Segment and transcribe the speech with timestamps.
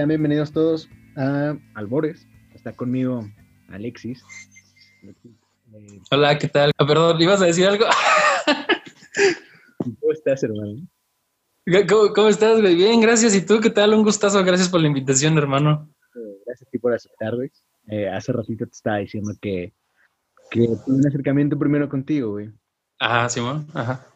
[0.00, 2.26] Sean bienvenidos todos a Albores.
[2.54, 3.28] Está conmigo
[3.68, 4.24] Alexis.
[5.02, 6.72] Eh, Hola, ¿qué tal?
[6.78, 7.84] Ah, perdón, ¿ibas a decir algo?
[9.76, 10.88] ¿Cómo estás, hermano?
[12.14, 12.62] ¿Cómo, estás?
[12.62, 13.34] Bien, gracias.
[13.34, 13.92] ¿Y tú qué tal?
[13.92, 14.42] Un gustazo.
[14.42, 15.86] Gracias por la invitación, hermano.
[16.14, 17.50] Eh, gracias a ti por aceptar, güey.
[17.88, 19.74] Eh, hace ratito te estaba diciendo que,
[20.50, 22.50] que tuve un acercamiento primero contigo, güey.
[22.98, 23.66] Ajá, Simón.
[23.74, 24.06] Ajá.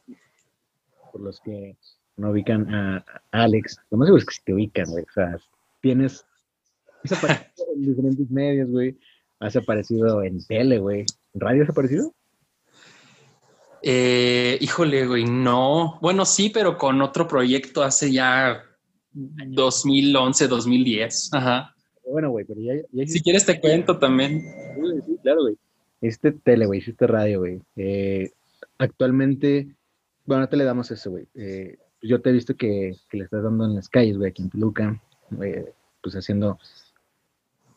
[1.13, 1.77] Por los que
[2.17, 3.79] no ubican a, Alex.
[3.91, 5.05] Lo más seguro es que si te ubican, güey.
[5.05, 5.39] O sea,
[5.85, 6.25] tienes.
[7.05, 8.99] Has aparecido en diferentes medios, güey.
[9.39, 11.05] Has aparecido en tele, güey.
[11.35, 12.15] ¿En radio has aparecido?
[13.83, 15.99] Eh, híjole, güey, no.
[16.01, 18.65] Bueno, sí, pero con otro proyecto hace ya
[19.13, 21.31] 2011, 2010.
[21.35, 21.75] Ajá.
[22.11, 24.41] Bueno, güey, pero ya, Si quieres te cuento también.
[25.07, 25.59] Sí, claro, güey.
[26.01, 27.61] Hiciste tele, güey, hiciste radio, güey.
[27.77, 28.31] Eh,
[28.79, 29.69] actualmente,
[30.25, 31.27] bueno, no te le damos eso, güey.
[31.35, 34.51] Eh, yo te he visto que, le estás dando en las calles, güey, aquí en
[34.51, 35.01] Toluca,
[35.37, 36.59] pues haciendo...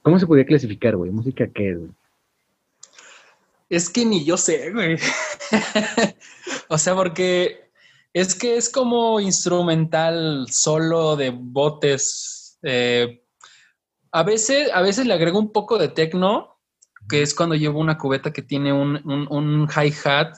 [0.01, 1.11] ¿Cómo se podría clasificar, güey?
[1.11, 1.91] ¿Música qué, güey?
[3.69, 4.97] Es que ni yo sé, güey.
[6.69, 7.69] o sea, porque
[8.13, 12.57] es que es como instrumental solo de botes.
[12.63, 13.21] Eh,
[14.11, 16.57] a, veces, a veces le agrego un poco de techno,
[17.09, 20.37] que es cuando llevo una cubeta que tiene un, un, hi-hat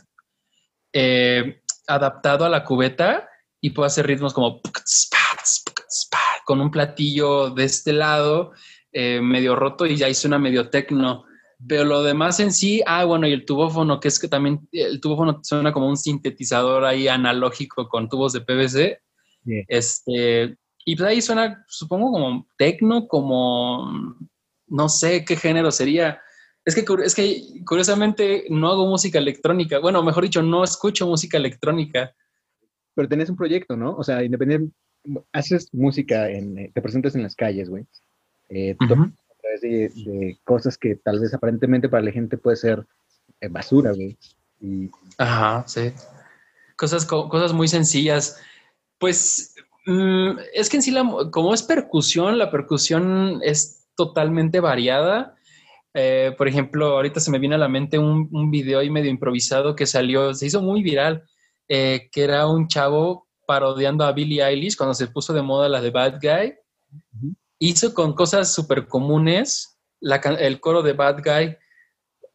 [0.93, 3.29] eh, adaptado a la cubeta
[3.61, 4.61] y puedo hacer ritmos como
[6.49, 8.53] con un platillo de este lado
[8.91, 11.25] eh, medio roto y ya hice una medio tecno.
[11.67, 14.99] Pero lo demás en sí, ah, bueno, y el tubófono, que es que también el
[14.99, 18.99] tubófono suena como un sintetizador ahí analógico con tubos de PVC.
[19.67, 24.15] Este, y pues ahí suena, supongo, como tecno, como
[24.69, 26.19] no sé qué género sería.
[26.65, 29.77] Es que, es que curiosamente no hago música electrónica.
[29.77, 32.11] Bueno, mejor dicho, no escucho música electrónica
[32.99, 33.95] pero tenés un proyecto, ¿no?
[33.95, 34.73] O sea, independiente,
[35.31, 37.85] haces música, en, eh, te presentas en las calles, güey.
[38.49, 42.85] Eh, a través de, cosas que tal vez aparentemente para la gente puede ser
[43.41, 44.17] eh, basura, güey.
[45.17, 45.91] Ajá, sí.
[46.75, 48.41] Cosas, cosas muy sencillas.
[48.97, 49.55] Pues
[49.85, 55.35] mm, es que en sí, la, como es percusión, la percusión es totalmente variada.
[56.37, 59.75] por ejemplo, ahorita se me viene a la mente un, un video ahí medio improvisado
[59.75, 61.23] que salió, se hizo muy viral
[61.71, 65.81] eh, que era un chavo parodiando a Billie Eilish cuando se puso de moda la
[65.81, 66.53] de Bad Guy.
[67.57, 71.57] Hizo con cosas súper comunes el coro de Bad Guy,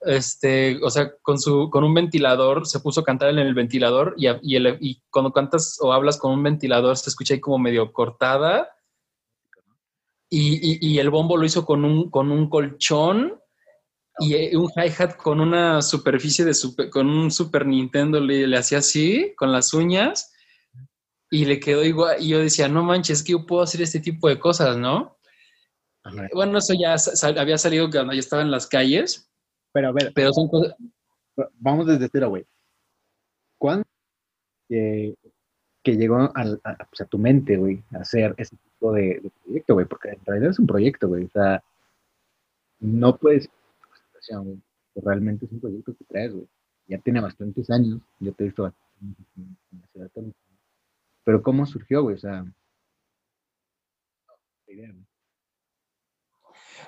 [0.01, 4.17] este, o sea, con, su, con un ventilador, se puso a cantar en el ventilador
[4.19, 8.71] y, y, cuando cantas o hablas con un ventilador se escucha ahí como medio cortada.
[10.29, 13.41] Y, y, el bombo lo hizo con un, con un colchón
[14.19, 18.57] y eh, un hi-hat con una superficie de super, con un Super Nintendo le, le,
[18.57, 20.34] hacía así, con las uñas,
[21.35, 22.17] y le quedó igual.
[22.21, 25.19] Y yo decía, no manches, es que yo puedo hacer este tipo de cosas, ¿no?
[26.33, 26.95] Bueno, eso ya
[27.41, 29.29] había salido cuando yo estaba en las calles.
[29.73, 30.77] Pero a ver, pero son cosas...
[31.59, 32.47] vamos desde cero, güey.
[33.59, 33.85] ¿Cuándo
[34.69, 35.17] que
[35.97, 39.87] llegó a, pues, a, tu mente, güey, hacer ese tipo de, de proyecto, güey?
[39.87, 41.25] Porque en realidad es un proyecto, güey.
[41.25, 41.65] O sea,
[42.79, 43.51] no puedes
[44.95, 46.47] Realmente es un proyecto que traes, güey.
[46.87, 49.17] Ya tiene bastantes años, yo te he visto en
[49.73, 50.11] la ciudad
[51.25, 52.17] Pero ¿cómo surgió, güey?
[52.17, 52.45] O sea,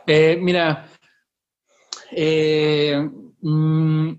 [0.07, 0.89] eh, mira,
[2.13, 3.11] eh,
[3.41, 4.13] mm,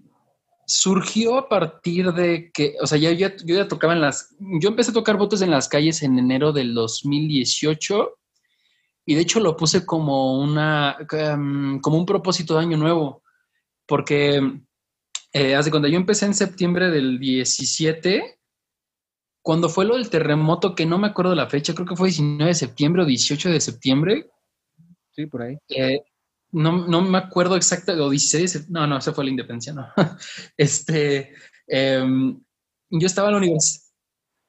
[0.66, 4.96] surgió a partir de que, o sea, yo ya tocaba en las, yo empecé a
[4.96, 8.18] tocar botes en las calles en enero del 2018
[9.06, 13.24] y de hecho lo puse como, una, em, como un propósito de año nuevo,
[13.86, 14.62] porque
[15.31, 18.37] eh, hace cuando yo empecé en septiembre del 17,
[19.47, 22.49] cuando fue lo del terremoto, que no me acuerdo la fecha, creo que fue 19
[22.49, 24.29] de septiembre o 18 de septiembre.
[25.11, 25.57] Sí, por ahí.
[25.69, 26.01] Eh,
[26.51, 29.88] no, no, me acuerdo exactamente, o 16, no, no, esa fue la independencia, no.
[30.57, 31.33] este,
[31.65, 32.38] em,
[32.89, 33.85] yo estaba en la universidad.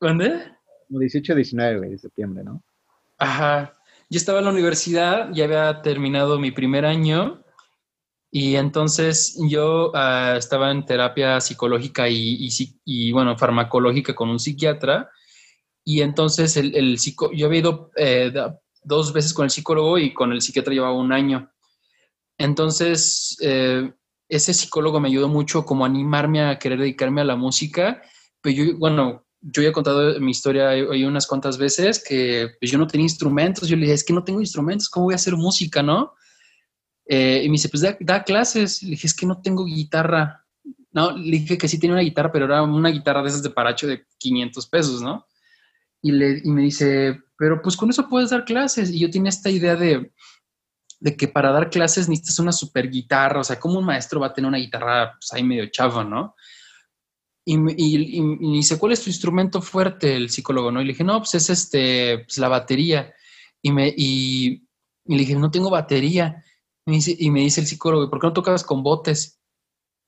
[0.01, 0.53] ¿Dónde?
[0.89, 2.65] 18 19 de septiembre, ¿no?
[3.19, 3.79] Ajá
[4.11, 7.45] yo estaba en la universidad, ya había terminado mi primer año
[8.31, 12.49] y entonces yo ah, estaba en terapia psicológica y,
[12.85, 15.11] y, bueno, farmacológica con un psiquiatra.
[15.85, 18.31] Y entonces el, el psico, yo había ido eh,
[18.83, 21.51] dos veces con el psicólogo y con el psiquiatra llevaba un año.
[22.37, 23.91] Entonces, eh,
[24.29, 28.03] ese psicólogo me ayudó mucho como animarme a querer dedicarme a la música.
[28.43, 32.71] Pero yo, bueno, yo ya he contado mi historia hoy unas cuantas veces que pues,
[32.71, 33.69] yo no tenía instrumentos.
[33.69, 36.13] Yo le dije, es que no tengo instrumentos, ¿cómo voy a hacer música, no?
[37.09, 38.83] Eh, y me dice, pues da, clases.
[38.83, 40.45] Le dije, es que no tengo guitarra.
[40.93, 43.51] No, le dije que sí tenía una guitarra, pero era una guitarra de esas de
[43.51, 45.27] paracho de 500 pesos, ¿no?
[46.03, 48.91] Y, le, y me dice, pero pues con eso puedes dar clases.
[48.91, 50.13] Y yo tenía esta idea de,
[51.01, 54.29] de que para dar clases necesitas una super guitarra, o sea, como un maestro va
[54.29, 56.35] a tener una guitarra pues, ahí medio chava, ¿no?
[57.45, 60.15] Y, y, y, dice, ¿cuál es tu instrumento fuerte?
[60.17, 60.83] El psicólogo, ¿no?
[60.83, 63.15] Y le dije, no, pues es este, pues la batería.
[63.63, 64.67] Y me, y,
[65.07, 66.45] le dije, no tengo batería.
[66.89, 69.39] Y me dice, y me dice el psicólogo, ¿por qué no tocas con botes?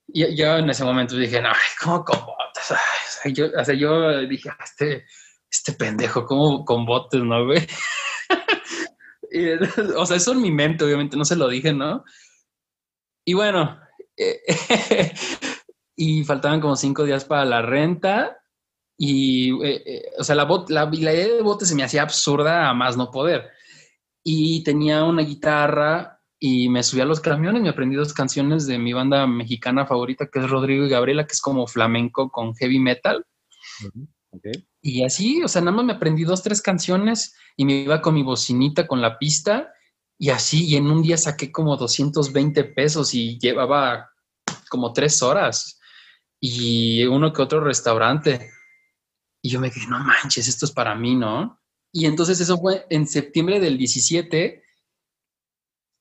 [0.09, 1.51] Y yo en ese momento dije, no,
[1.83, 2.71] ¿cómo con botes?
[2.71, 2.75] o,
[3.23, 5.05] sea, yo, o sea, yo dije, ah, este,
[5.51, 7.67] este pendejo, ¿cómo con botes, no, güey?
[9.95, 12.03] o sea, eso en mi mente, obviamente, no se lo dije, ¿no?
[13.27, 13.79] Y bueno,
[15.97, 18.39] y faltaban como cinco días para la renta.
[18.97, 22.73] Y, eh, eh, o sea, la, la, idea de bote se me hacía absurda a
[22.73, 23.51] más no poder.
[24.25, 28.79] Y tenía una guitarra y me subí a los camiones, me aprendí dos canciones de
[28.79, 32.79] mi banda mexicana favorita, que es Rodrigo y Gabriela, que es como flamenco con heavy
[32.79, 33.27] metal.
[34.81, 38.15] Y así, o sea, nada más me aprendí dos, tres canciones y me iba con
[38.15, 39.71] mi bocinita, con la pista,
[40.19, 44.11] y así, y en un día saqué como 220 pesos y llevaba
[44.71, 45.79] como tres horas
[46.41, 48.51] y uno que otro restaurante.
[49.43, 51.59] Y yo me dije, no manches, esto es para mí, ¿no?
[51.93, 54.63] Y entonces eso fue en septiembre del 17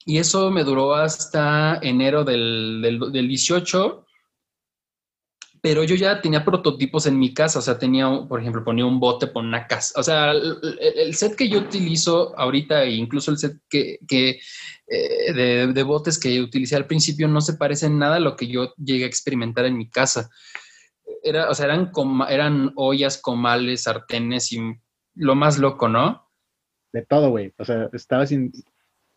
[0.09, 4.05] y eso me duró hasta enero del, del, del 18
[5.61, 8.99] pero yo ya tenía prototipos en mi casa, o sea, tenía, por ejemplo, ponía un
[8.99, 13.37] bote por una casa, o sea, el, set que yo utilizo ahorita e incluso el
[13.37, 14.39] set que, que
[14.87, 18.47] eh, de, botes que utilicé al principio no se parece en nada a lo que
[18.47, 20.29] yo llegué a experimentar en mi casa.
[21.23, 21.91] Era, o sea, eran,
[22.29, 24.59] eran ollas, comales, sartenes y
[25.15, 26.29] lo más loco, ¿no?
[26.93, 27.53] De todo, güey.
[27.57, 28.31] O sea, estabas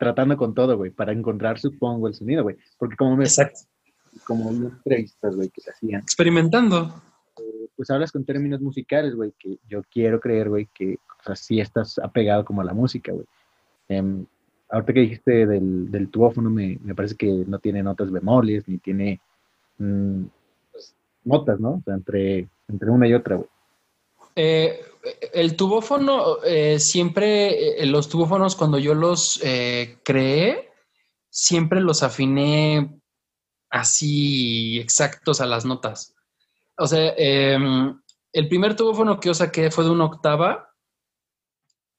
[0.03, 2.57] tratando con todo, güey, para encontrar, supongo, el sonido, güey.
[2.77, 3.23] Porque como me...
[3.23, 3.61] Exacto
[4.25, 6.01] como entrevistas, güey, que se hacían.
[6.01, 6.93] Experimentando.
[7.37, 11.35] Eh, pues hablas con términos musicales, güey, que yo quiero creer, güey, que o sea,
[11.35, 13.25] sí estás apegado como a la música, güey.
[13.89, 14.25] Eh,
[14.69, 18.77] ahorita que dijiste del, del tubófono, me, me, parece que no tiene notas bemoles, ni
[18.77, 19.19] tiene
[19.77, 20.23] mm,
[20.71, 21.75] pues, notas, ¿no?
[21.75, 23.49] O sea, entre, entre una y otra, güey.
[24.35, 24.81] Eh,
[25.33, 29.39] el tubófono, eh, siempre, eh, los tubófonos cuando yo los
[30.03, 30.71] creé,
[31.29, 32.99] siempre los afiné
[33.69, 36.15] así exactos a las notas.
[36.77, 37.99] O sea, em,
[38.31, 40.69] el primer tubófono que yo saqué fue de una octava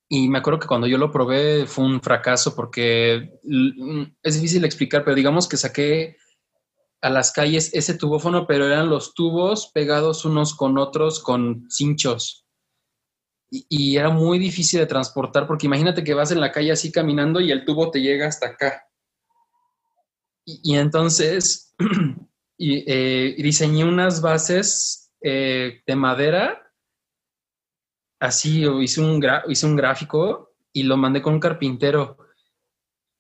[0.09, 3.33] y me acuerdo que cuando yo lo probé fue un fracaso porque
[4.23, 6.17] es difícil explicar, pero digamos que saqué
[7.05, 12.47] a las calles ese tubófono, pero eran los tubos pegados unos con otros con cinchos.
[13.51, 17.43] Y, era muy difícil de transportar porque imagínate que vas en la calle así caminando
[17.43, 18.89] y el tubo te llega hasta acá.
[20.47, 21.75] Y, entonces
[22.59, 26.73] eh, diseñé unas bases eh, de madera,
[28.19, 32.17] así hice un, hice un gráfico y lo mandé con un carpintero.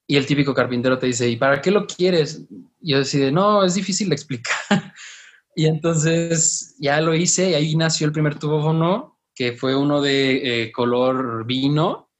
[0.06, 2.44] Y el típico carpintero te dice, ¿y para qué lo quieres?
[2.80, 4.56] Y yo decía, no, es difícil de explicar.
[5.56, 10.64] y entonces ya lo hice y ahí nació el primer tubófono, que fue uno de
[10.64, 12.10] eh, color vino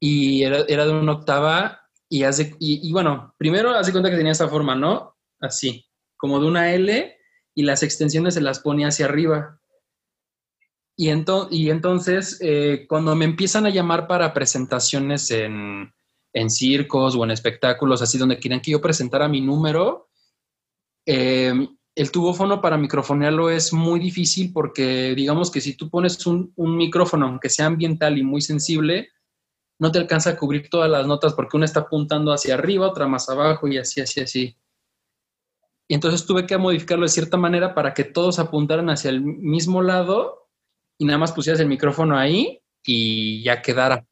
[0.00, 4.32] y era, era, de una octava y, hace, y, bueno, primero hace cuenta que tenía
[4.32, 5.16] esta forma, ¿no?
[5.40, 5.86] Así,
[6.16, 7.16] como de una L
[7.54, 9.60] y las extensiones se las pone hacia arriba.
[10.96, 11.10] Y,
[11.50, 15.92] y entonces, eh, cuando me empiezan a llamar para presentaciones en,
[16.32, 20.08] en, circos o en espectáculos, así donde quieran que yo presentara mi número,
[21.06, 21.52] eh,
[21.94, 26.76] el tubófono para microfonearlo es muy difícil porque digamos que si tú pones un, un
[26.76, 29.08] micrófono, aunque sea ambiental y muy sensible,
[29.80, 33.06] no te alcanza a cubrir todas las notas porque una está apuntando hacia arriba, otra
[33.06, 34.56] más abajo y así, así, así.
[35.88, 39.82] Y entonces tuve que modificarlo de cierta manera para que todos apuntaran hacia el mismo
[39.82, 40.48] lado
[40.98, 44.07] y nada más pusieras el micrófono ahí y ya quedara.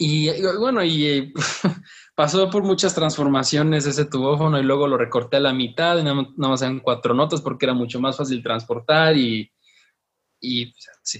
[0.00, 1.34] Y bueno, y
[2.14, 6.28] pasó por muchas transformaciones ese tubófono y luego lo recorté a la mitad y nada,
[6.36, 9.50] más en cuatro notas porque era mucho más fácil transportar y,
[10.40, 11.18] y pues, sí.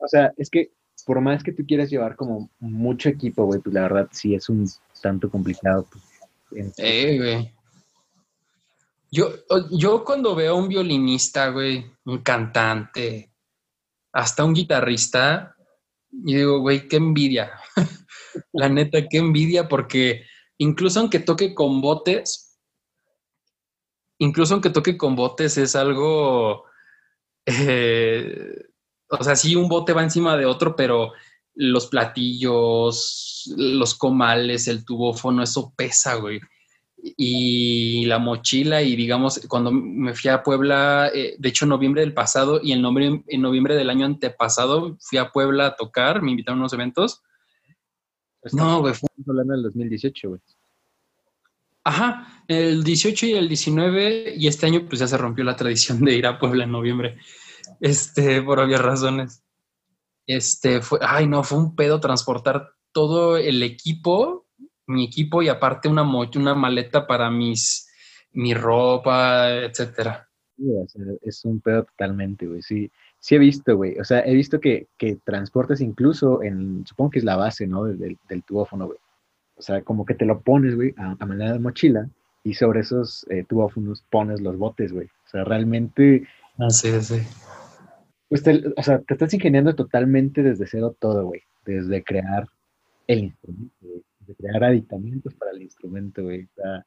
[0.00, 0.72] O sea, es que
[1.06, 4.48] por más que tú quieras llevar como mucho equipo, güey, pues la verdad sí es
[4.48, 4.68] un
[5.00, 5.86] tanto complicado.
[6.50, 7.54] Pues, eh, güey.
[9.10, 9.30] Yo,
[9.70, 13.30] yo cuando veo a un violinista, güey, un cantante,
[14.12, 15.56] hasta un guitarrista,
[16.10, 17.52] y digo, güey, qué envidia.
[18.52, 20.24] la neta, qué envidia, porque
[20.58, 22.58] incluso aunque toque con botes,
[24.18, 26.64] incluso aunque toque con botes es algo
[27.46, 28.68] eh,
[29.08, 31.12] o sea, sí un bote va encima de otro, pero
[31.54, 36.40] los platillos, los comales, el tubófono, eso pesa, güey.
[37.00, 42.00] Y la mochila y digamos, cuando me fui a Puebla, eh, de hecho en noviembre
[42.02, 46.22] del pasado y en noviembre, en noviembre del año antepasado fui a Puebla a tocar,
[46.22, 47.22] me invitaron a unos eventos.
[48.52, 48.92] no, güey.
[48.94, 50.40] Estamos hablando del 2018, güey.
[51.84, 56.04] Ajá, el 18 y el 19 y este año pues ya se rompió la tradición
[56.04, 57.16] de ir a Puebla en noviembre,
[57.80, 59.42] este, por obvias razones.
[60.26, 64.47] Este, fue, ay no, fue un pedo transportar todo el equipo,
[64.88, 67.88] mi equipo y aparte una, una maleta para mis,
[68.32, 70.28] mi ropa, etcétera.
[71.22, 72.90] es un pedo totalmente, güey, sí.
[73.20, 73.98] Sí he visto, güey.
[73.98, 77.84] O sea, he visto que, que transportes incluso en, supongo que es la base, ¿no?
[77.84, 78.98] Del, del tubófono, güey
[79.58, 82.08] o sea, como que te lo pones, güey, a, manera de mochila
[82.44, 85.06] y sobre esos eh, tubófonos pones los botes, güey.
[85.06, 86.26] O sea, realmente...
[86.58, 87.20] Así es, sí.
[88.28, 88.44] Pues
[88.76, 91.42] o sea, te estás ingeniando totalmente desde cero todo, güey.
[91.64, 92.46] Desde crear
[93.06, 94.02] el instrumento, güey.
[94.28, 96.44] Desde crear aditamentos para el instrumento, güey.
[96.44, 96.86] O sea,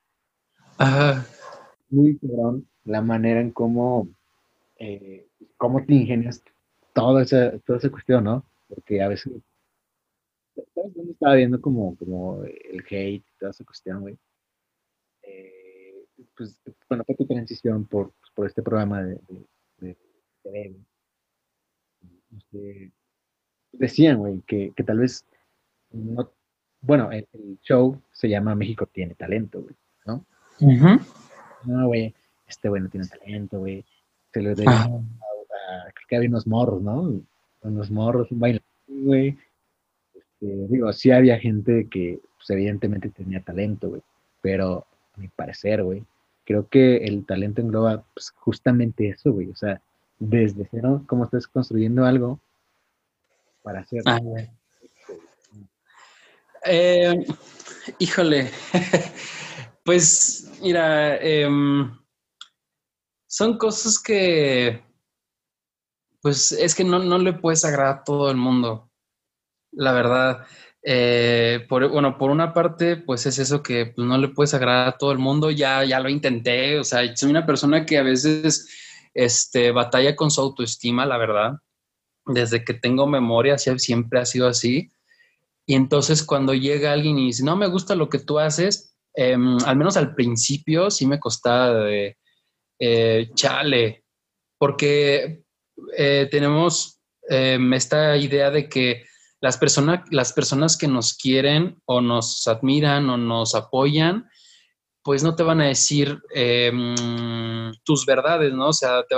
[0.77, 1.25] Ajá.
[1.89, 4.07] Muy cabrón la manera en cómo,
[4.77, 6.43] eh, cómo te ingenias
[6.93, 8.45] toda esa, toda esa cuestión, ¿no?
[8.67, 9.33] Porque a veces
[10.75, 14.17] ¿Sabes dónde estaba viendo como, como el hate y toda esa cuestión, güey?
[15.23, 16.05] Eh,
[16.35, 19.19] pues, bueno, fue tu transición por, pues, por este programa de,
[19.77, 19.97] de,
[20.43, 20.75] de,
[22.37, 22.91] este,
[23.71, 25.25] decían, güey, que, que, tal vez
[25.91, 26.31] no,
[26.81, 27.27] bueno, el,
[27.61, 30.25] show se llama México tiene talento, güey, ¿no?
[31.65, 32.13] No, güey,
[32.47, 33.85] este güey no tiene talento, güey.
[34.33, 37.21] Se lo dedica a, creo que había unos morros, ¿no?
[37.61, 39.37] Unos morros, un baile, güey
[40.41, 44.01] este, digo, sí había gente que pues, evidentemente tenía talento, güey,
[44.41, 44.85] pero
[45.15, 46.03] a mi parecer, güey,
[46.45, 49.81] creo que el talento engloba pues, justamente eso, güey, o sea,
[50.19, 52.39] desde cero, cómo estás construyendo algo
[53.63, 54.01] para hacer.
[54.05, 54.19] Ah,
[56.65, 57.25] eh,
[57.99, 58.51] híjole,
[59.83, 61.91] pues mira, em,
[63.27, 64.83] son cosas que,
[66.21, 68.91] pues es que no, no le puedes agradar a todo el mundo
[69.71, 70.45] la verdad.
[70.83, 74.87] Eh, por, bueno, por una parte, pues es eso que pues, no le puedes agradar
[74.89, 78.03] a todo el mundo, ya, ya lo intenté, o sea, soy una persona que a
[78.03, 78.67] veces
[79.13, 81.53] este, batalla con su autoestima, la verdad,
[82.25, 84.91] desde que tengo memoria, siempre ha sido así,
[85.65, 89.57] y entonces cuando llega alguien y dice, no me gusta lo que tú haces, em,
[89.65, 92.17] al menos al principio sí me costaba de,
[92.79, 94.03] eh, chale,
[94.57, 95.43] porque
[95.97, 96.99] eh, tenemos
[97.29, 99.03] em, esta idea de que
[99.39, 104.29] las, personas las personas que nos quieren o nos admiran o nos apoyan,
[105.03, 108.69] pues no te van a decir em, tus verdades, ¿no?
[108.69, 109.15] O sea, te.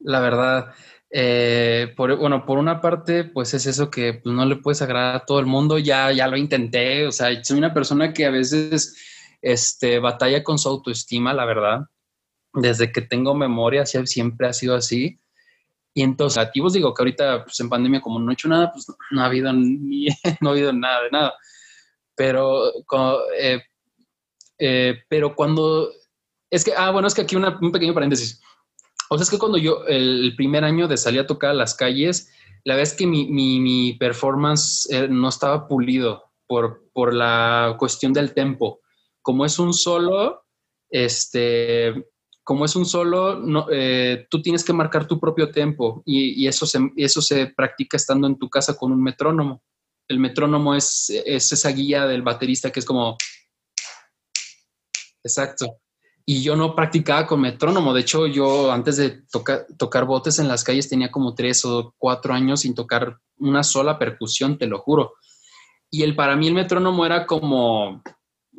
[0.00, 0.74] La verdad,
[1.10, 5.16] eh, por, bueno, por una parte, pues es eso que pues, no le puedes agradar
[5.16, 8.30] a todo el mundo, ya, ya lo intenté, o sea, soy una persona que a
[8.30, 8.96] veces
[9.42, 11.80] este, batalla con su autoestima, la verdad.
[12.52, 15.20] Desde que tengo memoria, siempre ha sido así.
[15.94, 18.86] Y entonces, activos, digo que ahorita pues, en pandemia como no he hecho nada, pues
[19.10, 19.52] no, ha habido
[20.40, 21.34] no ha habido nada de nada.
[22.14, 22.72] Pero,
[23.38, 23.62] eh,
[24.58, 25.90] eh, pero cuando,
[26.50, 28.40] es que, ah, bueno, es que aquí un pequeño paréntesis.
[29.10, 31.74] O sea, es que cuando yo, el primer año de salir a tocar a las
[31.74, 32.30] calles,
[32.64, 38.12] la verdad es que mi, mi, performance eh, no estaba pulido por, por la cuestión
[38.12, 38.80] del tempo.
[39.22, 40.44] Como es un solo,
[40.90, 41.94] este,
[42.44, 46.66] como es un solo, no, eh, tú tienes que marcar tu propio tempo y, eso,
[46.66, 49.62] se, eso se practica estando en tu casa con un metrónomo.
[50.08, 53.16] El metrónomo es, es esa guía del baterista que es como...
[55.22, 55.78] Exacto.
[56.30, 57.94] Y yo no practicaba con metrónomo.
[57.94, 59.22] De hecho, yo antes de
[59.78, 63.98] tocar botes en las calles tenía como tres o cuatro años sin tocar una sola
[63.98, 65.14] percusión, te lo juro.
[65.90, 68.02] Y el, para mí el metrónomo era como,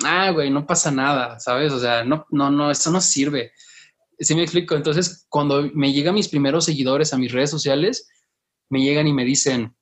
[0.04, 1.72] ah, güey, no pasa nada, ¿sabes?
[1.72, 3.52] O sea, no, no, no, eso no sirve.
[4.18, 4.74] Sí me explico.
[4.74, 8.10] Entonces, cuando me llegan mis primeros seguidores a mis redes sociales,
[8.70, 9.76] me llegan y me dicen,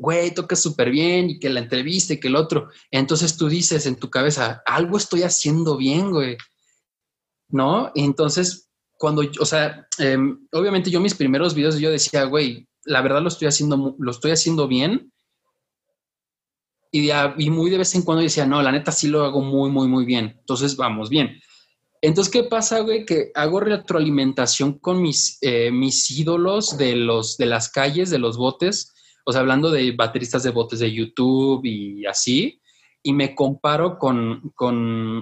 [0.00, 2.70] güey, tocas súper bien y que la entrevista y que el otro.
[2.90, 6.36] Entonces tú dices en tu cabeza, algo estoy haciendo bien, güey.
[7.54, 7.92] ¿No?
[7.94, 8.68] Entonces,
[8.98, 13.28] cuando, o sea, em, obviamente yo mis primeros videos yo decía, güey, la verdad lo
[13.28, 15.12] estoy haciendo, lo estoy haciendo bien.
[16.90, 19.86] Y, muy de vez en cuando decía, no, la neta sí lo hago muy, muy,
[19.86, 20.36] muy bien.
[20.40, 21.40] Entonces, vamos bien.
[22.02, 23.04] Entonces, ¿qué pasa, güey?
[23.04, 28.36] Que hago retroalimentación con mis, eh, mis ídolos de, los, de las calles, de los
[28.36, 28.94] botes,
[29.24, 32.60] o sea, hablando de bateristas de botes de YouTube y así,
[33.06, 34.52] y me comparo con,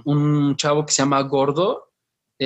[0.04, 1.91] un chavo que se llama Gordo,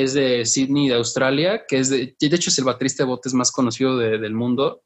[0.03, 3.35] es de Sydney, de Australia, que es de, de hecho es el baterista de botes
[3.35, 4.83] más conocido del mundo.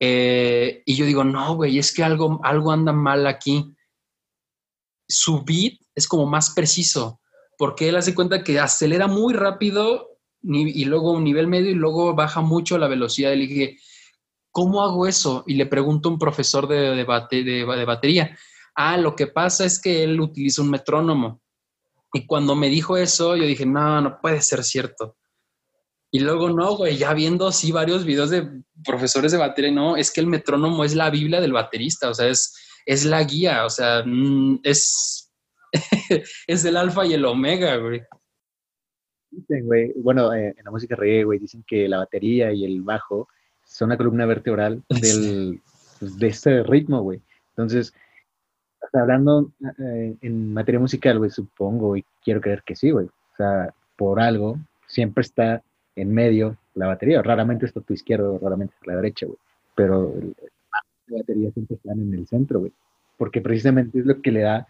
[0.00, 3.74] Eh, y yo digo, no, güey, es que algo, algo anda mal aquí
[5.12, 7.20] su beat es como más preciso,
[7.58, 10.08] porque él hace cuenta que acelera muy rápido
[10.42, 13.32] y luego un nivel medio y luego baja mucho la velocidad.
[13.32, 13.76] Y le dije,
[14.50, 15.44] ¿cómo hago eso?
[15.46, 18.36] Y le pregunto a un profesor de, de, de, batería.
[18.74, 21.41] Ah, lo que pasa es que él utiliza un metrónomo.
[22.12, 25.16] Y cuando me dijo eso, yo dije, no, no puede ser cierto.
[26.10, 30.12] Y luego, no, güey, ya viendo así varios videos de profesores de batería, no, es
[30.12, 33.70] que el metrónomo es la Biblia del baterista, o sea, es, es la guía, o
[33.70, 35.32] sea, mm, es,
[36.46, 38.02] es el alfa y el omega, güey.
[39.30, 42.82] Dicen, güey, bueno, eh, en la música reggae, güey, dicen que la batería y el
[42.82, 43.28] bajo
[43.64, 45.62] son una columna vertebral del,
[45.98, 47.22] pues, de este ritmo, güey.
[47.56, 47.94] Entonces,
[49.00, 53.06] hablando eh, en materia musical, güey, supongo y quiero creer que sí, güey.
[53.06, 55.62] O sea, por algo, siempre está
[55.96, 57.22] en medio la batería.
[57.22, 59.38] Raramente está a tu izquierda, raramente a la derecha, güey.
[59.74, 60.14] Pero
[61.06, 62.72] la batería siempre están en el centro, güey.
[63.16, 64.66] Porque precisamente es lo que le da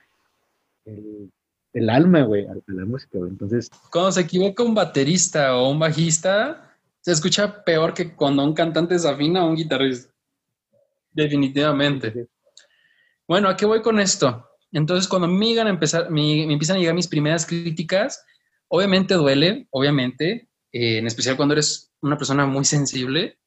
[0.85, 3.31] el, alma, güey, a, la música, güey.
[3.31, 3.71] Entonces.
[3.91, 8.95] Cuando se equivoca un baterista o un bajista, se escucha peor que cuando un cantante
[8.95, 10.13] desafina o un guitarrista.
[11.13, 12.29] Definitivamente.
[13.33, 14.47] Bueno, ¿a qué voy con esto?
[14.73, 18.23] Entonces, cuando me, a empezar, me, me empiezan a llegar mis primeras críticas,
[18.69, 23.39] obviamente duele, obviamente, eh, en especial cuando eres una persona muy sensible.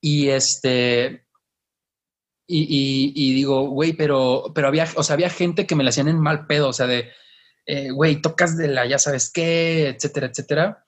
[0.00, 1.26] Y este,
[2.46, 6.18] y, digo, güey, pero, pero había, o sea, había gente que me la hacían en
[6.18, 7.10] mal pedo, o sea, de,
[7.66, 10.86] eh, güey, tocas de la ya sabes qué, etcétera, etcétera.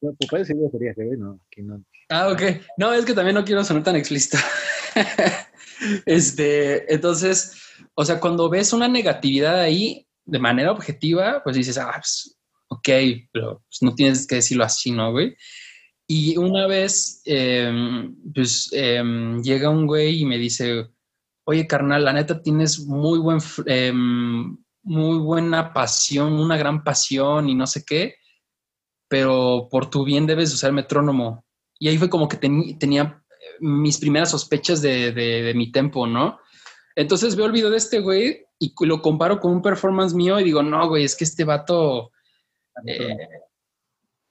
[0.00, 1.84] No, pues puedes decir sería no, aquí no.
[2.08, 2.42] Ah, ok.
[2.78, 4.38] No, es que también no quiero sonar tan explícito.
[6.06, 7.54] este, entonces,
[7.94, 12.38] o sea, cuando ves una negatividad ahí de manera objetiva, pues dices, ah, pues,
[12.68, 12.88] ok,
[13.32, 15.36] pero pues, no tienes que decirlo así, ¿no, güey?
[16.06, 20.88] Y una vez, em, pues em, llega un güey y me dice,
[21.44, 27.54] oye, carnal, la neta tienes muy buen, em, muy buena pasión, una gran pasión y
[27.54, 28.16] no sé qué,
[29.08, 31.44] pero por tu bien debes usar metrónomo.
[31.78, 33.19] Y ahí fue como que tenía
[33.60, 36.40] mis primeras sospechas de, de, mi tempo, ¿no?
[36.96, 40.44] Entonces veo el video de este güey y lo comparo con un performance mío y
[40.44, 42.10] digo, no, güey, es que este vato
[42.86, 43.16] eh,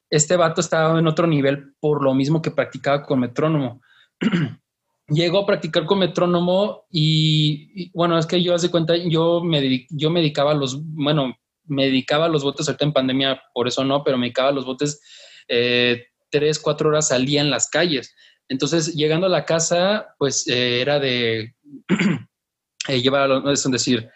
[0.09, 3.81] este vato estaba en otro nivel por lo mismo que practicaba con metrónomo.
[5.07, 10.11] Llegó a practicar con metrónomo y, bueno, es que yo hace cuenta, yo me, yo
[10.11, 13.83] me dedicaba a los, bueno, me dedicaba a los botes ahorita en pandemia, por eso
[13.83, 15.01] no, pero me dedicaba a los botes
[15.47, 18.15] eh, tres, cuatro horas al día en las calles.
[18.49, 21.55] Entonces, llegando a la casa, pues eh, era de
[22.87, 24.09] llevar, es decir,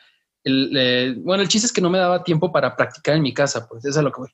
[0.44, 3.68] el, bueno, el chiste es que no me daba tiempo para practicar en mi casa,
[3.68, 4.30] pues eso es lo que voy.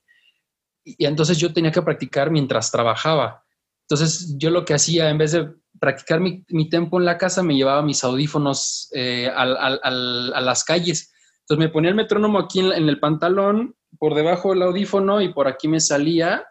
[0.83, 3.43] Y, entonces yo tenía que practicar mientras trabajaba.
[3.88, 7.43] Entonces yo lo que hacía, en vez de practicar mi, mi tiempo en la casa,
[7.43, 11.13] me llevaba mis audífonos eh, a las calles.
[11.41, 15.47] Entonces me ponía el metrónomo aquí en, el pantalón, por debajo del audífono y por
[15.47, 16.45] aquí me salía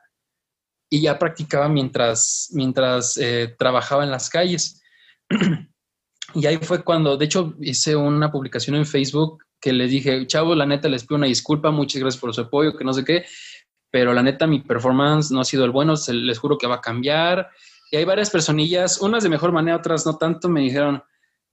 [0.91, 4.83] y ya practicaba mientras, mientras eh, trabajaba en las calles.
[6.35, 10.55] y ahí fue cuando, de hecho, hice una publicación en Facebook que les dije, chavo,
[10.55, 13.27] la neta, les pido una disculpa, muchas gracias por su apoyo, que no sé qué,
[13.91, 16.81] pero la neta, mi performance no ha sido el bueno, les juro que va a
[16.81, 17.51] cambiar.
[17.91, 21.03] Y hay varias personillas, unas de mejor manera, otras no tanto, me dijeron,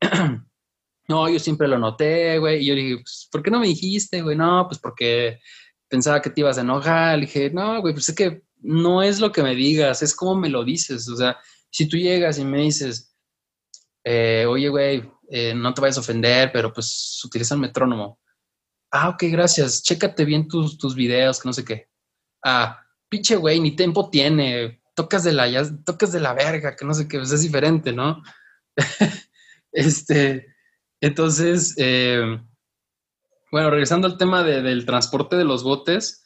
[1.07, 2.61] no, yo siempre lo noté, güey.
[2.61, 4.35] Y yo dije, pues, ¿por qué no me dijiste, güey?
[4.35, 5.39] No, pues porque
[5.87, 7.17] pensaba que te ibas a enojar.
[7.17, 10.35] Le dije, no, güey, pues es que no es lo que me digas, es como
[10.35, 11.07] me lo dices.
[11.07, 11.37] O sea,
[11.69, 13.15] si tú llegas y me dices,
[14.03, 18.19] eh, oye, güey, eh, no te vayas a ofender, pero pues utiliza el metrónomo.
[18.91, 19.83] Ah, ok, gracias.
[19.83, 21.89] Chécate bien tus, tus videos, que no sé qué.
[22.43, 24.81] Ah, pinche güey, ni tempo tiene.
[24.95, 27.91] Tocas de la, ya, tocas de la verga, que no sé qué, pues es diferente,
[27.91, 28.23] ¿no?
[29.71, 30.55] este,
[31.01, 32.39] entonces, eh,
[33.51, 36.23] bueno, regresando al tema del transporte de los botes,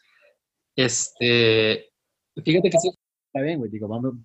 [0.75, 1.88] este,
[2.41, 2.91] fíjate que sí.
[3.27, 4.15] Está bien, güey, digo, vamos,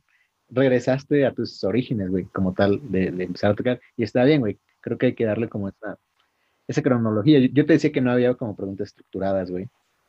[0.49, 3.81] regresaste a tus orígenes, güey, como tal, de, empezar a tocar.
[3.97, 4.59] Y está bien, güey.
[4.81, 5.99] Creo que hay que darle como esa,
[6.69, 7.39] esa cronología.
[7.41, 9.69] Yo, te decía que no había como preguntas estructuradas, güey.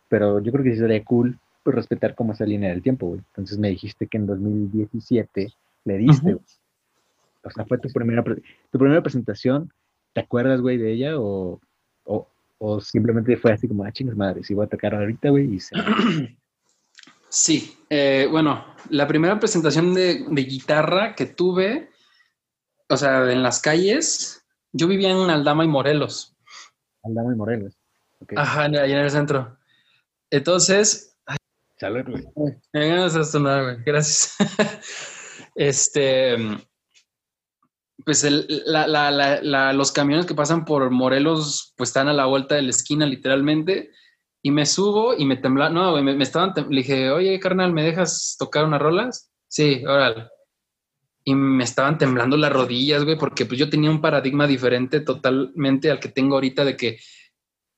[0.10, 3.22] Pero yo creo que sí sería cool pues, respetar como esa línea del tiempo, güey.
[3.32, 5.54] Entonces me dijiste que en 2017
[5.86, 6.36] le diste,
[7.44, 9.72] O sea, fue tu primera, tu primera presentación.
[10.14, 11.20] ¿Te acuerdas, güey, de ella?
[11.20, 11.60] O,
[12.06, 12.28] o,
[12.60, 15.60] o simplemente fue así como, ah, chingas madres, si voy a tocar ahorita, güey, y
[15.60, 15.76] se...
[17.28, 21.90] Sí, eh, bueno, la primera presentación de, guitarra que tuve,
[22.90, 26.36] o sea, en las calles, yo vivía en Aldama y Morelos.
[27.04, 27.78] Aldama y Morelos.
[28.36, 29.58] Ajá, allá en el centro.
[30.30, 31.18] Entonces.
[31.78, 32.24] Salud, güey.
[33.86, 34.36] Gracias.
[35.56, 36.36] este.
[38.04, 43.06] pues los camiones que pasan por Morelos, pues están a la vuelta de la esquina,
[43.06, 43.92] literalmente.
[44.46, 48.36] Y me subo y me tembla, no, me, estaban, le dije, oye, carnal, ¿me dejas
[48.38, 49.32] tocar unas rolas?
[49.48, 50.28] Sí, órale.
[51.24, 55.90] Y me estaban temblando las rodillas, güey, porque pues yo tenía un paradigma diferente totalmente
[55.90, 57.00] al que tengo ahorita de que,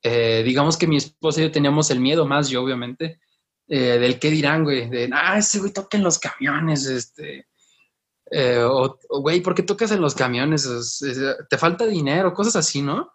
[0.03, 3.21] eh, digamos que mi esposa y yo teníamos el miedo, más yo obviamente,
[3.69, 7.47] eh, del qué dirán, güey, de, ah, ese güey toca en los camiones, este,
[8.29, 10.99] eh, o, güey, ¿por qué tocas en los camiones?
[11.49, 13.09] te falta dinero, cosas así, ¿no?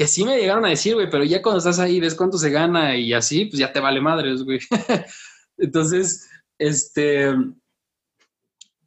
[0.00, 2.48] Que sí me llegaron a decir, güey, pero ya cuando estás ahí, ves cuánto se
[2.48, 4.58] gana y así, pues ya te vale madres, güey.
[5.58, 7.34] Entonces, este,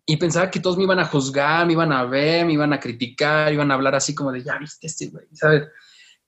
[0.07, 2.79] y pensaba que todos me iban a juzgar, me iban a ver, me iban a
[2.79, 5.67] criticar, iban a hablar así como de, ya viste este, güey, ¿sabes?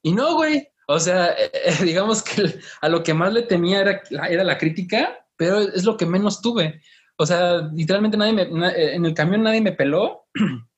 [0.03, 1.49] Y no, güey, o sea, eh,
[1.81, 5.97] digamos que a lo que más le temía era, era la crítica, pero es lo
[5.97, 6.79] que menos tuve.
[7.17, 10.27] O sea, literalmente nadie me, en el camión nadie me peló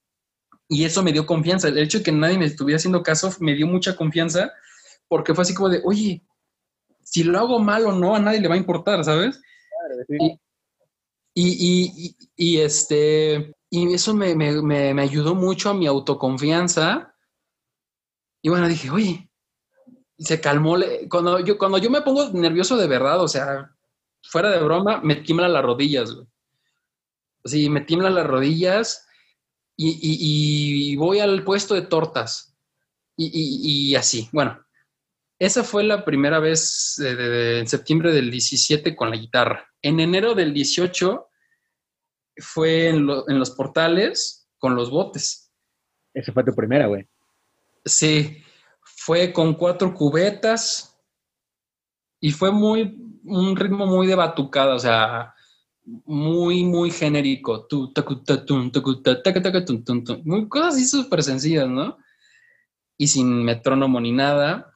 [0.69, 1.67] y eso me dio confianza.
[1.67, 4.51] El hecho de que nadie me estuviera haciendo caso me dio mucha confianza
[5.08, 6.21] porque fue así como de, oye,
[7.03, 9.39] si lo hago mal o no, a nadie le va a importar, ¿sabes?
[11.34, 17.15] y, y, este, y eso me, me, ayudó mucho a mi autoconfianza.
[18.41, 19.30] Y bueno, dije, oye,
[20.17, 20.77] se calmó.
[21.10, 23.71] Cuando yo, cuando yo me pongo nervioso de verdad, o sea,
[24.23, 26.27] fuera de broma, me tiemblan las rodillas, güey.
[27.45, 29.07] Sí, me tiemblan las rodillas
[29.77, 32.55] y, voy al puesto de tortas.
[33.15, 34.59] Y, así, bueno,
[35.39, 39.67] esa fue la primera vez en septiembre del 17 con la guitarra.
[39.81, 41.27] En enero del 18
[42.37, 45.51] fue en, en los portales con los botes.
[46.13, 47.07] Esa fue tu primera, güey.
[47.85, 48.43] Sí,
[48.81, 50.99] fue con cuatro cubetas
[52.19, 55.33] y fue muy, un ritmo muy de batucada, o sea,
[56.06, 57.67] muy, muy genérico.
[60.26, 61.97] Muy cosas así súper sencillas, ¿no?
[62.97, 64.73] Y sin metrónomo ni nada.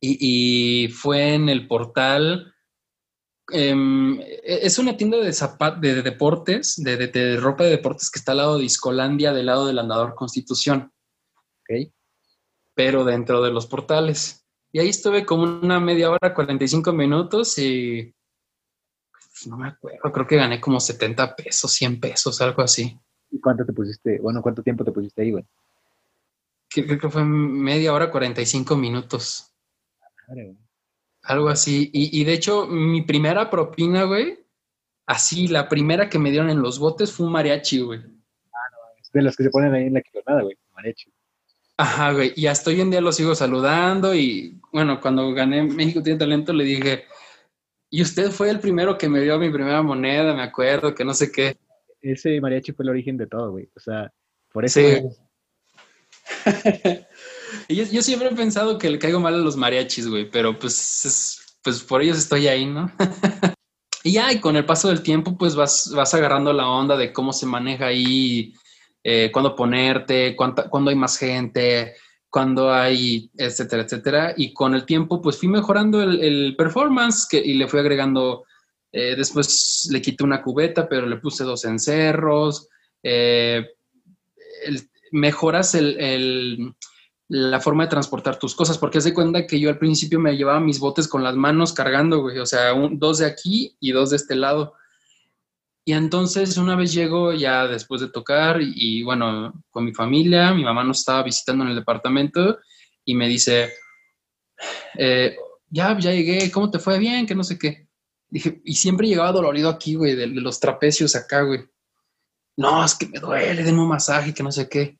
[0.00, 2.54] Y, fue en el portal.
[3.50, 8.32] Em, es una tienda de, zapat de, deportes, de, de, ropa de deportes que está
[8.32, 10.92] al lado de Iscolandia, del lado del andador Constitución.
[11.62, 11.92] Ok.
[12.74, 14.46] Pero dentro de los portales.
[14.70, 18.14] Y ahí estuve como una media hora, 45 minutos y
[19.46, 22.98] no me acuerdo, creo que gané como 70 pesos, 100 pesos, algo así.
[23.30, 24.18] ¿Y cuánto te pusiste?
[24.20, 25.44] Bueno, ¿cuánto tiempo te pusiste ahí, güey?
[26.70, 29.54] Creo que fue media hora, 45 minutos.
[31.22, 31.90] Algo así.
[31.92, 34.38] Y, de hecho, mi primera propina, güey,
[35.06, 38.00] así, la primera que me dieron en los botes fue un mariachi, güey.
[38.00, 41.12] Ah, no, es de las que se ponen ahí en la nada, güey, mariachi.
[41.76, 42.32] Ajá, güey.
[42.36, 44.14] Y hasta hoy en día lo sigo saludando.
[44.14, 47.04] Y bueno, cuando gané México Tiene Talento, le dije,
[47.90, 51.14] y usted fue el primero que me dio mi primera moneda, me acuerdo, que no
[51.14, 51.56] sé qué.
[52.00, 53.68] Ese mariachi fue el origen de todo, güey.
[53.74, 54.12] O sea,
[54.52, 54.80] por eso.
[57.68, 61.58] y yo, siempre he pensado que le caigo mal a los mariachis, güey, pero pues,
[61.62, 62.92] pues por ellos estoy ahí, ¿no?
[64.04, 67.12] y ya, y con el paso del tiempo, pues vas, vas agarrando la onda de
[67.12, 68.52] cómo se maneja ahí
[69.02, 71.94] eh, cuándo ponerte, cuándo hay más gente,
[72.38, 74.34] cuándo hay, etcétera, etcétera.
[74.36, 78.44] Y con el tiempo, pues fui mejorando el, performance y le fui agregando,
[78.92, 82.68] eh, después le quité una cubeta, pero le puse dos encerros.
[83.02, 83.66] Eh,
[85.10, 85.76] mejoras
[87.26, 90.60] la forma de transportar tus cosas, porque se cuenta que yo al principio me llevaba
[90.60, 94.36] mis botes con las manos cargando, o sea, dos de aquí y dos de este
[94.36, 94.74] lado.
[95.88, 100.62] Y entonces una vez llego ya después de tocar y, bueno, con mi familia, mi
[100.62, 102.58] mamá nos estaba visitando en el departamento
[103.06, 103.72] y me dice,
[104.98, 105.34] eh,
[105.70, 106.98] ya, ya llegué, ¿cómo te fue?
[106.98, 107.88] Bien, que no sé qué.
[108.28, 111.64] Dije, y siempre llegaba dolorido aquí, güey, de, los trapecios acá, güey.
[112.58, 114.98] No, es que me duele, denme un masaje, que no sé qué.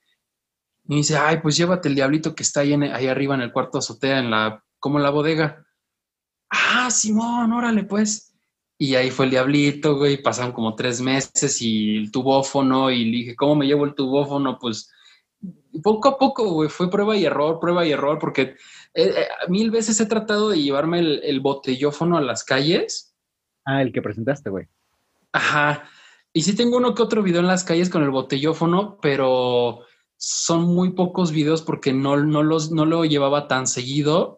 [0.85, 3.53] Y me dice, ay, pues llévate el diablito que está ahí, ahí arriba en el
[3.53, 5.67] cuarto azotea, en la, como en la bodega.
[6.49, 8.29] Ah, Simón, órale, pues.
[8.81, 13.17] Y ahí fue el diablito, güey, pasaron como tres meses y el tubófono y le
[13.19, 14.57] dije, ¿cómo me llevo el tubófono?
[14.59, 14.93] Pues
[15.83, 18.43] poco a poco, güey, fue prueba y error, prueba y error, porque
[18.95, 23.17] eh, eh, mil veces he tratado de llevarme el, el, botellófono a las calles.
[23.65, 24.67] Ah, el que presentaste, güey.
[25.33, 25.89] Ajá.
[26.33, 29.81] Y sí tengo uno que otro video en las calles con el botellófono, pero
[30.17, 34.38] son muy pocos videos porque no, no, los, no lo llevaba tan seguido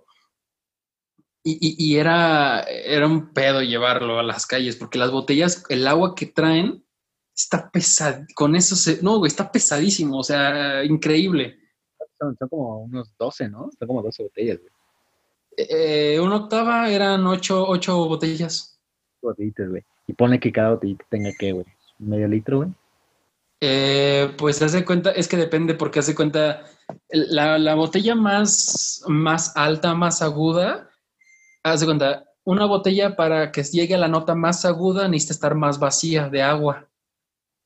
[1.43, 6.27] y, era, era un pedo llevarlo a las calles, porque las botellas, el agua que
[6.27, 6.85] traen
[7.35, 11.59] está pesado, con eso se, no, güey, está pesadísimo, o sea, increíble.
[12.19, 13.71] Son, como unos 12, ¿no?
[13.79, 14.73] Son como 12 botellas, güey.
[15.57, 18.79] Eh, una octava eran 8, ocho botellas.
[19.23, 19.83] Botellitas, güey.
[20.07, 21.67] Y pone que cada botellita tenga, ¿qué, güey?
[21.99, 22.71] ¿Medio litro, güey?
[23.63, 26.65] Eh, pues hace cuenta, es que depende porque hace cuenta,
[27.11, 30.90] la, la, botella más, más alta, más aguda,
[31.63, 35.79] hace cuenta, una botella para que llegue a la nota más aguda necesita estar más
[35.79, 36.89] vacía de agua.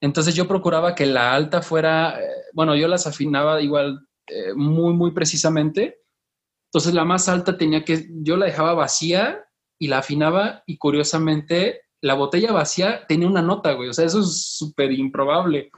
[0.00, 4.92] Entonces yo procuraba que la alta fuera, eh, bueno, yo las afinaba igual eh, muy,
[4.92, 6.00] muy precisamente.
[6.68, 9.44] Entonces la más alta tenía que, yo la dejaba vacía
[9.78, 13.88] y la afinaba y curiosamente la botella vacía tenía una nota, güey.
[13.88, 15.70] O sea, eso es súper improbable.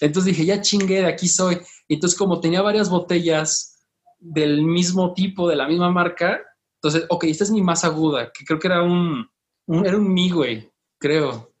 [0.00, 1.58] Entonces dije, ya chingué, de aquí soy.
[1.88, 3.86] entonces como tenía varias botellas
[4.18, 6.42] del mismo tipo, de la misma marca,
[6.82, 9.28] entonces, ok, esta es mi más aguda, que creo que era un,
[9.68, 11.52] era un mi, güey, creo.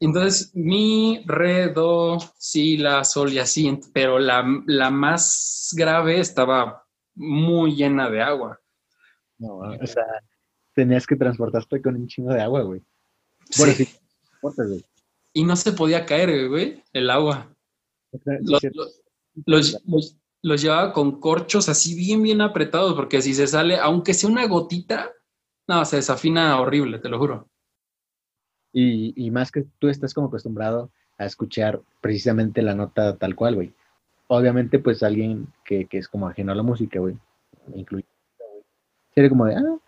[0.00, 6.86] Entonces, mi, re, do, si, la, sol y así, pero la, la más grave estaba
[7.14, 8.60] muy llena de agua.
[9.38, 10.04] No, o sea,
[10.74, 12.82] tenías que transportarte con un chingo de agua, güey.
[13.56, 13.86] Bueno, sí.
[13.86, 14.84] sí
[15.32, 17.54] y no se podía caer, güey, el agua.
[19.46, 20.16] Los, los,
[20.54, 25.10] llevaba con corchos así bien, bien apretados, porque si se sale, aunque sea una gotita,
[25.66, 27.48] no, se desafina horrible, te lo juro.
[28.72, 33.56] Y, y más que tú estás como acostumbrado a escuchar precisamente la nota tal cual,
[33.56, 33.74] güey.
[34.28, 37.16] Obviamente, pues alguien que, que es como ajeno a la música, güey,
[37.74, 38.04] incluye,
[39.14, 39.78] sería como de, ah,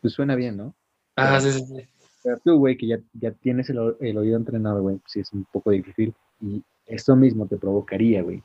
[0.00, 0.74] pues suena bien, ¿no?
[1.16, 1.88] Ah, sí, sí, sí.
[2.22, 5.70] Pero tú, güey, que ya, ya tienes el, oído entrenado, güey, sí es un poco
[5.70, 6.14] difícil.
[6.40, 8.42] Y eso mismo te provocaría, güey,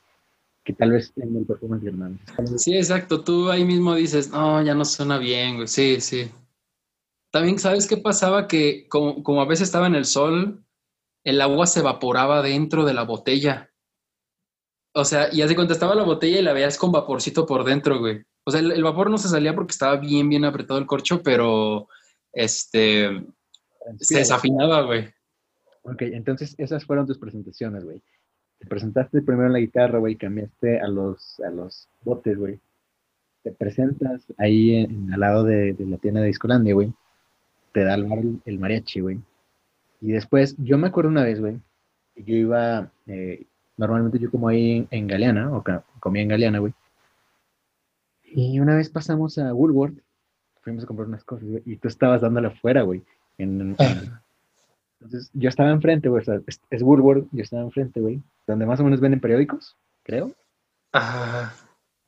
[0.63, 2.17] que tal vez en el performance hermano.
[2.57, 3.23] Sí, exacto.
[3.23, 5.67] Tú ahí mismo dices, no, ya no suena bien, güey.
[5.67, 6.31] Sí, sí.
[7.31, 8.47] También, ¿sabes qué pasaba?
[8.47, 10.63] Que como, como a veces estaba en el sol,
[11.23, 13.71] el agua se evaporaba dentro de la botella.
[14.93, 18.23] O sea, y así contestaba la botella y la veías con vaporcito por dentro, güey.
[18.45, 21.23] O sea, el, el, vapor no se salía porque estaba bien, bien apretado el corcho,
[21.23, 21.87] pero
[22.31, 23.25] este,
[23.99, 25.07] se desafinaba, güey.
[25.83, 28.01] Ok, entonces esas fueron tus presentaciones, güey.
[28.63, 32.61] Te presentaste primero en la guitarra, güey, cambiaste a los, a los botes, güey.
[33.43, 36.93] Te presentas ahí en, al lado de, la tienda de Discolandia, güey.
[37.73, 39.19] Te da el, el mariachi, güey.
[39.99, 41.59] Y después, yo me acuerdo una vez, güey,
[42.15, 43.45] yo iba, eh,
[43.75, 45.61] normalmente yo como ahí en, Galeana, o
[45.99, 46.73] comía en Galeana, güey.
[48.23, 49.99] Y una vez pasamos a Woolworth,
[50.61, 53.03] fuimos a comprar unas cosas, güey, y tú estabas dándole afuera, güey.
[53.77, 54.21] Ah.
[55.03, 58.83] Entonces, yo estaba enfrente, güey, es, es Woodward, yo estaba enfrente, güey, donde más o
[58.83, 60.31] menos venden periódicos, creo.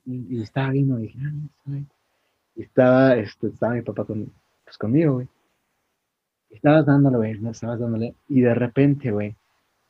[0.06, 1.20] Y, estaba viendo, y dije,
[1.68, 1.80] ah,
[2.56, 4.32] y estaba, este, estaba mi papá con,
[4.64, 5.28] pues, conmigo, güey.
[6.52, 9.36] Estabas dándole, güey, no estabas dándole, y de repente, güey,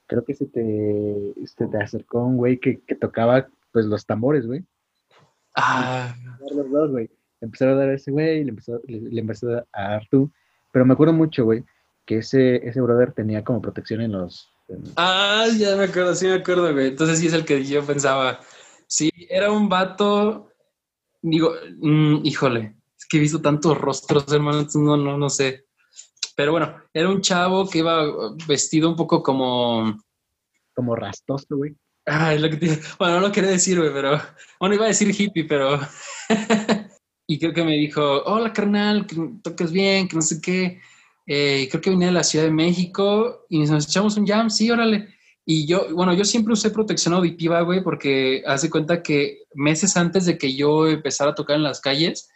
[0.08, 4.48] creo que se te, se te acercó un güey que, que tocaba, pues, los tambores,
[4.48, 4.64] güey.
[5.56, 6.16] Ah.
[6.56, 7.10] Los dos, güey.
[7.42, 10.32] Empezó a dar a ese güey, le empezó, le, empezó a dar tú.
[10.72, 11.64] Pero me acuerdo mucho, güey,
[12.06, 14.52] que ese, ese brother tenía como protección en los...
[14.96, 16.88] Ah, ya me acuerdo, sí me acuerdo, güey.
[16.88, 18.40] Entonces sí es el que yo pensaba.
[18.88, 20.52] Sí, era un vato,
[21.22, 25.66] digo, mm, híjole, es que he visto tantos rostros, hermano, no, no, no sé.
[26.36, 28.04] Pero bueno, era un chavo que iba
[28.48, 29.98] vestido un poco como...
[30.74, 31.76] Como rastoso, güey.
[32.06, 32.80] Ay, lo que te...
[33.00, 34.20] Bueno, no lo quería decir, güey, pero...
[34.60, 35.80] Bueno, iba a decir hippie, pero...
[37.28, 40.82] y creo que me dijo, hola carnal, que tocas bien, que no sé qué.
[41.28, 44.70] Eh, creo que venía de la Ciudad de México y nos echamos un jam, sí,
[44.70, 45.16] órale.
[45.46, 50.26] Y yo, bueno, yo siempre usé protección auditiva, güey, porque hace cuenta que meses antes
[50.26, 52.30] de que yo empezara a tocar en las calles,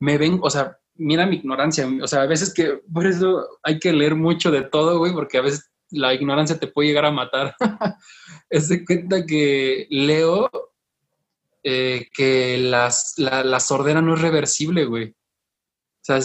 [0.00, 3.78] me ven, o sea, mira mi ignorancia, o sea, a veces que, por eso hay
[3.78, 7.12] que leer mucho de todo, güey, porque a veces la ignorancia te puede llegar a
[7.12, 7.54] matar.
[8.50, 10.50] es de cuenta que leo
[11.62, 15.10] eh, que las, la, sordera no es reversible, güey.
[15.10, 16.20] O sea,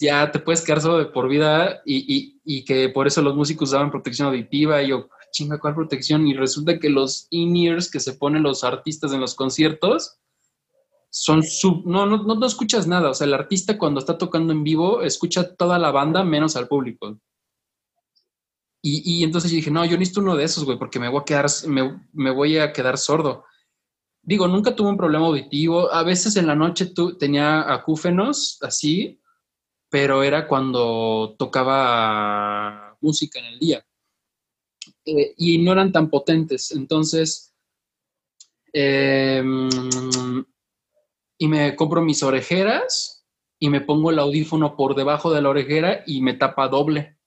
[0.00, 3.90] ya te puedes quedar solo por vida y, y, que por eso los músicos usaban
[3.90, 6.26] protección auditiva y yo, chinga, ¿cuál protección?
[6.26, 10.18] Y resulta que los in-ears que se ponen los artistas en los conciertos
[11.10, 11.86] son sub...
[11.86, 13.10] No, no, no, escuchas nada.
[13.10, 16.68] O sea, el artista cuando está tocando en vivo escucha toda la banda menos al
[16.68, 17.20] público.
[18.82, 21.20] Y, y entonces yo dije, no, yo necesito uno de esos, güey, porque me voy
[21.20, 23.44] a quedar, me, me voy a quedar sordo
[24.22, 25.92] digo, nunca tuve un problema auditivo.
[25.92, 29.20] A veces en la noche tu, tenía acúfenos así,
[29.90, 33.84] pero era cuando tocaba música en el día.
[35.04, 36.70] Eh, y no eran tan potentes.
[36.72, 37.54] Entonces,
[38.72, 39.68] em,
[41.38, 43.26] y me compro mis orejeras
[43.58, 47.18] y me pongo el audífono por debajo de la orejera y me tapa doble.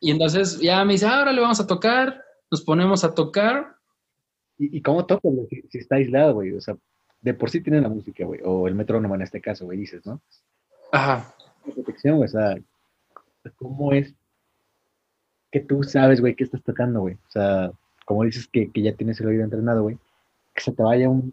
[0.00, 3.74] Y entonces ya me dice, ahora le vamos a tocar, nos ponemos a tocar
[4.58, 5.28] ¿Y, cómo toca,
[5.70, 6.52] Si, está aislado, güey.
[6.52, 6.76] O sea,
[7.20, 8.40] de por sí tiene la música, güey.
[8.44, 10.22] O el metrónomo en este caso, güey, dices, ¿no?
[10.94, 11.34] Ajá.
[11.64, 12.26] Protección, güey.
[12.26, 12.56] O sea,
[13.56, 14.14] ¿cómo es
[15.54, 17.14] que tú sabes, güey, que estás tocando, güey.
[17.14, 17.70] O sea,
[18.04, 19.96] como dices que, que ya tienes el oído entrenado, güey,
[20.52, 21.32] que se te vaya un,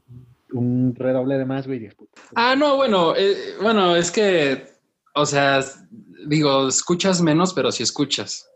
[0.52, 1.89] un redoble de más, güey.
[2.36, 4.67] Ah, no, bueno, eh, bueno, es que,
[5.15, 5.62] o sea,
[6.28, 8.47] digo, escuchas menos, pero sí escuchas.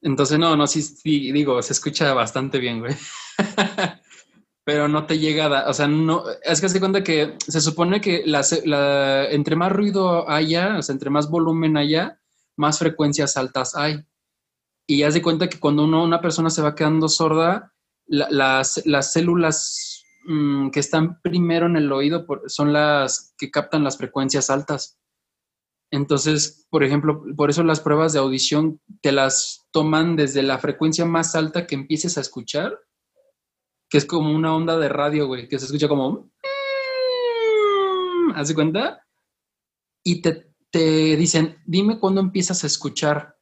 [0.00, 2.94] Entonces, no, no, sí, sí, digo, se escucha bastante bien, güey.
[4.64, 8.00] pero no te llega a, o sea, no, es que se cuenta que se supone
[8.00, 12.18] que la, entre más ruido haya, o sea, entre más volumen haya,
[12.56, 14.02] más frecuencias altas hay.
[14.86, 17.74] Y haz cuenta que cuando uno, una persona se va quedando sorda,
[18.06, 23.96] las, las, células mm, que están primero en el oído son las que captan las
[23.96, 24.98] frecuencias altas.
[25.90, 31.04] Entonces, por ejemplo, por eso las pruebas de audición te las toman desde la frecuencia
[31.04, 32.78] más alta que empieces a escuchar,
[33.94, 36.28] que es como una onda de radio, güey, que se escucha como...
[38.34, 39.06] ¿Haz de cuenta?
[40.02, 43.38] Y te, te dicen, dime cuándo empiezas a escuchar,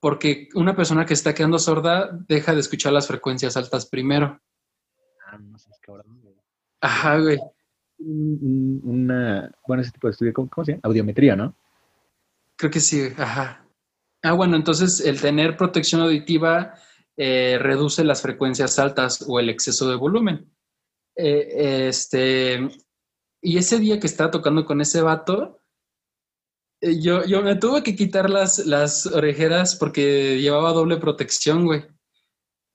[0.00, 4.40] porque una persona que está quedando sorda deja de escuchar las frecuencias altas primero.
[5.24, 6.34] Ah, no cabrón.
[6.80, 7.38] Ajá, güey.
[7.98, 10.80] Una, bueno, ese tipo de estudio, ¿cómo, se llama?
[10.82, 11.54] Audiometría, ¿no?
[12.56, 13.64] Creo que sí, ajá.
[14.24, 16.74] Ah, bueno, entonces el tener protección auditiva
[17.16, 20.52] eh, reduce las frecuencias altas o el exceso de volumen.
[21.16, 22.68] Eh, este,
[23.40, 25.62] y ese día que estaba tocando con ese vato,
[26.80, 31.84] eh, yo, yo me tuve que quitar las, las orejeras porque llevaba doble protección, güey.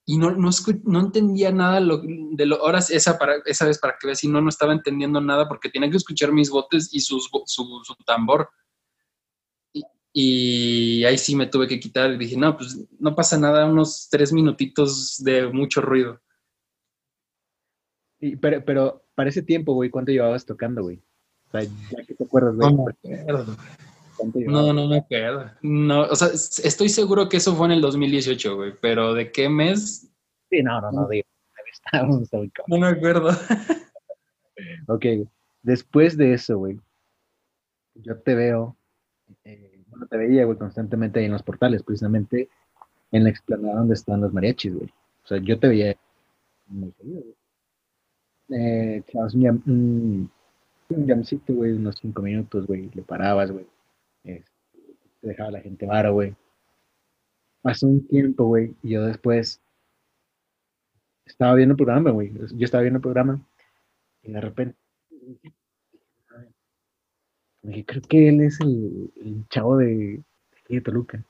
[0.08, 0.50] Y no, no,
[0.86, 2.64] no entendía nada de lo.
[2.64, 5.70] Ahora, esa, para, esa vez para que veas, si no, no estaba entendiendo nada porque
[5.70, 8.50] tenía que escuchar mis botes y sus, su, su tambor.
[10.14, 12.12] Y, ahí sí me tuve que quitar.
[12.12, 16.20] Y dije, no, pues no pasa nada, unos tres minutitos de mucho ruido.
[18.20, 21.02] Y, pero, pero para ese tiempo, güey, ¿cuánto llevabas tocando, güey?
[21.48, 22.74] O sea, ya que te acuerdas, güey.
[24.46, 25.52] No, no, no me acuerdo.
[25.62, 29.50] No, o sea, estoy seguro que eso fue en el 2018, güey, pero ¿de qué
[29.50, 30.12] mes?
[30.50, 31.26] Sí, no, no, no, digo.
[32.68, 33.30] No me acuerdo.
[34.88, 35.06] ok,
[35.62, 36.80] después de eso, güey,
[37.96, 38.78] yo te veo,
[40.02, 42.50] eh, bueno, te veía, güey, constantemente ahí en los portales, precisamente
[43.12, 44.90] en la explanada donde están los mariachis, güey.
[45.24, 45.96] O sea, yo te veía
[46.68, 47.24] muy seguido.
[48.50, 50.32] Eh, un,
[50.90, 53.66] un jamcito, güey, unos cinco minutos, güey, le parabas, güey
[54.24, 54.52] este,
[55.22, 56.36] dejaba la gente vara, güey.
[57.62, 59.62] Pasó un tiempo, güey, y yo después
[61.26, 62.34] estaba viendo el programa, güey.
[62.34, 63.42] Yo estaba viendo el programa
[64.24, 64.78] y de repente
[67.64, 70.22] dije, creo que él es el, el chavo de,
[70.68, 71.24] de Toluca.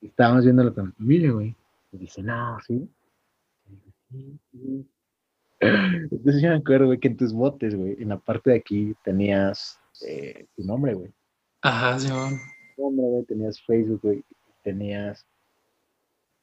[0.00, 1.54] Y estábamos viéndolo con la familia, güey.
[1.92, 2.88] Y dice, no, ¿sí?
[5.60, 8.94] Entonces yo me acuerdo, güey, que en tus botes, güey, en la parte de aquí
[9.04, 11.12] tenías eh, tu nombre, güey.
[11.60, 12.08] Ajá, sí,
[12.76, 14.24] güey, tenías Facebook, güey,
[14.62, 15.24] tenías...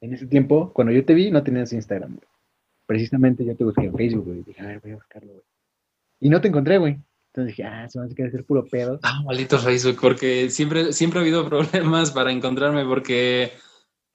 [0.00, 2.28] En ese tiempo, cuando yo te vi, no tenías Instagram, güey.
[2.86, 4.42] Precisamente yo te busqué en Facebook, güey.
[4.42, 5.44] Dije, a ver, voy a buscarlo, güey.
[6.20, 6.98] Y no te encontré, güey.
[7.32, 8.98] Entonces dije, ah, se va a hacer puro pedo.
[9.02, 13.52] Ah, maldito Facebook, porque siempre, siempre ha habido problemas para encontrarme, porque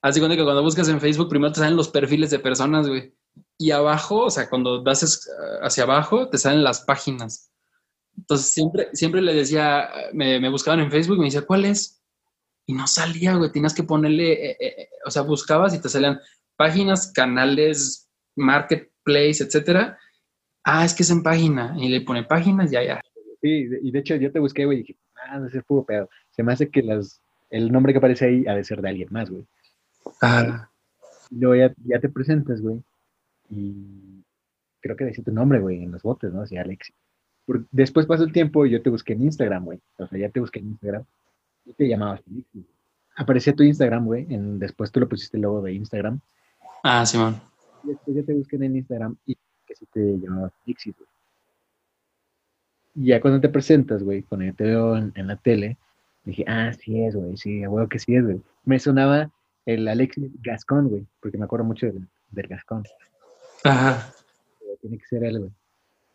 [0.01, 3.13] hace cuenta que cuando buscas en Facebook, primero te salen los perfiles de personas, güey.
[3.57, 5.29] Y abajo, o sea, cuando das
[5.61, 7.51] hacia abajo, te salen las páginas.
[8.17, 12.01] Entonces siempre, siempre le decía, me, buscaban en Facebook y me decía, ¿cuál es?
[12.65, 15.89] Y no salía, güey, tenías que ponerle, eh, eh, eh, o sea, buscabas y te
[15.89, 16.19] salían
[16.57, 19.97] páginas, canales, marketplace, etcétera.
[20.65, 21.75] Ah, es que es en página.
[21.77, 23.01] Y le pone páginas, ya, ya.
[23.41, 24.97] Sí, y de hecho yo te busqué, güey, y dije,
[25.29, 26.09] ah, no sé, puro pedo.
[26.31, 29.09] Se me hace que las, el nombre que aparece ahí ha de ser de alguien
[29.11, 29.45] más, güey.
[30.21, 30.69] Ah.
[31.29, 32.81] Luego ya, ya te presentas, güey.
[33.49, 34.23] Y
[34.81, 36.41] creo que decía tu nombre, güey, en los botes, ¿no?
[36.41, 36.91] Así, Alex
[37.71, 39.79] después pasó el tiempo y yo te busqué en Instagram, güey.
[39.97, 41.03] O sea, ya te busqué en Instagram
[41.65, 42.47] y te llamabas Felix.
[43.15, 44.25] Aparecía tu Instagram, güey.
[44.29, 46.19] después tú lo pusiste el logo de Instagram.
[46.83, 47.39] Ah, Simón.
[47.83, 49.37] y después ya te busqué en Instagram y
[49.75, 51.09] que sí te güey.
[52.95, 55.77] Y ya cuando te presentas, güey, cuando yo te veo en, la tele,
[56.23, 58.41] dije, ah, sí es, güey, sí, que sí es, güey.
[58.63, 59.29] Me sonaba
[59.65, 62.83] el Alexis Gascón, güey, porque me acuerdo mucho del, del Gascón.
[63.63, 64.13] Ajá.
[64.81, 65.51] tiene que ser él, güey.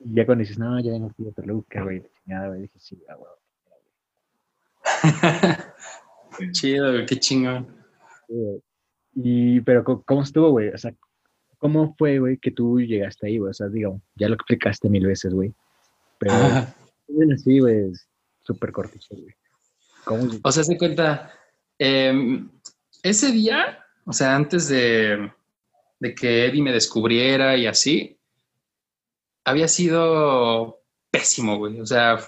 [0.01, 2.99] Y ya cuando dices, no, ya vengo aquí de Toluca, güey, chingada, güey, dije, sí,
[3.09, 3.31] ah, güey.
[6.53, 7.67] Chido, güey, qué chingón.
[9.15, 10.69] y, pero, ¿cómo estuvo, güey?
[10.69, 10.95] O sea,
[11.61, 13.51] ¿cómo fue, güey, que tú llegaste ahí, güey?
[13.51, 15.55] O sea, digo, ya lo explicaste mil veces, güey.
[16.19, 16.35] Pero,
[17.07, 17.93] bueno, así, güey,
[18.43, 19.35] súper cortito, güey.
[20.05, 20.29] ¿Cómo?
[20.43, 21.33] O sea, se cuenta,
[21.79, 22.43] eh,
[23.03, 25.31] ese día, o sea, antes de,
[26.01, 28.19] de que Eddie me descubriera y así,
[29.45, 31.81] había sido pésimo, güey.
[31.81, 32.19] O sea,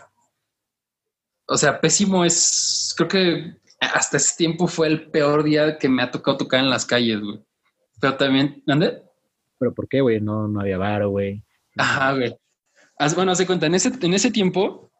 [1.46, 6.02] o sea, pésimo es, creo que hasta ese tiempo fue el peor día que me
[6.02, 7.42] ha tocado tocar en las calles, güey.
[8.00, 9.02] Pero también, ¿dónde?
[9.62, 10.20] ¿Pero por qué, güey?
[10.20, 11.40] No, no había varo, güey.
[11.76, 12.34] Ajá, güey.
[13.14, 14.90] bueno, hace cuenta, en ese, en ese tiempo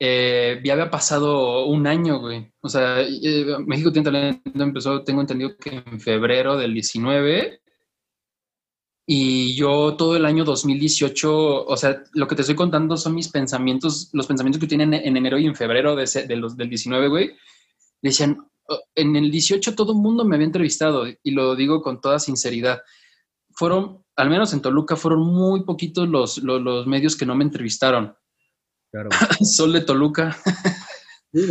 [0.00, 2.52] eh, ya había pasado un año, güey.
[2.60, 7.60] O sea, eh, México Tiene Talento empezó, tengo entendido que en febrero del 19
[9.06, 13.28] y yo todo el año 2018, o sea, lo que te estoy contando son mis
[13.28, 17.06] pensamientos, los pensamientos que tienen en enero y en febrero de, de los, del 19,
[17.06, 17.36] güey.
[18.02, 22.00] Decían, oh, en el 18 todo el mundo me había entrevistado y lo digo con
[22.00, 22.82] toda sinceridad.
[23.54, 28.14] Fueron, al menos en Toluca, fueron muy poquitos los, los, medios que no me entrevistaron.
[28.90, 29.10] Claro.
[29.40, 30.36] Sol de Toluca.
[31.32, 31.46] ¿Sí,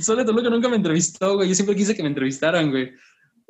[0.00, 1.48] Sol de Toluca nunca me entrevistó, güey.
[1.48, 2.92] Yo siempre quise que me entrevistaran, güey.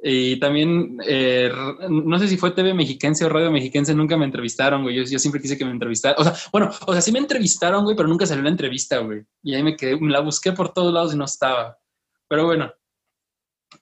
[0.00, 1.50] Y también, eh,
[1.88, 4.94] no sé si fue TV Mexiquense o Radio Mexiquense, nunca me entrevistaron, güey.
[4.94, 6.16] Yo, yo, siempre quise que me entrevistaran.
[6.20, 9.24] O sea, bueno, o sea, sí me entrevistaron, güey, pero nunca salió la entrevista, güey.
[9.42, 11.78] Y ahí me quedé, la busqué por todos lados y no estaba.
[12.28, 12.72] Pero bueno.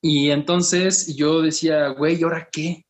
[0.00, 2.85] Y entonces yo decía, güey, ¿y ahora qué?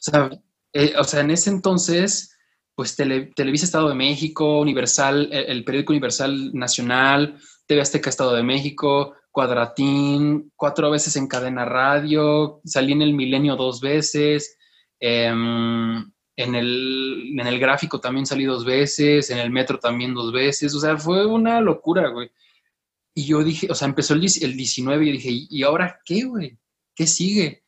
[0.00, 0.30] O sea,
[0.72, 2.36] eh, o sea en ese entonces,
[2.74, 8.42] pues Televisa Estado de México, Universal, el, el periódico Universal Nacional, TV Azteca Estado de
[8.42, 14.58] México, Cuadratín, cuatro veces en cadena radio, salí en el milenio dos veces,
[14.98, 15.98] em,
[16.36, 20.74] en, el, en, el, gráfico también salí dos veces, en el metro también dos veces,
[20.74, 22.30] o sea, fue una locura, güey.
[23.14, 26.58] Y yo dije, o sea, empezó el, el 19 y dije, ¿y ahora qué, güey?
[26.94, 27.62] ¿Qué sigue?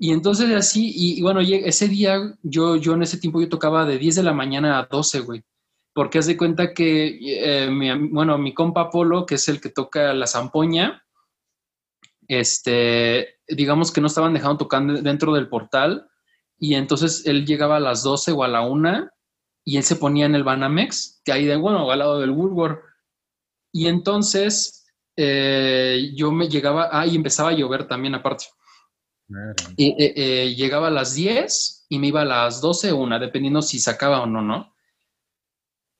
[0.00, 3.98] Y entonces así, y, bueno, ese día yo, yo en ese tiempo yo tocaba de
[3.98, 5.44] 10 de la mañana a 12, güey
[5.92, 9.70] porque haz de cuenta que, eh, mi, bueno, mi compa Polo, que es el que
[9.70, 11.04] toca la zampoña,
[12.28, 16.08] este, digamos que no estaban dejando tocar dentro del portal,
[16.58, 19.08] y entonces él llegaba a las 12 o a la 1
[19.64, 22.80] y él se ponía en el Banamex, que ahí de, bueno, al lado del Woolworth.
[23.72, 24.86] Y entonces
[25.16, 28.46] eh, yo me llegaba, ah, y empezaba a llover también aparte.
[29.76, 33.62] Y eh, llegaba a las 10 y me iba a las 12 o 1, dependiendo
[33.62, 34.74] si sacaba o no, ¿no?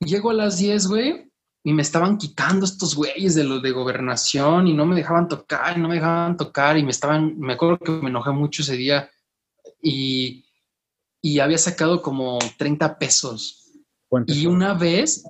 [0.00, 1.30] Llego a las 10, güey,
[1.62, 5.76] y me estaban quitando estos güeyes de los de gobernación y no me dejaban tocar,
[5.76, 8.76] y no me dejaban tocar y me estaban, me acuerdo que me enojé mucho ese
[8.76, 9.10] día
[9.82, 10.44] y,
[11.20, 13.70] y había sacado como 30 pesos.
[14.26, 15.22] Y una vez,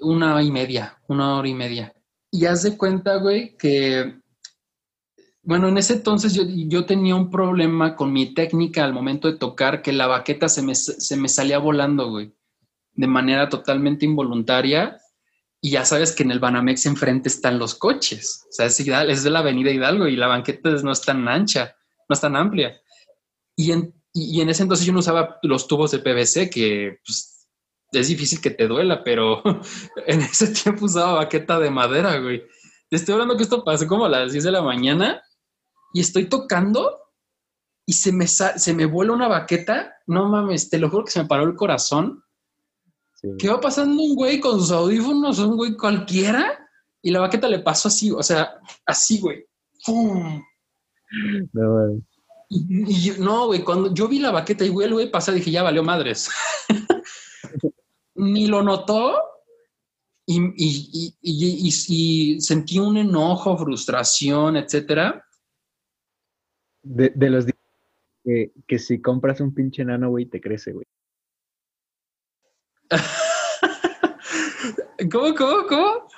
[0.00, 1.94] una y media, una hora y media.
[2.30, 4.19] Y haz de cuenta, güey, que,
[5.42, 9.38] bueno, en ese entonces yo, yo tenía un problema con mi técnica al momento de
[9.38, 12.32] tocar, que la baqueta se me, se me salía volando, güey
[13.00, 15.00] de manera totalmente involuntaria
[15.60, 18.46] y ya sabes que en el Banamex enfrente están los coches.
[18.48, 21.76] O sea, es, es de la avenida Hidalgo y la banqueta no es tan ancha,
[22.08, 22.80] no es tan amplia.
[23.56, 27.46] Y en, y en ese entonces yo no usaba los tubos de PVC, que pues,
[27.92, 29.42] es difícil que te duela, pero
[30.06, 32.42] en ese tiempo usaba baqueta de madera, güey.
[32.88, 35.22] Te estoy hablando que esto pasó como a las 10 de la mañana
[35.92, 36.98] y estoy tocando
[37.86, 39.94] y se me, se me vuela una baqueta.
[40.06, 42.24] No mames, te lo juro que se me paró el corazón
[43.38, 46.58] ¿Qué va pasando un güey con sus audífonos, un güey cualquiera?
[47.02, 49.44] Y la baqueta le pasó así, o sea, así, güey.
[49.84, 50.42] ¡Pum!
[51.52, 52.02] No, güey.
[52.48, 55.62] Y, no, güey, cuando yo vi la baqueta y güey, el güey pasó, dije, ya
[55.62, 56.30] valió madres.
[58.14, 59.18] Ni lo notó
[60.26, 65.26] y, y, y, sentí un enojo, frustración, etcétera.
[66.82, 67.46] De, de los
[68.24, 70.86] que, que si compras un pinche enano, güey, te crece, güey.
[75.10, 76.08] ¿Cómo, cómo, cómo?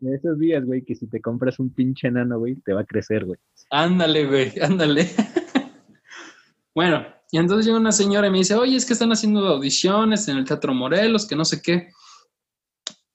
[0.00, 2.86] En esos días, güey, que si te compras un pinche enano, güey, te va a
[2.86, 3.38] crecer, güey.
[3.70, 5.08] Ándale, güey, ándale.
[6.74, 10.26] bueno, y entonces llega una señora y me dice, oye, es que están haciendo audiciones
[10.28, 11.90] en el Teatro Morelos, que no sé qué.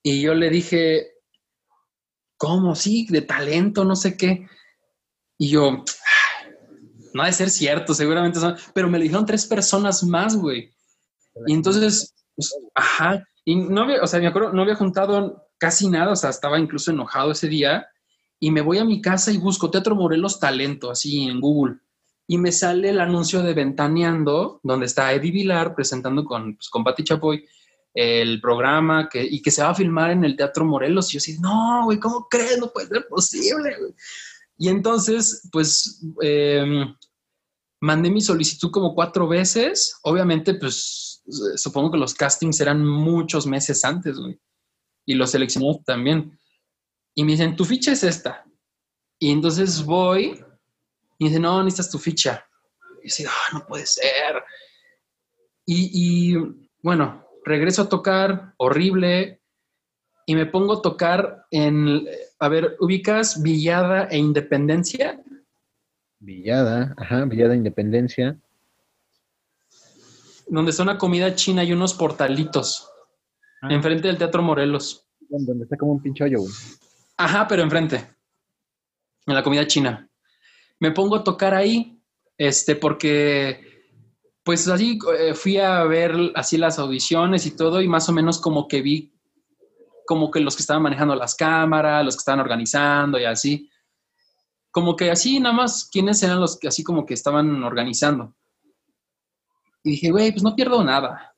[0.01, 1.12] Y yo le dije,
[2.38, 2.74] ¿cómo?
[2.74, 4.47] Sí, de talento, no sé qué.
[5.38, 5.84] Y yo,
[7.14, 10.72] no ha de ser cierto, seguramente son, pero me dijeron tres personas más, güey.
[11.45, 13.28] Y entonces pues, ajá.
[13.43, 16.60] Y no había, o sea, me acuerdo, no había juntado casi nada, o sea, estaba
[16.60, 17.88] incluso enojado ese día.
[18.39, 21.78] Y me voy a mi casa y busco Teatro Morelos Talento, así en Google.
[22.28, 26.84] Y me sale el anuncio de Ventaneando, donde está Eddie Vilar presentando con, pues, con
[26.84, 27.43] Pati Chapoy
[27.95, 31.10] el programa que, y que se va a filmar en el Teatro Morelos.
[31.10, 32.60] Y yo así, no, güey, ¿cómo crees?
[32.60, 33.93] No puede ser posible, güey.
[34.58, 36.95] Y entonces, pues, em,
[37.80, 39.97] mandé mi solicitud como cuatro veces.
[40.03, 41.24] Obviamente, pues,
[41.55, 44.39] supongo que los castings eran muchos meses antes, güey.
[45.05, 46.38] Y los seleccionados también.
[47.14, 48.45] Y me dicen, tu ficha es esta.
[49.20, 50.43] Y entonces voy
[51.20, 52.45] y dicen, no, necesitas tu ficha.
[53.03, 54.43] Y yo ah, no puede ser.
[55.66, 56.36] Y, y,
[56.82, 59.41] bueno, regreso a tocar, horrible.
[60.30, 62.06] Y me pongo a tocar en,
[62.40, 65.24] a ver, ubicas Villada e Independencia.
[66.20, 68.38] Villada, ajá, Villada Independencia.
[70.50, 72.90] Donde está una comida china y unos portalitos.
[73.62, 73.70] Ah.
[73.72, 75.08] Enfrente del Teatro Morelos.
[75.30, 76.54] Donde está como un pinche hoyo, güey.
[77.16, 78.06] Ajá, pero enfrente.
[79.26, 80.10] En la comida china.
[80.82, 82.02] Me pongo a tocar ahí,
[82.38, 83.62] este, porque
[84.44, 88.42] pues así eh, fui a ver así las audiciones y todo y más o menos
[88.42, 89.16] como que vi
[90.08, 93.70] como que los que estaban manejando las cámaras, los que estaban organizando y así.
[94.72, 98.34] Como que así nada más, ¿quiénes eran los que así como que estaban organizando?
[99.84, 101.36] Y dije, güey, pues no pierdo nada.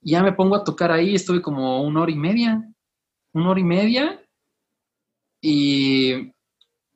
[0.00, 2.68] Ya me pongo a tocar ahí, estuve como una hora y media,
[3.32, 4.20] una hora y media.
[5.40, 6.32] Y,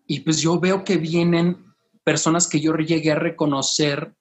[0.07, 1.65] y pues yo veo que vienen
[2.03, 4.17] personas que yo llegué a reconocer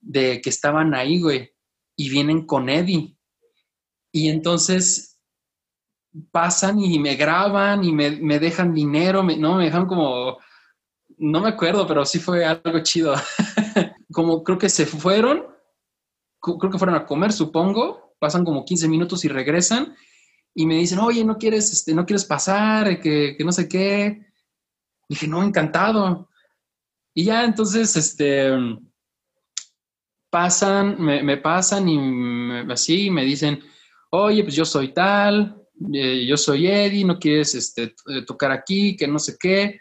[0.00, 1.52] de que estaban ahí, güey,
[1.96, 3.16] y vienen con Eddie.
[4.12, 5.09] Y entonces
[6.30, 10.38] pasan y me graban y me, me dejan dinero, no, me dejan como,
[11.18, 13.14] no me acuerdo, pero sí fue algo chido.
[14.12, 15.46] como creo que se fueron,
[16.40, 19.94] creo que fueron a comer, supongo, pasan como 15 minutos y regresan
[20.54, 23.00] y me dicen, oye, ¿no quieres, este, no quieres pasar?
[23.00, 24.26] Que, que no sé qué.
[25.08, 26.28] dije, no, encantado.
[27.14, 28.50] Y ya entonces, este,
[30.28, 33.60] pasan, me, me pasan y así me dicen,
[34.10, 35.59] oye, pues yo soy tal,
[35.92, 39.80] eh, yo soy Eddie, no quieres este, eh, tocar aquí, que no sé qué.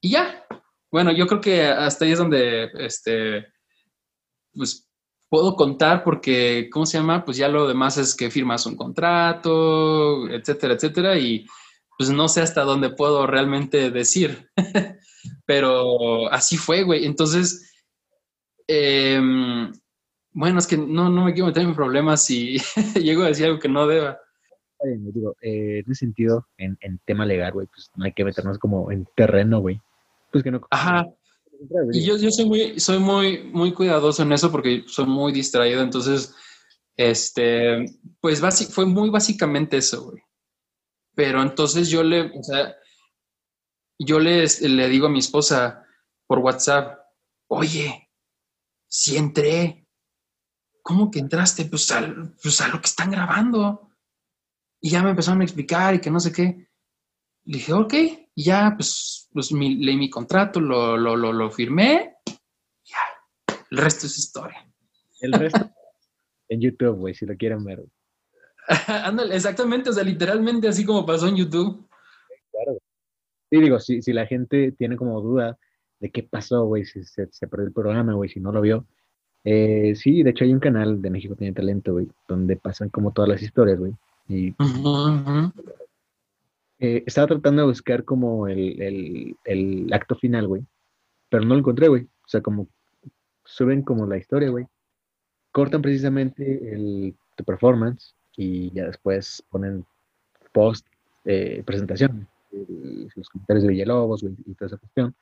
[0.00, 0.46] Y ya.
[0.90, 3.46] Bueno, yo creo que hasta ahí es donde este,
[4.54, 4.88] pues,
[5.28, 7.24] puedo contar porque, ¿cómo se llama?
[7.24, 11.46] Pues ya lo demás es que firmas un contrato, etcétera, etcétera, y
[11.98, 14.48] pues no sé hasta dónde puedo realmente decir.
[15.46, 17.04] Pero así fue, güey.
[17.04, 17.72] Entonces,
[18.66, 19.72] em,
[20.32, 22.58] bueno, es que no, no me quiero meter en problemas si
[22.94, 24.18] llego a decir algo que no deba
[24.84, 29.06] eh, en ese sentido, en, tema legal, güey, pues no hay que meternos como en
[29.16, 29.80] terreno, güey.
[30.30, 30.66] Pues que no.
[30.70, 31.08] Ajá.
[31.92, 35.82] Y yo, yo soy muy, soy muy, muy cuidadoso en eso porque soy muy distraído.
[35.82, 36.34] Entonces,
[36.96, 37.84] este,
[38.20, 40.22] pues fue muy básicamente eso, güey.
[41.14, 42.76] Pero entonces yo le, o sea,
[43.98, 45.84] yo le, le digo a mi esposa
[46.26, 47.00] por WhatsApp,
[47.48, 48.08] oye,
[48.86, 49.86] si entré,
[50.82, 51.64] ¿cómo que entraste?
[51.64, 51.92] Pues,
[52.42, 53.87] pues a lo que están grabando.
[54.80, 56.68] Y ya me empezaron a explicar y que no sé qué.
[57.44, 57.94] Le dije, ok,
[58.34, 62.16] y ya pues, pues leí mi contrato, lo, lo, lo, lo firmé.
[62.84, 64.64] Ya, el resto es historia.
[65.20, 65.70] El resto
[66.48, 67.84] en YouTube, güey, si lo quieren ver.
[68.86, 71.88] Ándale, exactamente, o sea, literalmente así como pasó en YouTube.
[72.50, 72.78] Claro.
[73.50, 75.58] Sí, digo, si, si la gente tiene como duda
[76.00, 78.86] de qué pasó, güey, si se, se, perdió el programa, güey, si no lo vio.
[79.44, 83.12] Eh, sí, de hecho hay un canal de México Tiene Talento, güey, donde pasan como
[83.12, 83.92] todas las historias, güey.
[84.28, 84.54] Y
[86.80, 89.34] eh, estaba tratando de buscar como el,
[89.92, 90.62] acto final, güey.
[91.30, 92.04] Pero no lo encontré, güey.
[92.04, 92.68] O sea, como
[93.44, 94.66] suben como la historia, güey.
[95.50, 99.84] Cortan precisamente el performance y ya después ponen
[100.52, 100.86] post
[101.24, 105.14] eh, presentación, los comentarios de Villalobos, güey, y toda esa cuestión.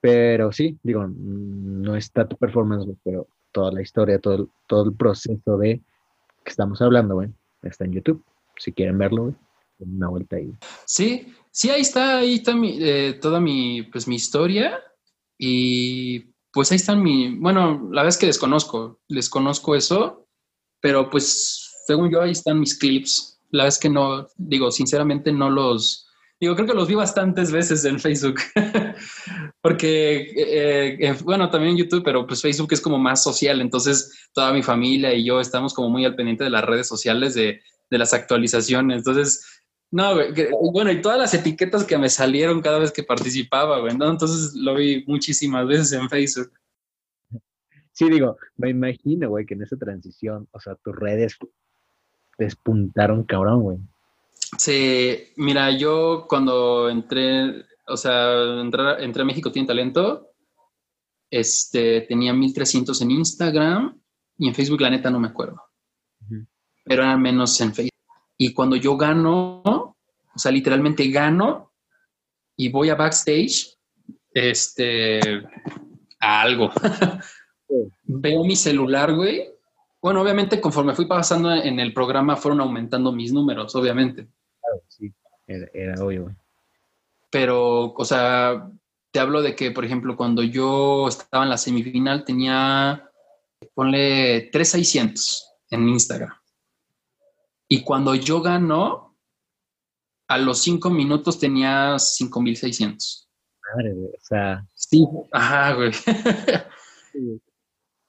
[0.00, 4.94] Pero sí, digo, no está tu performance, güey, pero toda la historia, todo, todo el
[4.94, 5.80] proceso de
[6.44, 7.30] que estamos hablando, güey,
[7.68, 8.24] está en YouTube.
[8.58, 9.34] Si quieren verlo,
[9.78, 10.52] una vuelta ahí.
[10.86, 14.80] Sí, sí, ahí está, ahí está eh, toda mi, pues, mi historia.
[15.38, 20.26] Y pues ahí están mi, bueno, la vez que desconozco, desconozco eso,
[20.80, 23.38] pero pues según yo ahí están mis clips.
[23.50, 26.05] La vez que no, digo, sinceramente no los,
[26.40, 28.36] digo, creo que los vi bastantes veces en Facebook,
[29.62, 34.28] porque, eh, eh, bueno, también en YouTube, pero pues Facebook es como más social, entonces
[34.32, 37.60] toda mi familia y yo estamos como muy al pendiente de las redes sociales, de,
[37.90, 40.32] de las actualizaciones, entonces, no, güey,
[40.72, 44.10] bueno, y todas las etiquetas que me salieron cada vez que participaba, güey, ¿no?
[44.10, 46.52] Entonces lo vi muchísimas veces en Facebook.
[47.92, 51.38] Sí, digo, me imagino, güey, que en esa transición, o sea, tus redes
[52.36, 53.78] despuntaron cabrón, güey.
[54.58, 60.30] Sí, mira, yo cuando entré, o sea, entré, a México Tiene Talento,
[61.30, 64.00] este, tenía 1300 en Instagram
[64.38, 65.60] y en Facebook la neta no me acuerdo.
[66.84, 67.92] Pero era menos en Facebook.
[68.38, 71.72] Y cuando yo gano, o sea, literalmente gano
[72.56, 73.76] y voy a backstage,
[74.32, 75.20] este,
[76.20, 76.70] a algo.
[78.04, 79.48] Veo mi celular, güey.
[80.00, 84.28] Bueno, obviamente conforme fui pasando en el programa fueron aumentando mis números, obviamente.
[84.78, 85.12] Claro, sí,
[85.46, 86.34] era, era obvio, güey.
[87.30, 88.70] Pero, o sea,
[89.10, 93.10] te hablo de que, por ejemplo, cuando yo estaba en la semifinal tenía,
[93.74, 96.34] ponle 3600 en Instagram.
[97.68, 99.16] Y cuando yo ganó,
[100.28, 103.28] a los cinco minutos tenía 5600.
[103.74, 104.66] Madre, güey, o sea.
[104.74, 105.92] Sí, ajá, güey.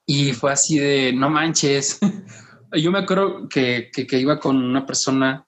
[0.06, 2.00] y fue así de, no manches.
[2.74, 5.47] Yo me acuerdo que, que, iba con una persona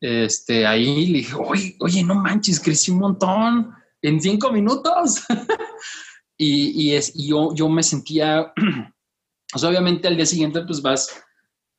[0.00, 5.24] este, ahí le dije, oye, oye, no manches, crecí un montón en cinco minutos.
[6.38, 8.52] y, y, es, y yo, yo me sentía,
[9.52, 11.22] pues obviamente al día siguiente pues vas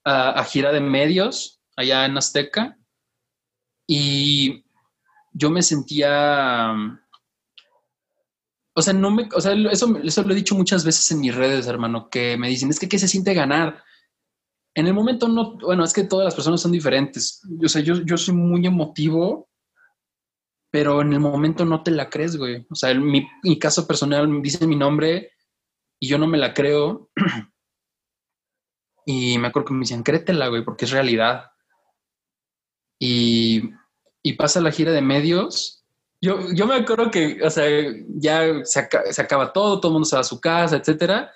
[0.03, 2.77] a, a gira de medios allá en Azteca
[3.87, 4.65] y
[5.31, 6.73] yo me sentía,
[8.73, 11.33] o sea, no me, o sea, eso, eso lo he dicho muchas veces en mis
[11.33, 13.83] redes, hermano, que me dicen, es que ¿qué se siente ganar?
[14.77, 17.41] En el momento no, bueno, es que todas las personas son diferentes.
[17.63, 19.49] O sea, yo, yo soy muy emotivo,
[20.69, 22.63] pero en el momento no te la crees, güey.
[22.69, 25.31] O sea, en mi, caso personal dice mi nombre
[25.99, 27.09] y yo no me la creo.
[29.07, 31.45] y me acuerdo que me decían, créetela, güey, porque es realidad.
[32.99, 33.71] Y,
[34.21, 35.87] y pasa la gira de medios.
[36.21, 37.65] Yo, yo me acuerdo que, o sea,
[38.09, 41.31] ya se, se acaba todo, todo el mundo se va a su casa, etcétera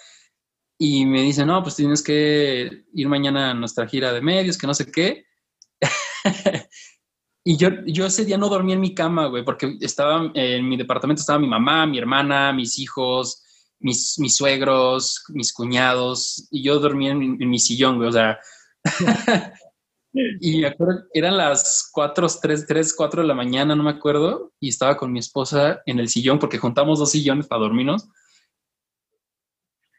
[0.84, 4.66] y me dice, no, pues tienes que ir mañana a nuestra gira de medios, que
[4.66, 5.26] no sé qué.
[7.46, 10.78] y yo, yo ese día no dormí en mi cama, güey, porque estaba en mi
[10.78, 13.44] departamento, estaba mi mamá, mi hermana, mis hijos,
[13.78, 18.40] mis, mis suegros, mis cuñados, y yo dormí en, mi sillón, güey, o sea.
[20.14, 24.52] y me acuerdo, eran las 4, 3, 3, 4 de la mañana, no me acuerdo,
[24.60, 28.10] y estaba con mi esposa en el sillón, porque juntamos dos sillones para dormirnos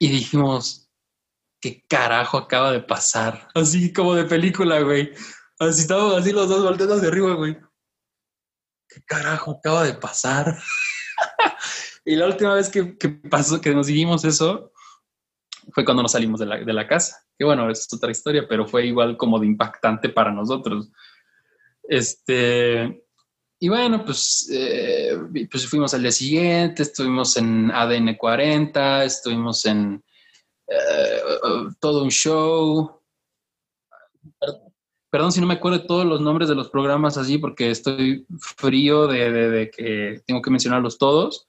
[0.03, 0.91] y dijimos,
[1.61, 3.47] ¿qué carajo acaba de pasar?
[3.55, 5.13] Así como de película, güey.
[5.61, 7.57] Así estábamos así los dos volteando hacia arriba, güey.
[8.89, 10.59] ¿Qué carajo acaba de pasar?
[12.05, 12.83] y la última vez que,
[13.31, 14.73] pasó, que nos dijimos eso,
[15.73, 17.25] fue cuando nos salimos de la, de la casa.
[17.39, 20.91] Que bueno, es otra historia, pero fue igual como de impactante para nosotros.
[21.85, 23.05] Este,
[23.63, 25.17] y bueno, pues, eh,
[25.49, 30.03] pues fuimos al día siguiente, estuvimos en ADN 40, estuvimos en
[30.67, 31.21] eh,
[31.79, 33.01] todo un show.
[35.09, 39.07] Perdón si no me acuerdo todos los nombres de los programas así, porque estoy frío
[39.07, 41.47] de, de que tengo que mencionarlos todos.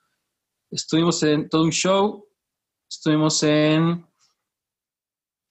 [0.70, 2.28] Estuvimos en todo un show,
[2.88, 4.06] estuvimos en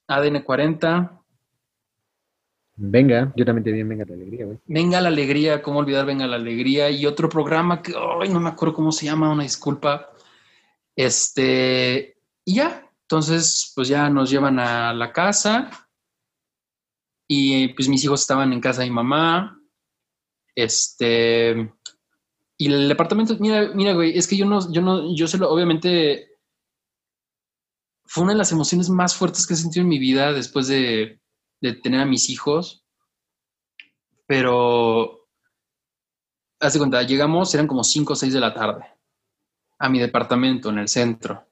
[0.07, 1.22] ADN 40,
[2.85, 4.59] Venga, yo también te vi Venga la Alegría, güey.
[4.67, 6.91] Venga la Alegría, ¿cómo olvidar Venga la Alegría?
[6.91, 10.11] Y otro programa que, ay, no me acuerdo cómo se llama, una disculpa.
[10.97, 15.71] Este, y ya, entonces, pues ya nos llevan a la casa
[17.29, 19.61] y pues mis hijos estaban en casa de mi mamá.
[20.57, 21.73] Este,
[22.59, 25.49] y el departamento, mira, mira, güey, es que yo no, yo no, yo se lo,
[25.53, 26.37] obviamente,
[28.07, 31.22] fue una de las emociones más fuertes que he sentido en mi vida después de
[31.63, 32.85] de tener a mis hijos,
[34.27, 35.29] pero
[36.59, 38.85] hace cuenta, llegamos, eran como 5 o 6 de la tarde,
[39.79, 41.47] a mi departamento en el centro,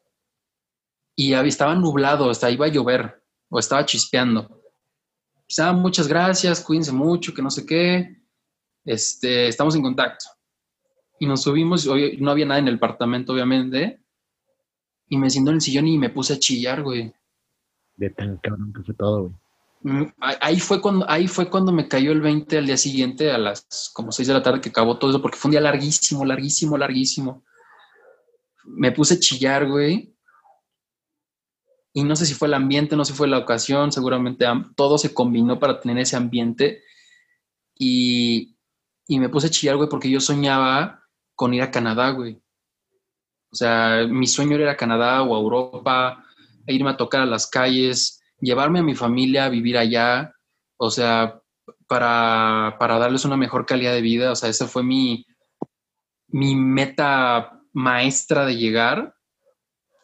[1.15, 4.63] y estaba nublado, hasta iba a llover, o estaba chispeando.
[5.49, 8.21] Estaba, muchas gracias, cuídense mucho, que no sé qué,
[8.85, 10.27] este, estamos en contacto.
[11.21, 11.87] Y nos subimos,
[12.19, 14.03] no había nada en el departamento, obviamente,
[15.09, 17.13] y me siento en el sillón y me puse a chillar, güey.
[17.97, 19.35] De tan cabrón que fue todo, güey.
[19.83, 23.39] Mm, ahí fue cuando, ahí fue cuando me cayó el 20 al día siguiente, a
[23.39, 26.25] las como 6 de la tarde que acabó todo eso, porque fue un día larguísimo,
[26.25, 27.45] larguísimo, larguísimo.
[28.65, 30.15] Me puse a chillar, güey.
[31.93, 34.99] Y no sé si fue el ambiente, no sé si fue la ocasión, seguramente todo
[34.99, 36.83] se combinó para tener ese ambiente.
[37.75, 38.57] Y,
[39.09, 41.05] y me puse a chillar, güey, porque yo soñaba
[41.35, 42.41] con ir a Canadá, güey.
[43.51, 46.25] O sea, mi sueño era Canadá o a Europa,
[46.67, 50.35] e irme a tocar a las calles, llevarme a mi familia a vivir allá,
[50.77, 51.41] o sea,
[51.87, 55.27] para, darles una mejor calidad de vida, o sea, esa fue mi,
[56.29, 59.15] mi meta maestra de llegar.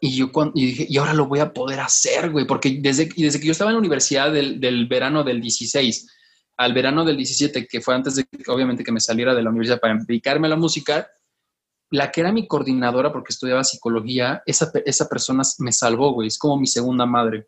[0.00, 3.08] Y yo cuando, y dije, y ahora lo voy a poder hacer, güey, porque desde,
[3.16, 6.12] desde que yo estaba en la universidad del, del, verano del 16
[6.58, 9.80] al verano del 17, que fue antes de, obviamente, que me saliera de la universidad
[9.80, 11.08] para dedicarme a la música,
[11.90, 16.38] la que era mi coordinadora, porque estudiaba psicología, esa, esa persona me salvó, güey, es
[16.38, 17.46] como mi segunda madre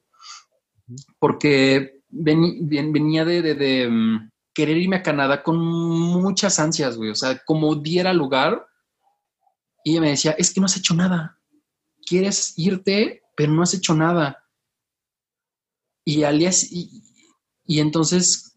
[1.18, 7.10] porque venía de, mm, querer irme a Canadá con muchas ansias, güey.
[7.10, 8.66] O sea, como diera lugar,
[9.84, 11.38] y ella me decía, es que no has hecho nada.
[12.04, 14.44] Quieres irte, pero no has hecho nada.
[16.04, 18.56] Y al día, y, entonces,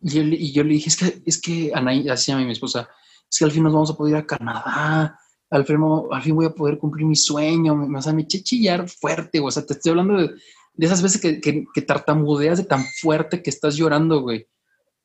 [0.00, 2.88] y yo, le dije, es que, es que, Anaí, así a mi esposa,
[3.30, 5.20] es que al fin nos vamos a poder ir a Canadá,
[5.50, 5.76] al fin,
[6.10, 9.50] al fin voy a poder cumplir mi sueño, o sea, me eché chillar fuerte, o
[9.50, 10.34] sea, te estoy hablando de,
[10.76, 14.46] de esas veces que, que, tartamudeas de tan fuerte que estás llorando, güey.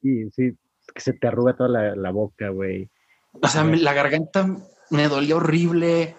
[0.01, 0.57] Sí, sí,
[0.93, 2.89] que se te arruga toda la, la boca, güey.
[3.33, 4.47] O sea, me- la garganta
[4.89, 6.15] me dolía horrible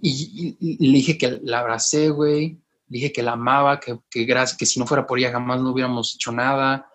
[0.00, 2.60] y, y- y le dije que la abracé, güey.
[2.88, 5.60] Le dije que la amaba, que, que gracias, que si no fuera por ella jamás
[5.60, 6.90] no hubiéramos hecho nada.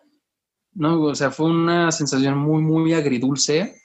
[0.73, 3.79] No, o sea, fue una sensación muy, muy agridulce.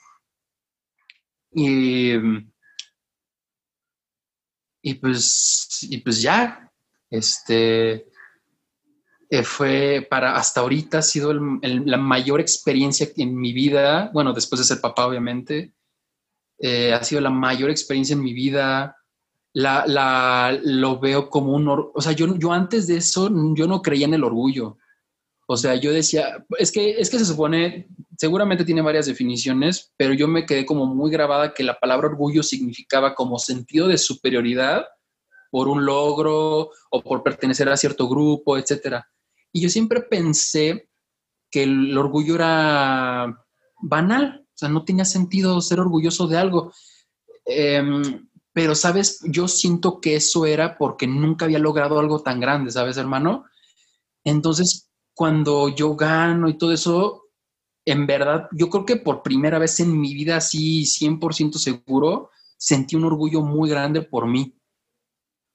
[1.51, 2.13] Y,
[4.81, 6.68] y pues, y pues ya,
[7.09, 8.07] este,
[9.29, 14.09] eh, fue para, hasta ahorita ha sido el- el- la mayor experiencia en mi vida,
[14.13, 15.73] bueno, después de ser papá, obviamente,
[16.59, 18.95] eh, ha sido la mayor experiencia en mi vida.
[19.53, 23.81] La, la, lo veo como un, o sea, yo, yo antes de eso, yo no
[23.81, 24.77] creía en el orgullo.
[25.47, 27.87] O sea, yo decía, es que, es que se supone,
[28.17, 32.43] seguramente tiene varias definiciones, pero yo me quedé como muy grabada que la palabra orgullo
[32.43, 34.85] significaba como sentido de superioridad
[35.49, 39.07] por un logro o por pertenecer a cierto grupo, etcétera.
[39.51, 40.89] Y yo siempre pensé
[41.49, 43.45] que el orgullo era
[43.81, 46.73] banal, o sea, no tenía sentido ser orgulloso de algo.
[47.45, 49.19] Em, pero, ¿sabes?
[49.23, 53.45] Yo siento que eso era porque nunca había logrado algo tan grande, ¿sabes, hermano?
[54.23, 57.23] Entonces, cuando yo gano y todo eso,
[57.85, 62.95] en verdad, yo creo que por primera vez en mi vida, así 100% seguro, sentí
[62.95, 64.58] un orgullo muy grande por mí.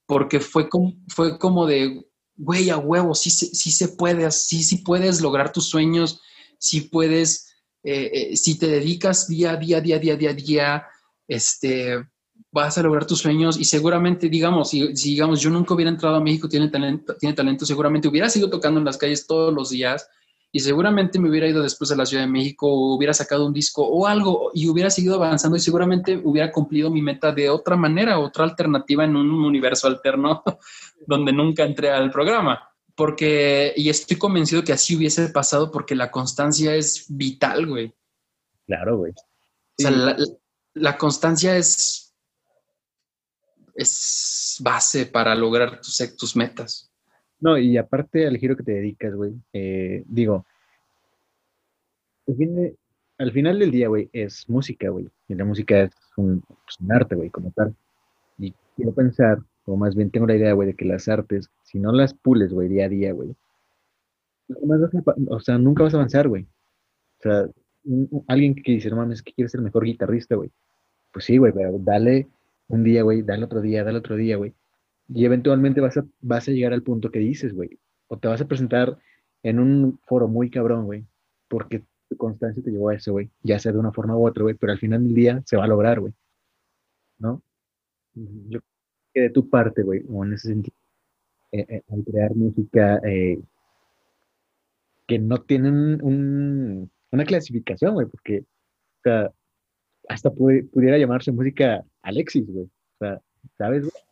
[0.07, 2.05] Porque fue como, fue como de,
[2.37, 6.21] güey, a huevo, sí, sí se puede, sí, sí puedes lograr tus sueños,
[6.59, 10.87] sí puedes, eh, eh, si te dedicas día a día, día a día, día día,
[11.27, 12.07] este,
[12.51, 16.17] vas a lograr tus sueños y seguramente, digamos, si, si, digamos, yo nunca hubiera entrado
[16.17, 19.71] a México, tiene talento, tiene talento, seguramente hubiera seguido tocando en las calles todos los
[19.71, 20.09] días
[20.55, 23.53] y seguramente me hubiera ido después a la Ciudad de México, o hubiera sacado un
[23.53, 27.75] disco o algo y hubiera seguido avanzando y seguramente hubiera cumplido mi meta de otra
[27.77, 30.45] manera, otra alternativa en un universo alterno
[31.09, 32.69] donde nunca entré al programa.
[32.95, 37.93] Porque, y estoy convencido que así hubiese pasado porque la constancia es vital, güey.
[38.65, 39.11] Claro, güey.
[39.11, 39.15] O
[39.77, 39.97] sea, Sí.
[39.97, 40.17] la,
[40.75, 42.15] la constancia es,
[43.75, 46.93] es base para lograr tus, tus metas.
[47.45, 50.47] No, y aparte al giro que te dedicas, güey, eh, digo,
[53.19, 56.91] al, final del día, güey, es música, güey, y la música es un, pues, un
[56.91, 57.77] arte, güey, como tal.
[58.39, 61.79] Y quiero pensar, o más bien tengo la idea, güey, de que las artes, si
[61.79, 63.37] no las pules, güey, día a día, güey,
[65.29, 66.45] o sea, nunca vas a avanzar, güey.
[67.19, 67.47] O sea,
[68.27, 70.51] alguien que dice, no mames, que quiere ser mejor guitarrista, güey.
[71.13, 72.27] Pues sí, güey, pero dale
[72.69, 74.55] un día, güey, dale otro día, dale otro día, güey.
[75.09, 77.79] Y eventualmente vas a, vas a llegar al punto que dices, güey.
[78.09, 78.99] O te vas a presentar
[79.43, 81.05] en un foro muy cabrón, güey.
[81.49, 83.31] Porque tu constancia te llevó a eso, güey.
[83.43, 84.55] Ya sea de una forma u otra, güey.
[84.55, 86.13] Pero al final del día se va a lograr, güey.
[87.19, 87.43] ¿No?
[88.15, 88.63] Yo creo
[89.13, 90.77] que de tu parte, güey, o en ese sentido,
[91.53, 93.39] eh, eh, al crear música eh,
[95.07, 98.07] que no tienen un- una clasificación, güey.
[98.07, 99.33] Porque, o sea,
[100.09, 102.65] hasta pu- pudiera llamarse música Alexis, güey.
[102.65, 103.21] O sea,
[103.59, 104.04] ¿sabes, güey?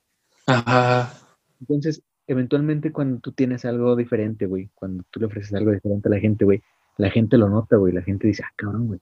[0.47, 1.13] Ajá.
[1.61, 6.11] Entonces, eventualmente cuando tú tienes algo diferente, güey, cuando tú le ofreces algo diferente a
[6.13, 6.63] la gente, güey,
[6.99, 9.01] la gente lo nota, güey, la gente dice, ah, cabrón, güey.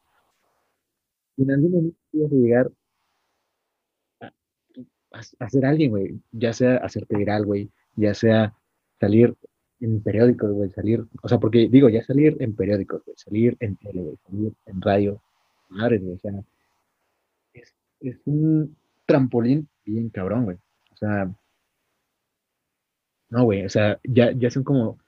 [1.37, 2.71] Y en algún momento vas a llegar
[5.13, 8.55] a- a ser alguien, güey, ya sea hacerte viral, güey, ya sea
[9.01, 9.35] salir
[9.81, 13.77] en periódicos, güey, salir, o sea, porque digo, ya salir en periódicos, güey, salir en
[13.77, 15.23] tele, güey, salir en radio,
[15.69, 16.33] madre, güey, o sea,
[17.53, 18.77] es, es un
[19.07, 20.59] trampolín bien cabrón, güey.
[21.01, 21.31] Sea,
[23.31, 24.99] no, güey, o sea, ya, ya son como,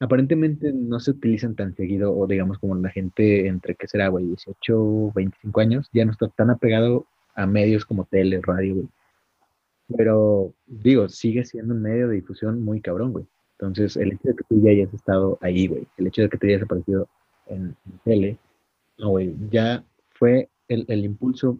[0.00, 4.26] aparentemente no se utilizan tan seguido, o digamos como la gente entre, ¿qué será, güey?
[4.26, 8.88] 18, 25 años, ya no está tan apegado a medios como tele, radio, güey.
[9.96, 13.26] Pero, digo, sigue siendo un medio de difusión muy cabrón, güey.
[13.58, 16.38] Entonces, el hecho de que tú ya hayas estado ahí, güey, el hecho de que
[16.38, 17.08] te hayas aparecido
[17.46, 18.38] en, en tele,
[18.98, 21.58] no, güey, ya fue el, el impulso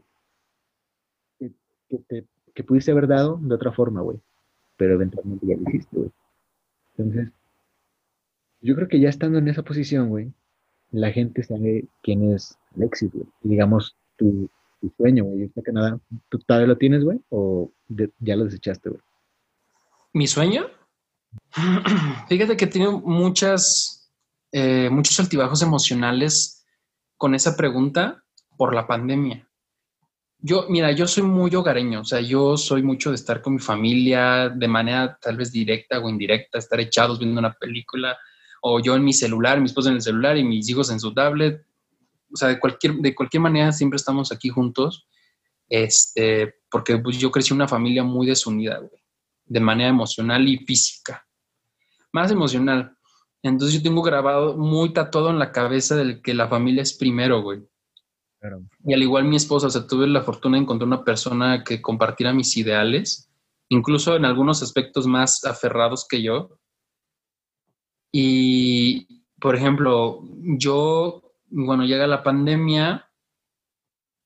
[1.38, 1.52] que,
[1.88, 2.24] que, te,
[2.54, 4.18] que pudiste haber dado de otra forma, güey.
[4.76, 6.10] Pero eventualmente ya lo hiciste, güey.
[6.96, 7.32] Entonces,
[8.60, 10.32] yo creo que ya estando en esa posición, güey,
[10.90, 13.26] la gente sabe quién es Alexis, güey.
[13.42, 14.48] Digamos, tu,
[14.80, 15.98] tu sueño, güey, irte a Canadá,
[16.28, 17.20] ¿tú todavía lo tienes, güey?
[17.30, 19.00] ¿O de- ya lo desechaste, güey?
[20.12, 20.66] ¿Mi sueño?
[22.28, 24.10] Fíjate que he tenido muchas,
[24.52, 26.66] eh, muchos altibajos emocionales
[27.16, 28.24] con esa pregunta
[28.56, 29.46] por la pandemia.
[30.42, 33.58] Yo, mira, yo soy muy hogareño, o sea, yo soy mucho de estar con mi
[33.58, 38.16] familia de manera tal vez directa o indirecta, estar echados viendo una película,
[38.62, 41.12] o yo en mi celular, mi esposa en el celular y mis hijos en su
[41.12, 41.64] tablet.
[42.32, 45.06] O sea, de cualquier, de cualquier manera siempre estamos aquí juntos,
[45.68, 49.02] este, porque pues, yo crecí en una familia muy desunida, güey,
[49.44, 51.26] de manera emocional y física.
[52.12, 52.96] Más emocional.
[53.42, 57.42] Entonces yo tengo grabado muy tatuado en la cabeza del que la familia es primero,
[57.42, 57.62] güey.
[58.84, 61.82] Y al igual mi esposa, o sea, tuve la fortuna de encontrar una persona que
[61.82, 63.30] compartiera mis ideales,
[63.68, 66.58] incluso en algunos aspectos más aferrados que yo.
[68.12, 70.22] Y, por ejemplo,
[70.58, 73.08] yo, bueno, llega la pandemia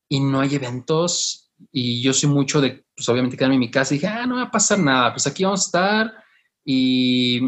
[0.08, 3.94] y no hay eventos y yo soy mucho de, pues obviamente quedarme en mi casa
[3.94, 6.24] y dije, ah, no va a pasar nada, pues aquí vamos a estar
[6.64, 7.44] y,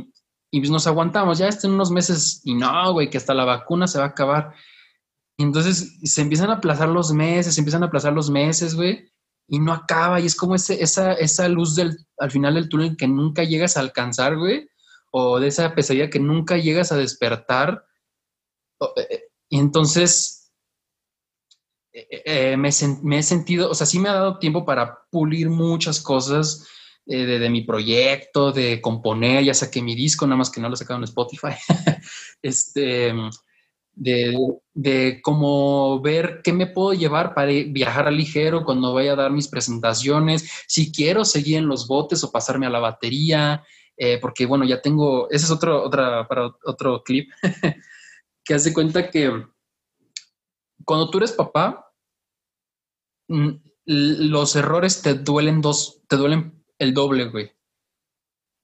[0.50, 3.86] y pues nos aguantamos, ya estén unos meses y no, güey, que hasta la vacuna
[3.86, 4.54] se va a acabar.
[5.38, 9.10] Y entonces se empiezan a aplazar los meses, se empiezan a aplazar los meses, güey,
[9.46, 10.18] y no acaba.
[10.20, 13.76] Y es como ese, esa, esa luz del, al final del túnel que nunca llegas
[13.76, 14.68] a alcanzar, güey,
[15.10, 17.84] o de esa pesadilla que nunca llegas a despertar.
[18.96, 20.52] Eh, y entonces
[21.92, 26.00] eh, eh, me, he sentido, o sea, sí me ha dado tiempo para pulir muchas
[26.00, 26.66] cosas
[27.04, 30.74] de, de, mi proyecto, de componer, ya saqué mi disco, nada más que no lo
[30.76, 31.54] he en Spotify.
[32.42, 33.12] este
[33.96, 34.36] de,
[34.74, 39.48] de cómo ver qué me puedo llevar para viajar ligero cuando vaya a dar mis
[39.48, 43.64] presentaciones, si quiero seguir en los botes o pasarme a la batería,
[43.96, 47.30] eh, porque bueno, ya tengo, ese es otro, otra, para otro clip,
[48.44, 49.32] que hace cuenta que
[50.84, 51.90] cuando tú eres papá,
[53.28, 53.50] mm,
[53.86, 57.55] los errores te duelen dos, te duelen el doble, güey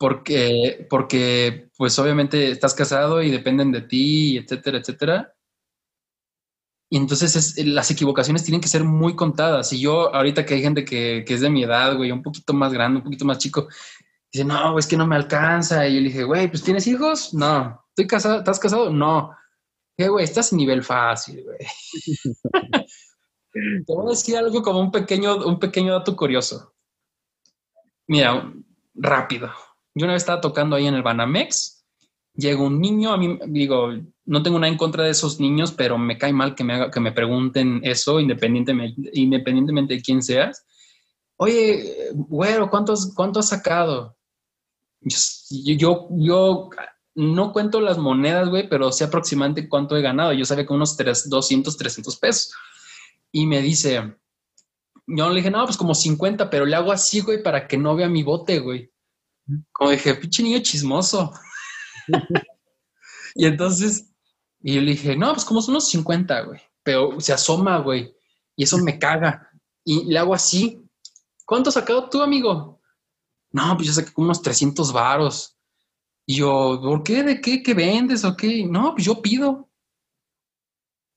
[0.02, 5.32] porque, porque pues obviamente estás casado y dependen de ti, etcétera, etcétera.
[6.90, 9.72] Y entonces las equivocaciones tienen que ser muy contadas.
[9.72, 12.52] Y yo, ahorita que hay gente que, que es de mi edad, güey, un poquito
[12.52, 13.68] más grande, un poquito más chico,
[14.32, 15.86] dice, no, es que no me alcanza.
[15.86, 17.32] Y yo le dije, güey, pues ¿tienes hijos?
[17.32, 17.80] No.
[17.90, 18.38] ¿Estoy casado?
[18.38, 18.90] ¿Estás casado?
[18.90, 19.30] No.
[19.96, 20.24] ¿Qué, güey?
[20.24, 21.58] Estás en nivel fácil, güey.
[23.52, 26.74] Te voy a decir algo como un pequeño, un pequeño dato curioso.
[28.08, 28.52] Mira,
[28.94, 29.48] rápido.
[29.94, 31.84] Yo una vez estaba tocando ahí en el Banamex,
[32.34, 33.90] llega un niño, a mí digo,
[34.24, 37.00] no tengo nada en contra de esos niños, pero me cae mal que me, que
[37.00, 40.64] me pregunten eso independientemente, independientemente de quién seas.
[41.36, 44.16] Oye, güero, ¿cuántos, ¿cuánto has sacado?
[45.00, 46.70] Yo, yo, yo
[47.14, 50.32] no cuento las monedas, güey, pero sé aproximadamente cuánto he ganado.
[50.32, 52.54] Yo sabía que unos 3, 200, 300 pesos.
[53.32, 54.14] Y me dice,
[55.06, 57.96] yo le dije, no, pues como 50, pero le hago así, güey, para que no
[57.96, 58.91] vea mi bote, güey.
[59.72, 61.32] Como dije, pinche niño chismoso.
[63.34, 64.10] y entonces,
[64.60, 66.60] y yo le dije, no, pues como son unos 50, güey.
[66.82, 68.14] Pero se asoma, güey.
[68.56, 69.50] Y eso me caga.
[69.84, 70.82] Y le hago así.
[71.44, 72.80] ¿Cuánto has sacado tú, amigo?
[73.50, 75.56] No, pues yo saqué como unos 300 varos.
[76.26, 77.22] Y yo, ¿por qué?
[77.22, 77.62] ¿De qué?
[77.62, 78.36] ¿Qué vendes o?
[78.68, 79.68] No, pues yo pido.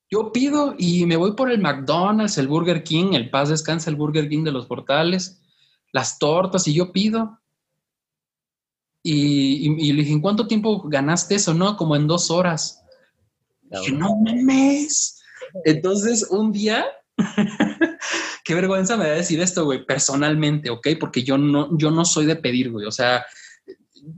[0.08, 3.96] Yo pido y me voy por el McDonald's, el Burger King, el Paz Descansa, el
[3.96, 5.42] Burger King de los portales,
[5.92, 7.40] las tortas y yo pido.
[9.08, 11.54] Y, le dije, ¿en cuánto tiempo ganaste eso?
[11.54, 12.82] No, como en dos horas.
[13.62, 15.22] dije, no mames.
[15.64, 16.84] Entonces, un día,
[18.44, 20.88] qué vergüenza me da decir esto, güey, personalmente, ¿ok?
[20.98, 22.84] Porque yo no, yo no soy de pedir, güey.
[22.86, 23.24] O sea,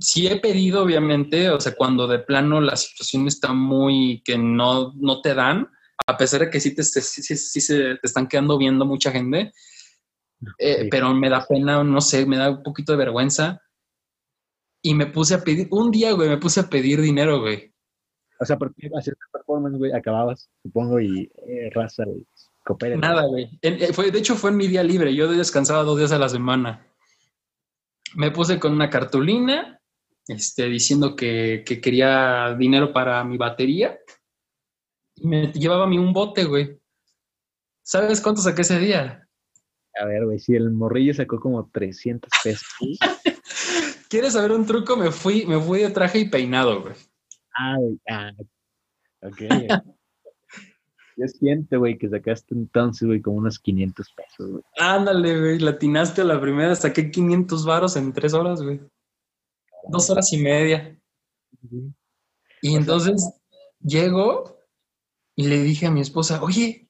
[0.00, 4.94] sí he pedido, obviamente, o sea, cuando de plano la situación está muy que no,
[4.96, 5.68] no te dan,
[6.06, 9.52] a pesar de que sí, te, sí, sí, se te están quedando viendo mucha gente,
[10.58, 13.60] eh, pero me da pena, no sé, me da un poquito de vergüenza
[14.82, 17.72] y me puse a pedir, un día, güey, me puse a pedir dinero, güey.
[18.40, 22.24] O sea, porque hacer performance, güey, acababas, supongo, y eh, raza, güey,
[22.96, 23.48] Nada, güey.
[23.62, 25.14] Eh, fue, de hecho, fue en mi día libre.
[25.14, 26.86] Yo descansaba dos días a la semana.
[28.14, 29.80] Me puse con una cartulina,
[30.26, 33.98] este, diciendo que, que quería dinero para mi batería.
[35.14, 36.78] Y me llevaba a mí un bote, güey.
[37.82, 39.26] ¿Sabes cuánto saqué ese día?
[40.00, 42.68] A ver, güey, si el morrillo sacó como 300 pesos.
[44.08, 44.96] ¿Quieres saber un truco?
[44.96, 46.94] Me fui, me fui de traje y peinado, güey.
[47.56, 47.76] Ah,
[48.08, 48.32] ah
[49.22, 49.38] ok.
[51.16, 54.62] Yo siento, güey, que sacaste entonces, güey, como unos 500 pesos, güey.
[54.78, 58.80] Ándale, güey, latinaste a la primera, saqué 500 varos en tres horas, güey.
[59.88, 60.96] Dos horas y media.
[62.62, 63.28] Y entonces
[63.80, 64.58] llego
[65.34, 66.88] y le dije a mi esposa, oye,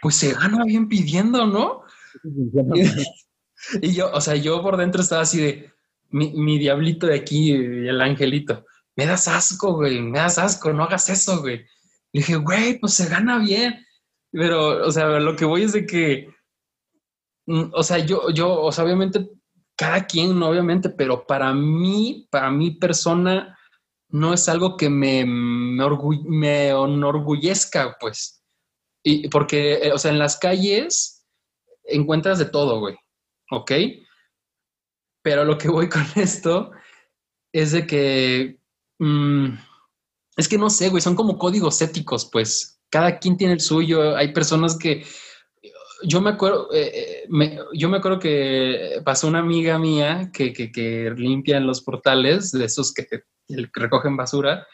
[0.00, 1.82] pues se gana bien pidiendo, ¿no?
[3.82, 5.72] y yo, o sea, yo por dentro estaba así de,
[6.10, 8.64] mi, diablito de aquí, el angelito,
[8.96, 11.58] me das asco, güey, me das asco, no hagas eso, güey.
[12.12, 13.86] Le dije, güey, pues se gana bien.
[14.32, 16.28] Pero, o sea, lo que voy es de que,
[17.46, 19.30] mm, o sea, yo, yo, o sea, obviamente,
[19.76, 23.56] cada quien, obviamente, pero para mí, para mi persona,
[24.10, 25.86] no es algo que me, me,
[26.24, 28.44] me enorgullezca, pues.
[29.02, 31.26] Y porque, eh, o sea, en las calles
[31.84, 32.96] encuentras de todo, güey.
[33.50, 33.72] ¿Ok?
[35.22, 36.72] Pero lo que voy con esto
[37.52, 38.58] es de que,
[38.98, 39.54] mm,
[40.36, 42.80] Es que no sé, güey, son como códigos éticos, pues.
[42.88, 44.16] Cada quien tiene el suyo.
[44.16, 45.04] Hay personas que.
[46.02, 50.72] Yo me acuerdo, eh, eh, yo me acuerdo que pasó una amiga mía que, que,
[50.72, 53.06] que limpian los portales, de esos que,
[53.74, 54.66] recogen basura,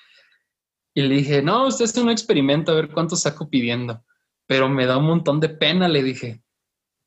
[0.95, 4.05] y le dije, no, usted es un experimento, a ver cuánto saco pidiendo.
[4.47, 6.43] Pero me da un montón de pena, le dije.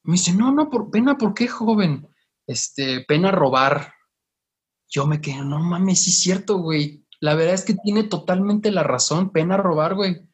[0.04, 2.06] Me dice, no, no, por pena, ¿por qué, joven?
[2.50, 3.94] Este, pena robar.
[4.90, 7.06] Yo me quedé, no mames, sí es cierto, güey.
[7.20, 10.28] La verdad es que tiene totalmente la razón, pena robar, güey.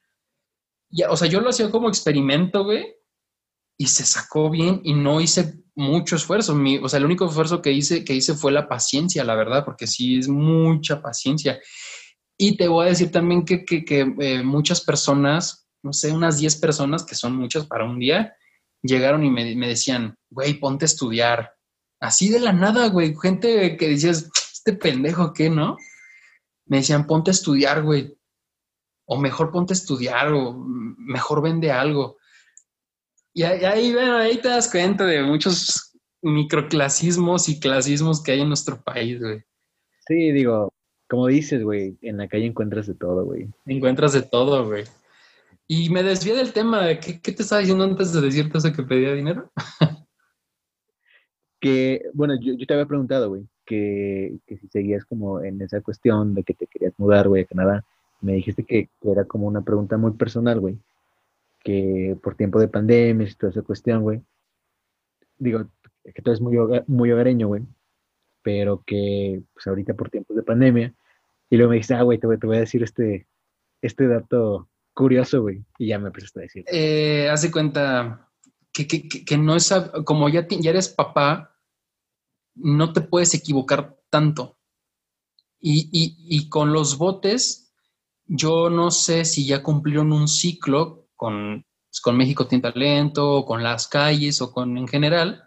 [1.10, 2.86] O sea, yo lo hacía como experimento, güey,
[3.78, 6.58] y se sacó bien y no hice mucho esfuerzo.
[6.82, 9.86] O sea, el único esfuerzo que hice, que hice fue la paciencia, la verdad, porque
[9.86, 11.60] sí es mucha paciencia.
[12.38, 16.56] Y te voy a decir también que, que, eh, muchas personas, no sé, unas 10
[16.62, 18.34] personas, que son muchas para un día,
[18.82, 21.52] llegaron y me, me decían, güey, ponte a estudiar.
[22.00, 23.16] Así de la nada, güey.
[23.16, 25.78] Gente que decías, este pendejo, ¿qué, no?
[26.66, 28.18] me decían, ponte a estudiar, güey.
[29.06, 32.18] O mejor ponte a estudiar, o mejor vende algo.
[33.34, 38.48] Y ahí, bueno, ahí te das cuenta de muchos microclasismos y clasismos que hay en
[38.48, 39.44] nuestro país, güey.
[40.08, 40.74] Sí, digo,
[41.08, 43.48] como dices, güey, en la calle encuentras de todo, güey.
[43.66, 44.86] Encuentras de todo, güey.
[45.68, 48.84] Y me desvié del tema, ¿qué, qué te estaba diciendo antes de decirte eso que
[48.84, 49.52] pedía dinero?
[51.66, 56.36] que, bueno, yo, yo te había preguntado, güey, que, si seguías como en esa cuestión
[56.36, 57.84] de que te querías mudar, güey, a Canadá,
[58.22, 60.78] me dijiste que, era como una pregunta muy personal, güey,
[61.64, 64.22] que por tiempo de pandemia y toda esa cuestión, güey,
[65.40, 65.66] digo,
[66.04, 66.56] que tú eres muy,
[66.86, 67.64] muy hogareño, güey,
[68.44, 70.94] pero que pues ahorita por tiempos de pandemia,
[71.50, 73.26] y luego me dijiste, ah, güey, te, voy a decir este,
[73.82, 76.66] este dato curioso, güey, y ya me empezaste a decir.
[76.72, 78.30] Eh, hace cuenta
[78.72, 79.74] que, que, que, no es,
[80.06, 81.54] como ya, ya eres papá,
[82.56, 84.58] no te puedes equivocar tanto.
[85.60, 87.74] Y, con los botes,
[88.26, 93.46] yo no sé si ya cumplieron un ciclo con, pues, con México Tiene Talento, o
[93.46, 95.44] con las calles, o con en general,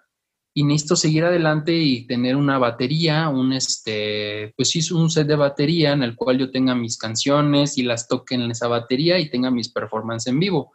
[0.54, 5.36] y necesito seguir adelante y tener una batería, un este, pues sí, un set de
[5.36, 9.30] batería en el cual yo tenga mis canciones y las toque en esa batería y
[9.30, 10.72] tenga mis performances en vivo.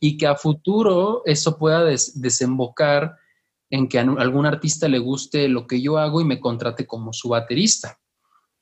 [0.00, 3.16] Y que a futuro eso pueda desembocar
[3.72, 7.14] en que a algún artista le guste lo que yo hago y me contrate como
[7.14, 7.98] su baterista.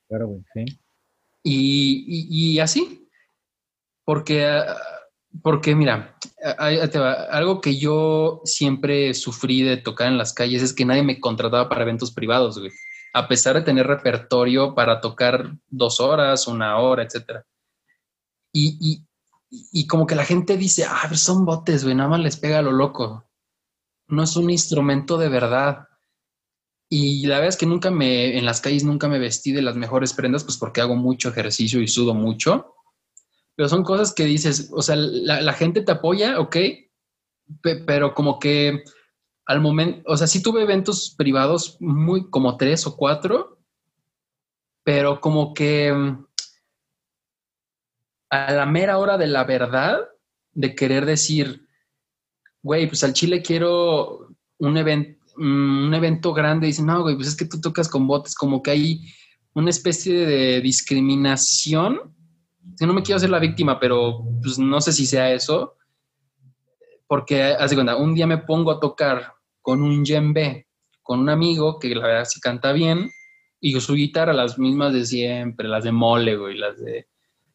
[0.08, 0.80] Claro, güey, sí.
[1.42, 3.08] Y, así,
[4.04, 4.62] porque,
[5.42, 6.16] porque mira,
[7.30, 11.68] algo que yo siempre sufrí de tocar en las calles es que nadie me contrataba
[11.68, 12.70] para eventos privados, güey.
[13.12, 17.42] A pesar de tener repertorio para tocar dos horas, una hora, etc.
[18.52, 19.02] Y,
[19.50, 22.70] y, como que la gente dice, ah, son botes, güey, nada más les pega lo
[22.70, 23.29] loco
[24.10, 25.88] no es un instrumento de verdad.
[26.88, 29.76] Y la verdad es que nunca me, en las calles nunca me vestí de las
[29.76, 32.74] mejores prendas, pues porque hago mucho ejercicio y sudo mucho.
[33.54, 36.56] Pero son cosas que dices, o sea, la, gente te apoya, ok,
[37.86, 38.82] pero como que
[39.46, 43.58] al momento, o sea, sí tuve eventos privados muy como tres o cuatro,
[44.82, 46.26] pero como que mm,
[48.30, 50.00] a la mera hora de la verdad,
[50.52, 51.68] de querer decir,
[52.62, 56.66] güey, pues al Chile quiero un, evento mm, un evento grande.
[56.66, 59.00] Dicen, no, güey, pues es que tú tocas con botes, como que hay
[59.54, 62.14] una especie de discriminación.
[62.76, 65.76] Si no me quiero hacer la víctima, pero pues no sé si sea eso.
[67.06, 70.68] Porque, haz de cuenta, un día me pongo a tocar con un djembe,
[71.02, 73.10] con un amigo que la verdad sí canta bien,
[73.60, 77.08] y su guitarra, las mismas de siempre, las de mole, güey, las de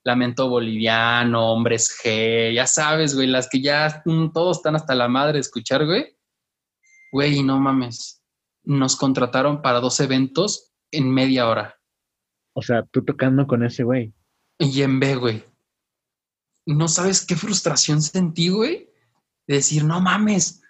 [0.06, 4.04] Lamento Boliviano, Hombres G, ya sabes, güey, las que ya
[4.34, 6.16] todos están hasta la madre de escuchar, güey.
[7.12, 8.24] Güey, no mames.
[8.64, 11.80] Nos contrataron para dos eventos en media hora.
[12.54, 14.14] O sea, tú tocando con ese güey.
[14.60, 15.44] Y en B, güey.
[16.68, 18.92] No sabes qué frustración sentí, güey.
[19.48, 20.62] De decir, no mames,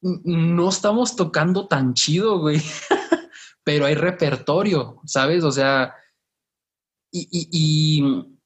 [0.00, 2.62] no estamos tocando tan chido, güey.
[3.62, 5.44] Pero hay repertorio, ¿sabes?
[5.44, 5.94] O sea,
[7.12, 8.37] y, y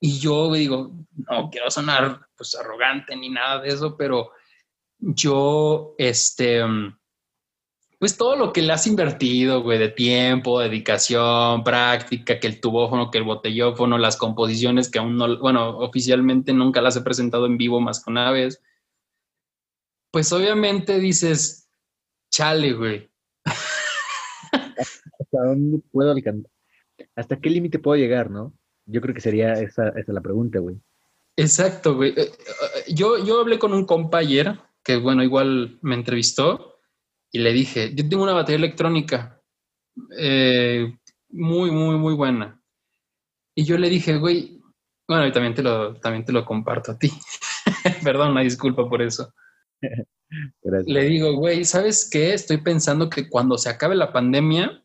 [0.00, 4.30] yo digo, no quiero sonar pues arrogante ni nada de eso, pero
[4.98, 6.62] yo, este,
[7.98, 13.10] pues todo lo que le has invertido, güey, de tiempo, dedicación, práctica, que el tubófono,
[13.10, 17.58] que el botellófono, las composiciones que aún no, bueno, oficialmente nunca las he presentado en
[17.58, 18.62] vivo más que una vez,
[20.12, 21.68] pues obviamente dices,
[22.30, 23.10] chale, güey.
[24.52, 26.50] ¿Hasta dónde puedo alcanzar?
[27.16, 28.52] ¿Hasta qué límite puedo llegar, no?
[28.90, 30.76] Yo creo que sería esa, esa la pregunta, güey.
[31.36, 32.10] Exacto, güey.
[32.16, 36.80] Eh, eh, yo, yo hablé con un compañero que, bueno, igual me entrevistó
[37.30, 39.40] y le dije, yo tengo una batería electrónica
[40.18, 40.96] eh,
[41.28, 42.60] muy, muy, muy buena.
[43.54, 44.60] Y yo le dije, güey,
[45.06, 47.10] Bueno, y también te lo, también te lo comparto a ti.
[48.04, 49.32] Perdón, una disculpa por eso.
[50.86, 52.34] Le digo, güey, ¿sabes qué?
[52.34, 54.82] Estoy pensando que cuando se acabe la pandemia,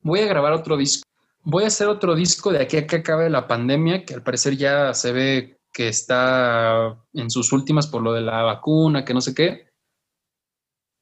[0.00, 1.08] voy a grabar otro disco.
[1.48, 4.56] Voy a hacer otro disco de aquí a que acabe la pandemia, que al parecer
[4.56, 9.20] ya se ve que está en sus últimas por lo de la vacuna, que no
[9.20, 9.70] sé qué.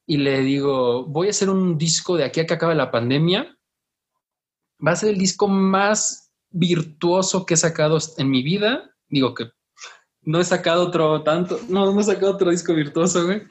[0.07, 3.57] Y le digo, voy a hacer un disco de aquí a que acabe la pandemia.
[4.87, 8.95] Va a ser el disco más virtuoso que he sacado en mi vida.
[9.09, 9.47] Digo que
[10.21, 13.45] no he sacado otro tanto, no, no he sacado otro disco virtuoso, güey.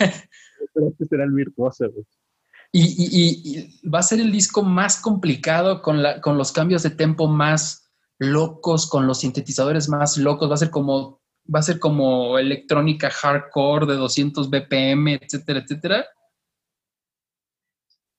[0.00, 2.04] Este será el virtuoso, güey.
[2.70, 7.90] Y, va a ser el disco más complicado con, con los cambios de tempo más
[8.18, 10.50] locos, con los sintetizadores más locos.
[10.50, 11.20] Va a ser como,
[11.52, 16.06] va a ser como electrónica hardcore de 200 BPM, etcétera, etcétera.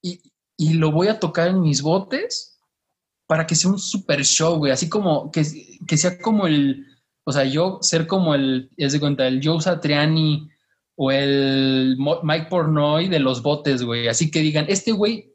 [0.02, 0.20] Y,
[0.58, 2.60] y lo voy a tocar en mis botes
[3.28, 4.72] para que sea un super show, güey.
[4.72, 5.44] Así como que,
[5.88, 6.88] que sea como el,
[7.24, 10.50] o sea, yo ser como el, es de cuenta, el Joe Satriani
[11.02, 14.10] o el Mike Pornoy de los botes, güey.
[14.10, 15.34] Así que digan, este güey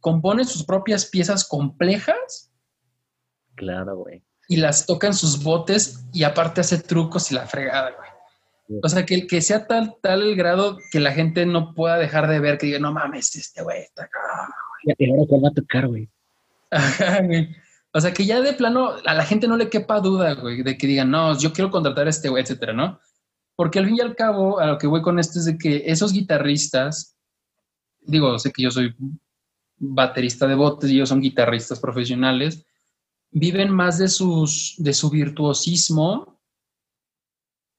[0.00, 2.50] compone sus propias piezas complejas.
[3.56, 4.22] Claro, güey.
[4.48, 8.80] Y las toca en sus botes y aparte hace trucos y la fregada, güey.
[8.82, 12.26] O sea, que, que sea tal, tal el grado que la gente no pueda dejar
[12.26, 14.18] de ver, que diga, no mames, este güey está acá.
[14.82, 16.08] Y ahora cuál va a tocar, güey.
[17.26, 17.54] güey.
[17.92, 20.78] O sea, que ya de plano a la gente no le quepa duda, güey, de
[20.78, 22.98] que digan, no, yo quiero contratar a este güey, etcétera, ¿no?
[23.56, 25.84] Porque al fin y al cabo, a lo que voy con esto es de que
[25.86, 27.16] esos guitarristas,
[28.00, 28.94] digo, sé que yo soy
[29.76, 32.64] baterista de botes y ellos son guitarristas profesionales,
[33.30, 36.40] viven más de, sus, de su virtuosismo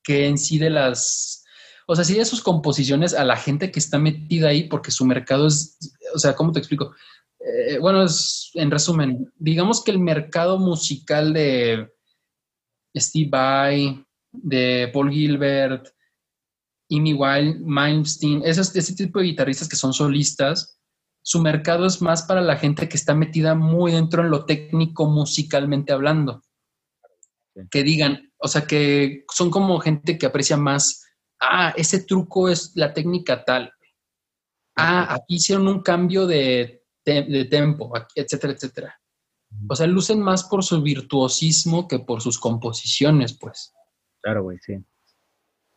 [0.04, 1.44] que en sí de las,
[1.88, 5.06] o sea, sí de sus composiciones a la gente que está metida ahí, porque su
[5.06, 5.78] mercado es,
[6.14, 6.94] o sea, ¿cómo te explico?
[7.40, 8.06] Eh, bueno,
[8.54, 11.92] en resumen, digamos que el mercado musical de
[12.96, 14.05] Steve Vai,
[14.44, 15.88] de Paul Gilbert,
[16.90, 20.80] Amy Wild, Malmsteen, ese tipo de guitarristas que son solistas,
[21.24, 25.08] su mercado es más para la gente que está metida muy dentro en lo técnico
[25.08, 26.44] musicalmente hablando.
[27.72, 31.04] Que digan, o sea, que son como gente que aprecia más,
[31.40, 33.74] ah, ese truco es la técnica tal.
[34.76, 39.02] Ah, aquí hicieron un cambio de de tempo, etcétera, etcétera.
[39.70, 43.74] O sea, lucen más por su virtuosismo que por sus composiciones, pues.
[44.26, 44.84] Claro, güey, sí.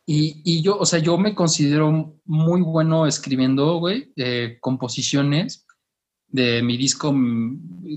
[0.07, 4.11] Y, yo, o sea, yo me considero muy bueno escribiendo, güey,
[4.59, 5.67] composiciones
[6.27, 7.13] de mi disco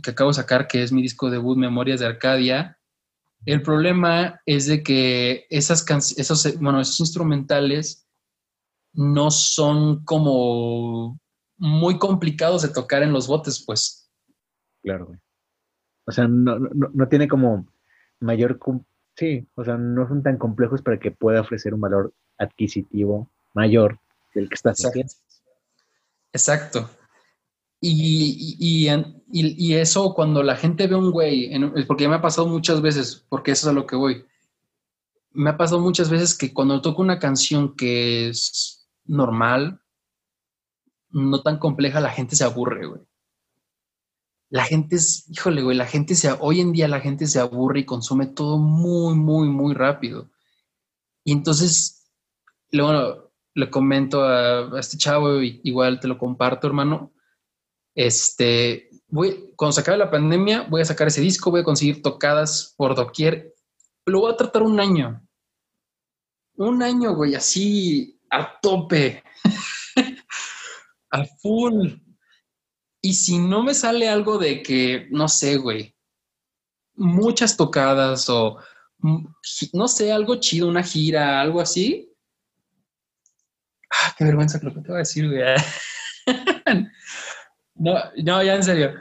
[0.03, 2.79] que acabo de sacar, que es mi disco debut, Memorias de Arcadia.
[3.47, 5.87] El problema es de que esas
[6.19, 8.07] esos, bueno, esos instrumentales
[8.93, 11.19] no son como
[11.57, 14.13] muy complicados de tocar en los botes, pues.
[14.83, 15.19] Claro, güey.
[16.07, 17.67] O sea, no, no, tiene como
[18.21, 18.59] mayor,
[19.17, 23.99] sí, o sea, no son tan complejos para que pueda ofrecer un valor adquisitivo mayor
[24.35, 25.13] del que está haciendo.
[26.33, 26.89] Exacto.
[27.81, 28.89] Y, y,
[29.33, 31.51] y, eso cuando la gente ve un güey,
[31.87, 34.25] porque ya me ha pasado muchas veces, porque eso es a lo que voy,
[35.33, 39.81] me ha pasado muchas veces que cuando toco una canción que es normal,
[41.11, 43.01] no tan compleja, la gente se aburre, güey.
[44.53, 47.81] La gente es, híjole, güey, la gente se, hoy en día la gente se aburre
[47.81, 50.31] y consume todo muy, muy, muy rápido.
[51.25, 52.13] Y entonces,
[52.71, 57.15] luego le comento a, este chavo, igual te lo comparto, hermano.
[57.95, 62.03] Este, voy, cuando se acabe la pandemia, voy a sacar ese disco, voy a conseguir
[62.03, 63.55] tocadas por doquier.
[64.05, 65.27] Lo voy a tratar un año.
[66.57, 69.25] Un año, güey, así a tope
[71.11, 72.03] a full.
[73.03, 75.95] Y si no me sale algo de que, no sé, güey,
[76.95, 78.59] muchas tocadas o,
[79.01, 82.11] no sé, algo chido, una gira, algo así.
[83.91, 85.43] Ah, qué vergüenza lo que te voy a decir, güey.
[87.75, 88.95] no, no, ya en serio.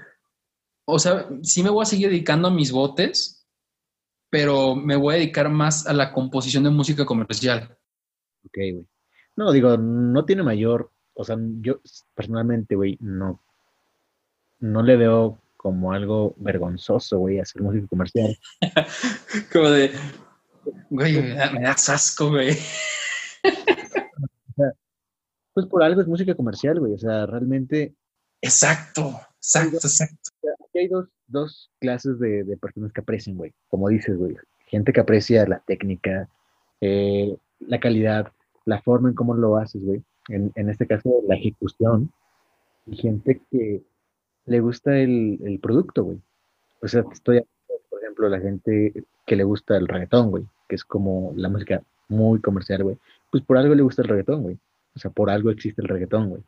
[0.85, 3.47] O sea, sí me voy a seguir dedicando a mis botes,
[4.29, 7.77] pero me voy a dedicar más a la composición de música comercial.
[8.45, 8.87] Ok, güey.
[9.35, 11.79] No, digo, no tiene mayor o sea, yo
[12.15, 13.43] personalmente, güey, no,
[14.61, 18.37] no le veo como algo vergonzoso, güey, hacer música comercial.
[19.53, 19.91] como de,
[20.89, 22.57] güey, me da, asco, güey.
[25.53, 27.93] pues por algo es música comercial, güey, o sea, realmente...
[28.43, 30.31] Exacto, exacto, exacto.
[30.67, 34.35] Aquí hay dos, dos clases de, de, personas que aprecian, güey, como dices, güey,
[34.65, 36.27] gente que aprecia la técnica,
[36.79, 38.31] eh, la calidad,
[38.65, 42.11] la forma en cómo lo haces, güey en, este caso la ejecución,
[42.85, 43.81] y gente que
[44.45, 46.21] le gusta el, producto, güey.
[46.81, 47.43] O sea, estoy,
[47.89, 51.81] por ejemplo, la gente que le gusta el reggaetón, güey, que es como la música
[52.07, 52.97] muy comercial, güey,
[53.31, 54.57] pues por algo le gusta el reggaetón, güey.
[54.95, 56.43] O sea, por algo existe el reggaetón, güey.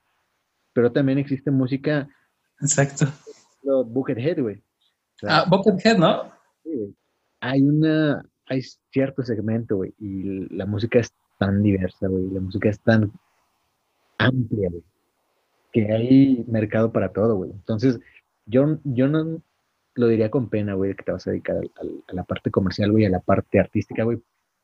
[0.74, 2.10] Pero también existe música.
[2.60, 3.06] Exacto.
[3.64, 4.61] Buckethead, güey.
[5.24, 6.24] ah, Buckethead, ¿no?
[6.64, 6.95] Sí, güey.
[7.40, 8.61] Hay una, hay
[8.91, 13.11] cierto segmento, güey, y la música es tan diversa, güey, la música es tan
[14.18, 14.84] amplia, güey,
[15.74, 17.52] que hay mercado para todo, güey.
[17.52, 18.00] Entonces,
[18.45, 19.41] yo, yo no
[19.95, 23.06] lo diría con pena, güey, que te vas a dedicar a, la parte comercial, güey,
[23.06, 24.20] a la parte artística, güey.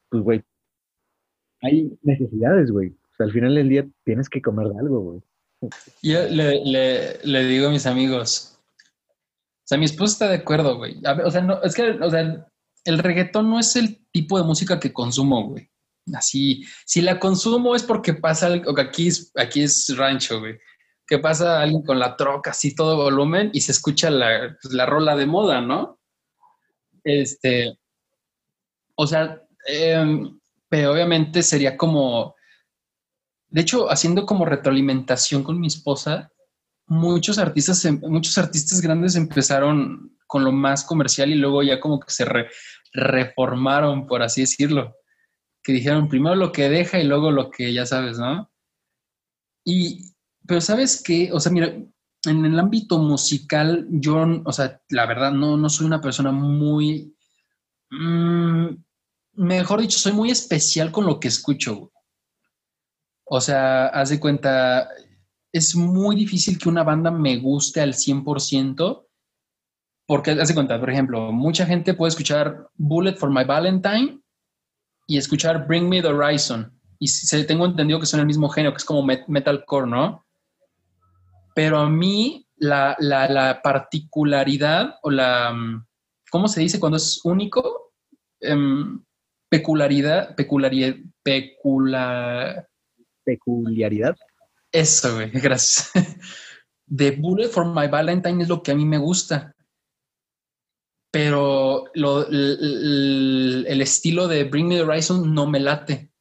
[0.09, 0.43] Pues, güey,
[1.61, 2.89] hay necesidades, güey.
[2.89, 5.21] O sea, al final del día tienes que comer algo, güey.
[6.01, 8.57] Yo le, digo a mis amigos,
[9.17, 11.01] o sea, mi esposa está de acuerdo, güey.
[11.25, 12.47] O sea, no, es que, o sea,
[12.85, 15.69] el reggaetón no es el tipo de música que consumo, güey.
[16.15, 20.57] Así, si la consumo es porque pasa, algo, aquí es, aquí es rancho, güey.
[21.09, 24.85] Que pasa alguien con la troca, así todo volumen y se escucha la, pues, la
[24.85, 25.99] rola de moda, ¿no?
[27.03, 27.79] Este,
[28.95, 32.35] o sea, em, pero obviamente sería como,
[33.47, 36.31] de hecho, haciendo como retroalimentación con mi esposa,
[36.85, 41.99] muchos artistas, em, muchos artistas grandes empezaron con lo más comercial y luego ya como
[41.99, 42.25] que se
[42.93, 44.95] reformaron, por así decirlo.
[45.63, 48.51] Que dijeron primero lo que deja y luego lo que ya sabes, ¿no?
[49.65, 50.13] Y,
[50.49, 55.31] pero sabes qué, o sea, mira, en el ámbito musical, yo, o sea, la verdad,
[55.31, 57.15] no, no soy una persona muy,
[57.91, 58.69] mm,
[59.33, 61.91] mejor dicho, soy muy especial con lo que escucho.
[63.25, 64.89] O sea, haz de cuenta,
[65.53, 69.05] es muy difícil que una banda me guste al 100%,
[70.07, 74.19] porque haz de cuenta, por ejemplo, mucha gente puede escuchar Bullet for My Valentine
[75.05, 76.75] y escuchar Bring Me the Horizon.
[76.97, 80.25] Y se, tengo entendido que son el mismo género, que es como metalcore, ¿no?
[81.53, 85.53] Pero a mí la, la, particularidad o la,
[86.31, 87.93] ¿cómo se dice cuando es único?
[88.41, 89.03] Um,
[89.49, 90.95] peculiaridad, peculiaridad,
[93.25, 94.15] peculiaridad.
[94.71, 95.91] Eso, güey, gracias.
[96.87, 99.55] The Bullet for My Valentine es lo que a mí me gusta.
[101.11, 106.11] Pero el, estilo de Bring Me the Horizon no me late.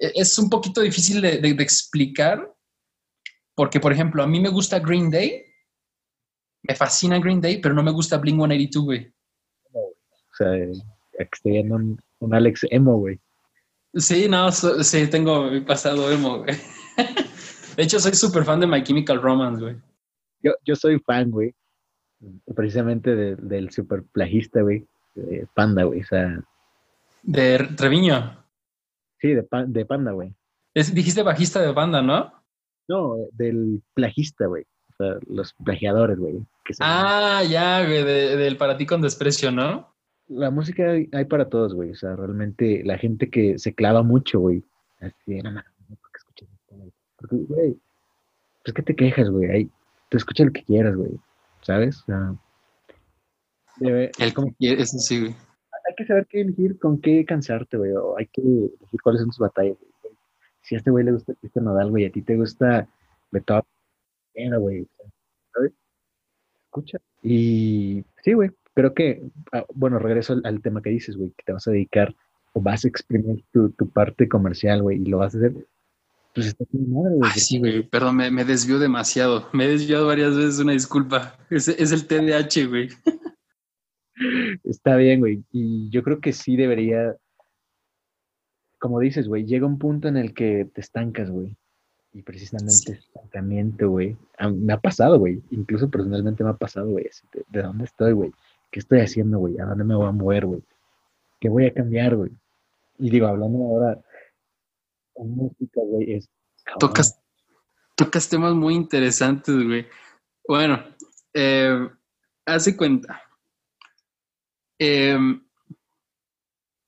[0.00, 2.54] E, es un poquito difícil de, explicar,
[3.58, 5.44] porque, por ejemplo, a mí me gusta Green Day,
[6.62, 9.12] me fascina Green Day, pero no me gusta Blink 182, güey.
[9.72, 10.54] O sea,
[11.18, 13.18] estoy en un, un Alex emo, güey.
[13.94, 16.56] Sí, no, sí, tengo mi pasado emo, güey.
[17.76, 19.76] De hecho, soy súper fan de My Chemical Romance, güey.
[20.40, 21.52] Yo, yo soy fan, güey,
[22.54, 24.86] precisamente del super plagista, güey,
[25.16, 26.40] de Panda, güey, o sea...
[27.24, 28.40] ¿De Treviño?
[29.20, 30.32] Sí, de, de Panda, güey.
[30.74, 32.37] Dijiste bajista de Panda, ¿no?
[32.88, 34.64] No, del plagista, güey.
[34.90, 36.40] O sea, los plagiadores, güey.
[36.80, 39.94] Ah, ya, güey, del para ti con desprecio, ¿no?
[40.28, 41.90] la música hay, para todos, güey.
[41.90, 44.62] O sea, realmente la gente que se clava mucho, güey.
[45.00, 46.76] Así, no, no, porque escuchas esto,
[47.16, 47.78] Porque, güey,
[48.64, 49.50] pues que te quejas, güey.
[49.50, 49.70] Ahí,
[50.10, 51.12] te escucha lo que quieras, güey.
[51.62, 52.00] ¿Sabes?
[52.02, 52.34] O sea,
[53.76, 55.34] debe, El como, eso sí, güey.
[55.88, 57.92] Hay que saber qué elegir, con qué cansarte, güey.
[57.92, 59.87] O hay que elegir cuáles son tus batallas, güey.
[60.68, 62.86] Si a este güey le gusta Cristian Nodal, güey, a ti te gusta
[63.30, 63.64] Beethoven,
[64.58, 64.86] güey.
[65.54, 65.72] ¿Sabes?
[66.64, 66.98] Escucha.
[67.22, 69.22] Y sí, güey, creo que,
[69.52, 72.14] ah, bueno, regreso al, tema que dices, güey, que te vas a dedicar
[72.52, 75.54] o vas a exprimir tu, parte comercial, güey, y lo vas a hacer.
[76.34, 77.30] Pues está bien madre, güey.
[77.32, 79.48] Ay, sí, güey, perdón, me, me, desvió demasiado.
[79.54, 81.38] Me he desviado varias veces, una disculpa.
[81.48, 82.90] Es, es el TDAH, güey.
[84.64, 85.42] Está bien, güey.
[85.50, 87.16] Y yo creo que sí debería,
[88.78, 91.56] como dices, güey, llega un punto en el que te estancas, güey.
[92.12, 94.16] Y precisamente estancamiento, güey.
[94.54, 95.42] Me ha pasado, güey.
[95.50, 97.08] Incluso personalmente me ha pasado, güey.
[97.32, 98.32] ¿De, ¿De dónde estoy, güey?
[98.70, 99.58] ¿qué estoy haciendo, güey?
[99.58, 100.62] ¿A dónde me voy a mover, güey?
[101.40, 102.30] ¿Qué voy a cambiar, güey?
[102.98, 104.00] Y digo, hablando ahora
[105.14, 106.28] con música, güey, es...
[106.78, 107.20] Tocas,
[107.94, 109.86] tocas temas muy interesantes, güey.
[110.46, 110.84] Bueno,
[111.32, 111.88] eh,
[112.44, 113.22] hace cuenta.
[114.78, 115.42] Em,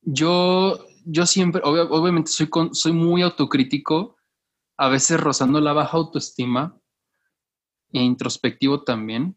[0.03, 4.16] yo, yo siempre, obviamente soy, soy muy autocrítico,
[4.77, 6.81] a veces rozando la baja autoestima
[7.93, 9.36] e introspectivo también.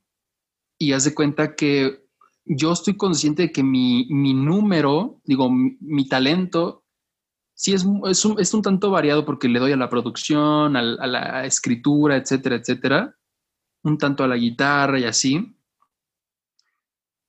[0.78, 2.04] Y haz de cuenta que
[2.46, 6.86] yo estoy consciente de que mi, número, digo, mi, talento,
[7.54, 10.82] sí es, es, un, es, un, tanto variado porque le doy a la producción, a,
[10.82, 13.16] la escritura, etcétera, etcétera,
[13.84, 15.58] un tanto a la guitarra y así.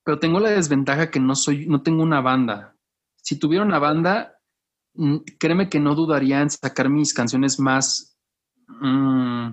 [0.05, 2.74] Pero tengo la desventaja que no soy, no tengo una banda.
[3.25, 4.39] Si tuviera una banda,
[4.95, 8.19] mm, créeme que no dudaría en sacar mis canciones más,
[8.69, 9.53] mm,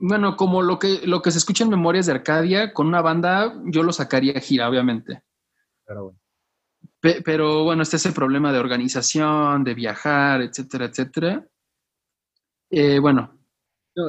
[0.00, 3.52] Bueno, como lo que, lo que se escucha en Memorias de Arcadia, con una banda
[3.66, 5.22] yo lo sacaría a gira, obviamente.
[5.84, 6.18] Pero bueno.
[7.24, 11.48] pero bueno, este es el problema de organización, de viajar, etcétera, etcétera.
[12.70, 13.38] Eh, bueno.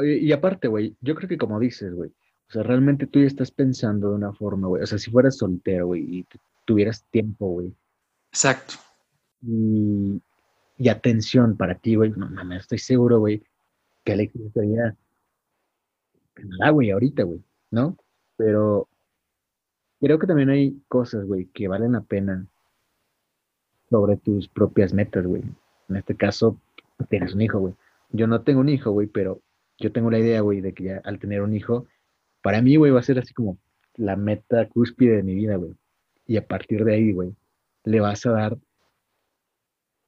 [0.03, 3.51] y, aparte, güey, yo creo que como dices, güey, o sea, realmente tú ya estás
[3.51, 4.83] pensando de una forma, güey.
[4.83, 6.27] O sea, si fueras soltero, güey, y
[6.65, 7.73] tuvieras tiempo, güey.
[8.31, 8.75] Exacto.
[9.41, 10.21] Y,
[10.77, 12.11] y atención para ti, güey.
[12.11, 13.43] No mames, estoy seguro, güey,
[14.03, 14.95] que Alexis estaría
[16.43, 17.41] nada, güey, ahorita, güey,
[17.71, 17.97] ¿no?
[18.37, 18.87] Pero
[19.99, 22.45] creo que también hay cosas, güey, que valen la pena
[23.89, 25.43] sobre tus propias metas, güey.
[25.89, 26.59] En este caso,
[27.09, 27.73] tienes un hijo, güey.
[28.11, 29.41] Yo no tengo un hijo, güey, pero
[29.77, 31.87] yo tengo la idea, güey, de que ya al tener un hijo,
[32.41, 33.57] para mí, güey, va a ser así como
[33.95, 35.75] la meta cúspide de mi vida, güey.
[36.25, 37.35] Y a partir de ahí, güey,
[37.83, 38.57] le vas a dar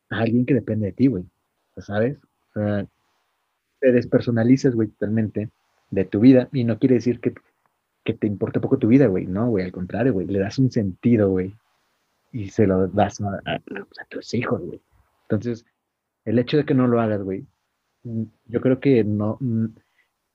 [0.10, 1.26] a alguien que depende de ti, güey.
[1.78, 2.18] ¿Sabes?
[2.56, 2.86] O sea,
[3.80, 5.50] te despersonalizas, güey, totalmente
[5.90, 6.50] de tu vida.
[6.52, 7.34] Y no quiere decir que,
[8.14, 9.26] te importe poco tu vida, güey.
[9.26, 10.28] No, güey, al contrario, güey.
[10.28, 11.56] Le das un sentido, güey.
[12.32, 13.62] Y se lo das a,
[14.10, 14.82] tus hijos, güey.
[15.24, 15.66] Entonces,
[16.26, 17.46] el hecho de que no lo hagas, güey,
[18.04, 19.68] mm, yo creo que no, mm,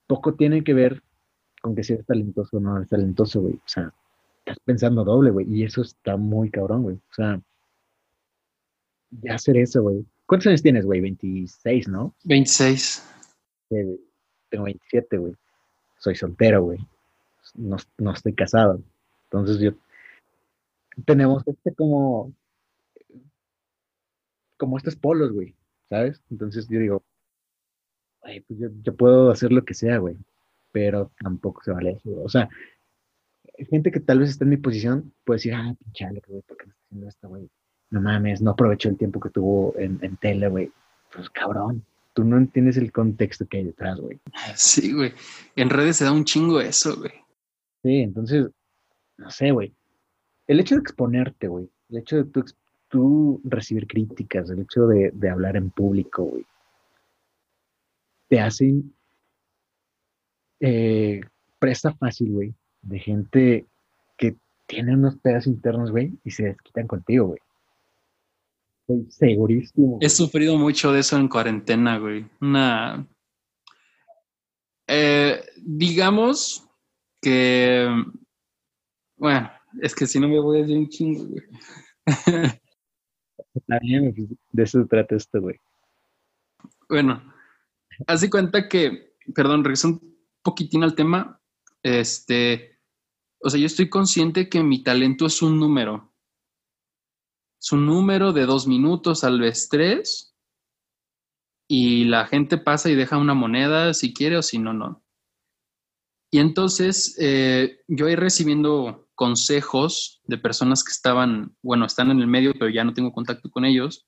[0.07, 1.03] poco tiene que ver
[1.61, 3.55] con que seas talentoso o no eres talentoso, güey.
[3.55, 3.93] O sea,
[4.47, 5.47] estás pensando doble, güey.
[5.53, 6.97] Y eso está muy cabrón, güey.
[6.97, 7.41] O sea,
[9.11, 10.07] ya hacer eso, güey.
[10.27, 11.01] ¿Cuántos años tienes, güey?
[11.01, 12.15] 26, ¿no?
[12.25, 13.05] 26.
[13.69, 15.35] tengo 27, güey
[15.99, 16.79] soy soltero, güey.
[17.55, 17.77] No,
[18.13, 18.81] estoy casado.
[19.25, 19.73] Entonces yo
[21.05, 22.33] tenemos este como
[24.57, 25.55] como estos polos, güey,
[25.91, 26.23] ¿sabes?
[26.31, 27.03] Entonces yo digo,
[28.23, 30.17] pues yo, puedo hacer lo que sea, güey,
[30.73, 32.49] pero tampoco se vale eso, O sea,
[33.65, 36.67] gente que tal vez está en mi posición puede decir, ah, pinchale, güey, ¿por qué
[36.67, 37.51] no está haciendo esto, güey?
[37.91, 40.71] No mames, no aprovecho el tiempo que tuvo en, en tele, güey.
[41.13, 41.85] Pues cabrón,
[42.17, 44.19] tú no entiendes el contexto que hay detrás, güey.
[44.55, 45.13] Sí, güey.
[45.55, 47.13] En redes se da un chingo eso, güey.
[47.83, 48.49] Sí, entonces,
[49.19, 49.75] no sé, güey.
[50.47, 51.71] El hecho de exponerte, güey.
[51.91, 52.43] El hecho de
[52.89, 56.47] tú, recibir críticas, el hecho de, hablar en público, güey.
[58.29, 58.95] Te hacen
[60.61, 61.21] eh,
[61.59, 62.55] presta fácil, güey,
[62.87, 63.67] de gente
[64.17, 64.37] que
[64.67, 67.41] tiene unos pedos internos, güey, y se desquitan contigo, güey.
[68.89, 69.99] Estoy segurísimo.
[70.01, 72.27] He sufrido mucho de eso en cuarentena, güey.
[72.41, 73.07] Una.
[74.87, 76.65] Eh, digamos
[77.21, 77.89] que.
[79.17, 79.51] Bueno,
[79.83, 81.43] es que si no me voy a decir un chingo, güey.
[84.53, 85.59] de eso se trata esto, güey.
[86.89, 87.35] Bueno,
[88.07, 91.41] haz de cuenta que, perdón, regreso un poquitín al tema.
[91.83, 92.76] Este,
[93.41, 96.13] o sea, yo estoy consciente que mi talento es un número
[97.67, 100.37] su número de dos minutos, tal vez tres,
[101.69, 105.05] y la gente pasa y deja una moneda si quiere o si no, no.
[106.31, 112.27] Y entonces eh, yo ahí recibiendo consejos de personas que estaban, bueno, están en el
[112.27, 114.07] medio, pero ya no tengo contacto con ellos.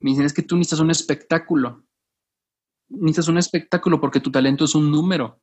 [0.00, 1.84] Me dicen, es que tú necesitas un espectáculo.
[2.88, 5.42] Necesitas un espectáculo porque tu talento es un número.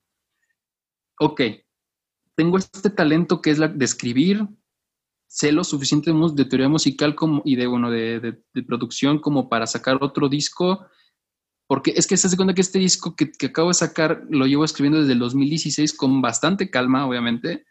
[1.19, 1.41] Ok,
[2.35, 4.47] tengo este talento que es la de escribir,
[5.27, 10.29] sé lo suficiente de teoría musical y de, bueno, de, producción como para sacar otro
[10.29, 10.85] disco,
[11.67, 14.65] porque es que se hace cuenta que este disco que, acabo de sacar lo llevo
[14.65, 17.65] escribiendo desde el 2016 con bastante calma, obviamente,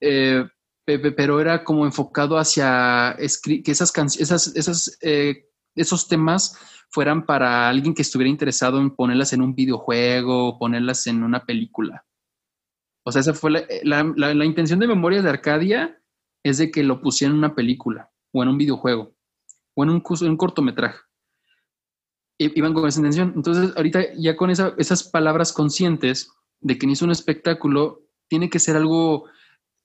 [0.00, 0.44] eh,
[0.86, 6.58] pero era como enfocado hacia que esas, esas, esas eh, esos temas
[6.90, 12.04] fueran para alguien que estuviera interesado en ponerlas en un videojuego, ponerlas en una película.
[13.08, 15.98] O sea, esa fue la, la, la intención de Memorias de Arcadia
[16.42, 19.16] es de que lo pusieran en una película o en un videojuego
[19.74, 20.98] o en un, un cortometraje.
[22.36, 23.32] Iban con esa intención.
[23.34, 26.30] Entonces, ahorita ya con esas palabras conscientes
[26.60, 29.24] de que ni es un espectáculo, tiene que ser algo...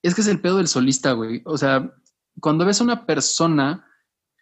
[0.02, 1.40] Es que es el pedo del solista, güey.
[1.46, 1.94] O sea,
[2.40, 3.86] cuando ves a una persona,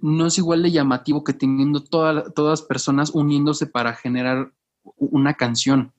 [0.00, 4.52] no es igual de llamativo que teniendo todas todas personas uniéndose para generar
[4.96, 5.94] una canción.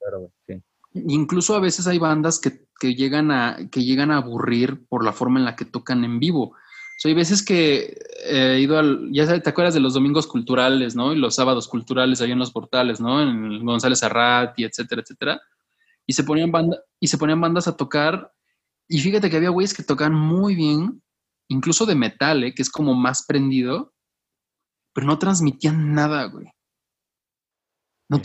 [0.00, 0.60] Claro, sí.
[1.08, 5.38] Incluso a veces hay bandas que, llegan a, que llegan a aburrir por la forma
[5.38, 6.54] en la que tocan en vivo.
[7.04, 11.12] hay veces que he ido al, ya te acuerdas de los domingos culturales, ¿no?
[11.12, 13.22] Y los sábados culturales ahí en los portales, ¿no?
[13.22, 15.40] En González Arrat y etcétera, etcétera.
[16.06, 18.32] Y se ponían banda, y se ponían bandas a tocar.
[18.88, 21.02] Y fíjate que había güeyes que tocaban muy bien,
[21.48, 22.54] incluso de metal, ¿eh?
[22.54, 23.92] que es como más prendido,
[24.92, 26.46] pero no transmitían nada, güey.
[28.08, 28.22] No,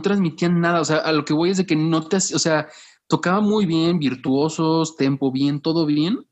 [0.00, 2.68] transmitían nada, o sea, a lo que voy es de que no te, o sea,
[3.06, 6.26] tocaba muy bien, virtuosos, tempo bien, todo bien,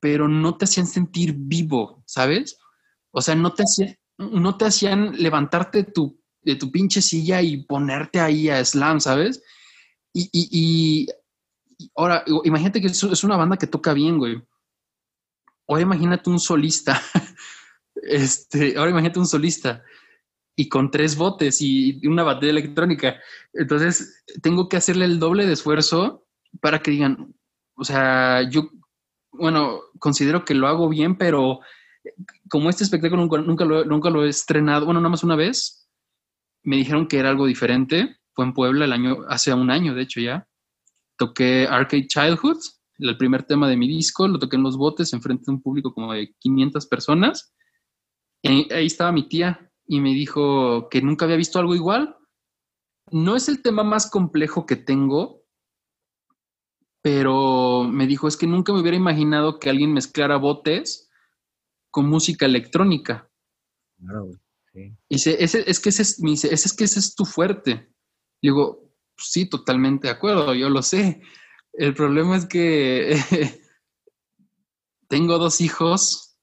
[0.00, 2.58] pero no te hacían sentir vivo, ¿sabes?
[3.10, 7.64] O sea, no te hacían, no te hacían levantarte tu, de tu pinche silla y
[7.64, 9.42] ponerte ahí a slam, ¿sabes?
[10.12, 11.06] Y, y, y
[11.96, 14.42] ahora, imagínate que es una banda que toca bien, güey.
[15.66, 17.00] Ahora imagínate un solista.
[18.00, 19.82] Este, ahora imagínate un solista
[20.58, 23.20] y con tres botes y una batería electrónica.
[23.52, 26.26] Entonces, tengo que hacerle el doble de esfuerzo
[26.60, 27.32] para que digan,
[27.76, 28.68] o sea, yo,
[29.30, 31.60] bueno, considero que lo hago bien, pero
[32.50, 35.88] como este espectáculo nunca, lo, nunca lo he estrenado, bueno, nada más una vez,
[36.64, 38.16] me dijeron que era algo diferente.
[38.32, 40.48] Fue en Puebla el año, hace un año, de hecho ya.
[41.16, 42.58] Toqué Arcade Childhood,
[42.98, 45.94] el primer tema de mi disco, lo toqué en los botes, enfrente de un público
[45.94, 47.54] como de 500 personas.
[48.42, 52.16] Y ahí estaba mi tía y me dijo que nunca había visto algo igual.
[53.10, 55.42] No es el tema más complejo que tengo,
[57.02, 61.10] pero me dijo, es que nunca me hubiera imaginado que alguien mezclara botes
[61.90, 63.30] con música electrónica.
[63.98, 64.30] Claro,
[64.74, 64.94] sí.
[65.08, 67.24] Y dice, ese, es que ese es, me dice, ese es que ese es tu
[67.24, 67.90] fuerte.
[68.42, 71.22] digo, sí, totalmente de acuerdo, yo lo sé.
[71.72, 73.16] El problema es que
[75.08, 76.38] tengo dos hijos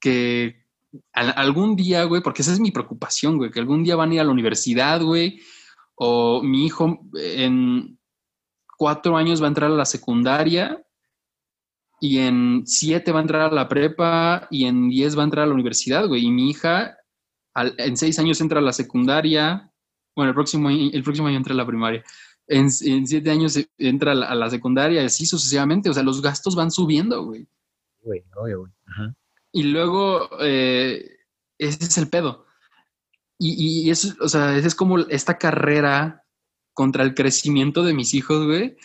[0.00, 0.63] que
[1.12, 4.20] algún día, güey, porque esa es mi preocupación, güey, que algún día van a ir
[4.20, 5.40] a la universidad, güey,
[5.94, 7.98] o mi hijo en
[8.76, 10.84] cuatro años va a entrar a la secundaria
[12.00, 15.44] y en siete va a entrar a la prepa y en diez va a entrar
[15.44, 16.96] a la universidad, güey, y mi hija
[17.54, 19.70] en seis años entra a la secundaria,
[20.16, 22.04] bueno, el próximo, el próximo año entra a la primaria
[22.46, 25.88] en, siete años entra a la, secundaria y así sucesivamente.
[25.90, 27.46] O sea, los gastos van subiendo, güey.
[28.02, 28.72] Güey, güey.
[29.54, 31.16] Y luego, eh,
[31.58, 32.44] ese es el pedo.
[33.38, 36.24] Y, y, eso, o sea, es como esta carrera
[36.72, 38.76] contra el crecimiento de mis hijos, güey,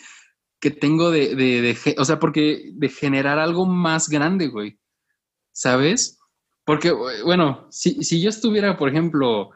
[0.60, 4.78] que tengo de, de, de, o sea, porque de generar algo más grande, güey,
[5.50, 6.20] ¿sabes?
[6.64, 6.92] Porque,
[7.24, 9.50] bueno, si, si yo estuviera, por ejemplo,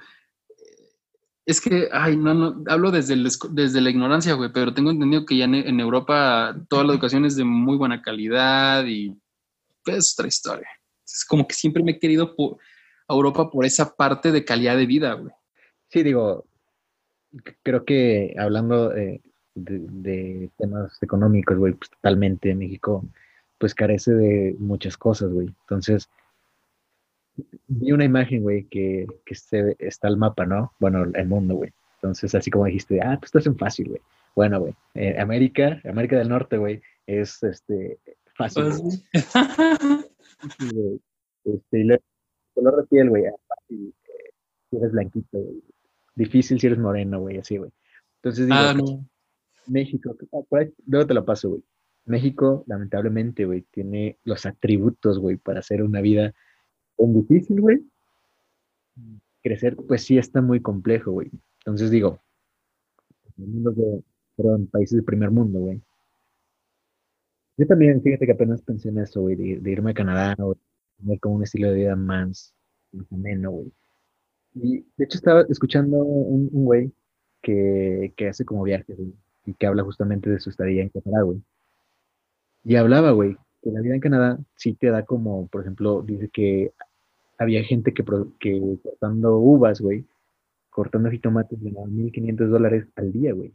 [1.47, 3.15] es que, ay, no, no, hablo desde,
[3.51, 7.37] desde la ignorancia, güey, pero tengo entendido que ya en, Europa toda la educación es
[7.37, 9.17] de muy buena calidad y
[9.87, 10.69] es otra historia.
[11.05, 12.59] Es como que siempre me he querido por,
[13.09, 15.33] a Europa por esa parte de calidad de vida, güey.
[15.89, 16.45] Sí, digo,
[17.63, 19.21] creo que hablando de,
[19.55, 23.05] de, temas económicos, güey, pues totalmente México,
[23.59, 25.49] pues carece de muchas cosas, güey.
[25.61, 26.09] Entonces,
[27.69, 29.35] vi una imagen, güey, que, que
[29.79, 30.73] está el mapa, ¿no?
[30.79, 31.73] Bueno, el mundo, güey.
[31.97, 34.01] Entonces, así como dijiste, ah, pues estás en fácil, güey.
[34.35, 37.99] Bueno, güey, eh, América, América del Norte, güey, es este
[38.35, 38.65] fácil.
[38.65, 39.05] Pues
[41.45, 41.89] este, y
[42.55, 44.31] color de piel, güey, fácil, eh,
[44.71, 45.63] si eres blanquito, güey.
[46.15, 47.71] Difícil si eres moreno, güey, así, güey.
[48.17, 49.07] Entonces, digo, ah, no.
[49.67, 50.17] México,
[50.87, 51.65] luego te lo paso, güey.
[52.07, 56.35] México, lamentablemente, güey, tiene los atributos, güey, para hacer una vida
[56.99, 57.85] es difícil, güey.
[59.43, 61.31] Crecer, pues sí está muy complejo, güey.
[61.61, 62.21] Entonces digo,
[63.37, 64.03] de,
[64.37, 65.83] perdón, países de primer mundo, güey.
[67.57, 70.57] Yo también, fíjate que apenas pensé en eso, güey, de, irme a Canadá o
[70.99, 72.55] tener como un estilo de vida más,
[73.11, 73.73] ameno, güey.
[74.55, 76.93] Y de hecho estaba escuchando un, güey
[77.43, 79.15] que, que, hace como viajes, güey,
[79.47, 81.43] y que habla justamente de su estadía en Canadá, güey.
[82.65, 86.29] Y hablaba, güey, que la vida en Canadá sí te da como, por ejemplo, dice
[86.31, 86.73] que
[87.39, 88.05] había gente que,
[88.41, 90.07] que cortando uvas, güey,
[90.71, 93.55] cortando jitomates, ganaba 1.500 dólares al día, güey.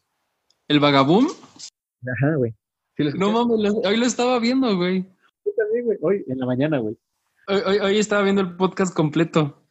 [0.68, 1.28] ¿El vagabum?
[2.06, 2.54] Ajá, güey.
[3.18, 5.06] No mames, hoy lo estaba viendo, güey.
[5.46, 5.98] Yo también, güey.
[6.02, 6.98] Hoy, en la mañana, güey.
[7.48, 9.64] Hoy, hoy, estaba viendo el podcast completo.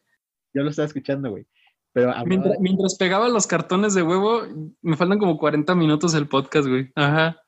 [0.54, 1.46] Yo lo estaba escuchando, güey.
[1.92, 2.12] Pero
[2.60, 4.42] mientras, pegaba los cartones de huevo,
[4.82, 6.90] me faltan como 40 minutos el podcast, güey.
[6.94, 7.40] Ajá.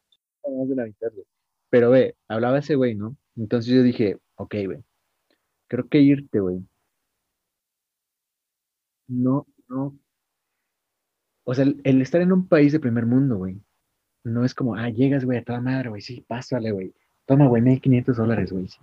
[0.44, 1.26] Más de la mitad, güey.
[1.70, 3.16] Pero, ve, hablaba ese güey, ¿no?
[3.36, 4.84] Entonces yo dije, ok, güey,
[5.68, 6.60] creo que irte, güey.
[9.08, 9.98] No, no.
[11.44, 13.60] O sea, el, estar en un país de primer mundo, güey,
[14.24, 16.92] no es como, ah, llegas, güey, a toda madre, güey, sí, pásale, güey.
[17.26, 18.78] Toma, güey, 1500 dólares, güey, sí.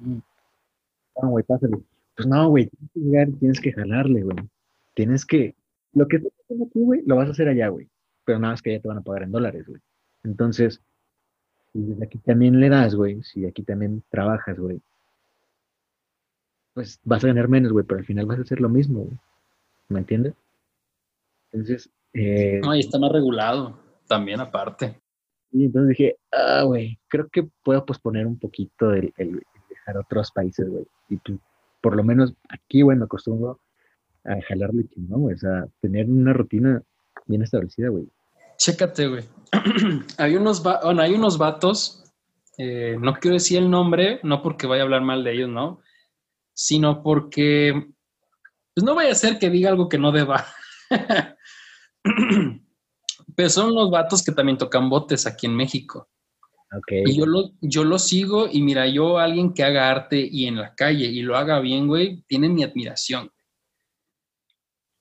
[1.15, 1.77] Toma, güey, pásale.
[2.15, 4.37] Pues no, güey, tienes que llegar, tienes que jalarle, güey.
[4.93, 5.55] Tienes que,
[5.93, 7.87] lo que estás haciendo aquí, güey, lo vas a hacer allá, güey.
[8.25, 9.81] Pero nada más que ya te van a pagar en dólares, güey.
[10.23, 10.81] Entonces,
[11.71, 14.81] si desde aquí también le das, güey, si aquí también trabajas, güey,
[16.73, 19.17] pues vas a ganar menos, güey, pero al final vas a hacer lo mismo, güey.
[19.89, 20.33] ¿Me entiendes?
[21.51, 21.89] Entonces...
[22.13, 24.99] Eh, no, y está más regulado, también aparte.
[25.51, 30.31] Y entonces dije, ah, güey, creo que puedo posponer un poquito el, el, dejar otros
[30.31, 30.85] países, güey.
[31.09, 31.39] Y pues,
[31.81, 33.59] por lo menos aquí, güey, me acostumbro
[34.25, 35.35] a jalarle chingón, güey.
[35.35, 36.81] O sea, tener una rutina
[37.25, 38.07] bien establecida, güey.
[38.57, 39.23] Chécate, güey.
[40.17, 42.03] hay, unos bueno, hay unos vatos,
[42.57, 45.79] eh, no quiero decir el nombre, no porque vaya a hablar mal de ellos, ¿no?
[46.53, 47.87] Sino porque,
[48.73, 50.45] pues no vaya a ser que diga algo que no deba.
[53.37, 56.09] Pero son los vatos que también tocan botes aquí en México.
[56.75, 57.05] Ok.
[57.05, 60.55] Y yo lo, yo lo sigo y mira, yo alguien que haga arte y en
[60.55, 63.31] la calle y lo haga bien, güey, tienen mi admiración.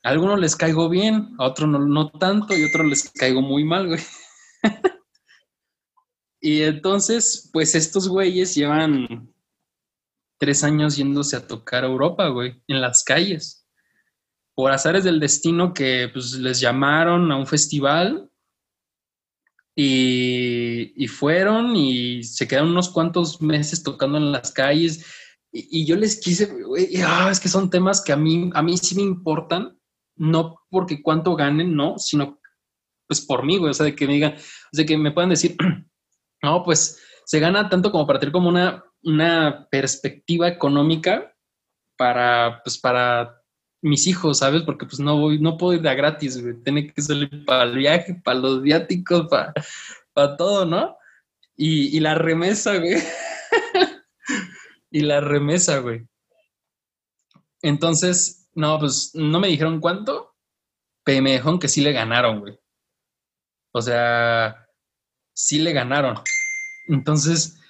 [0.02, 3.40] A algunos les caigo bien, a otros no, no tanto y a otros les caigo
[3.40, 4.00] muy mal, güey.
[6.42, 9.34] y entonces, pues estos güeyes llevan
[10.38, 13.65] tres años yéndose a tocar a Europa, güey, en las calles.
[14.56, 18.28] Por azares del destino que pues les llamaron a un festival
[19.76, 25.06] y, fueron y se quedaron unos cuantos meses tocando en las calles.
[25.52, 26.50] Y, yo les quise,
[27.06, 29.78] ah, es que son temas que a mí, a mí sí me importan,
[30.16, 32.40] no porque cuánto ganen, no, sino
[33.06, 34.34] pues por mí, güey, o sea, de que me digan,
[34.72, 35.56] sea, que me puedan decir,
[36.42, 41.34] no, pues se gana tanto como para tener como una, una perspectiva económica
[41.96, 43.35] para, pues para
[43.86, 44.62] mis hijos, ¿sabes?
[44.62, 46.54] Porque pues no voy, no puedo ir de a gratis, güey.
[46.62, 49.52] Tiene que salir para el viaje, para los viáticos, para,
[50.12, 50.96] para todo, ¿no?
[51.56, 52.96] Y, y la remesa, güey.
[54.90, 56.06] y la remesa, güey.
[57.62, 60.34] Entonces, no, pues no me dijeron cuánto,
[61.04, 62.58] pero me dijeron que sí le ganaron, güey.
[63.72, 64.66] O sea,
[65.32, 66.16] sí le ganaron.
[66.88, 67.60] Entonces,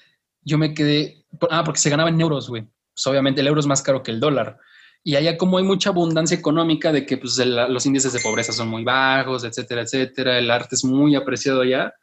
[0.42, 2.62] yo me quedé, ah, porque se ganaba en euros, güey.
[2.62, 4.58] Pues obviamente el euro es más caro que el dólar.
[5.06, 8.66] Y allá como hay mucha abundancia económica de que pues, los índices de pobreza son
[8.66, 11.94] muy bajos, etcétera, etcétera, el arte es muy apreciado allá,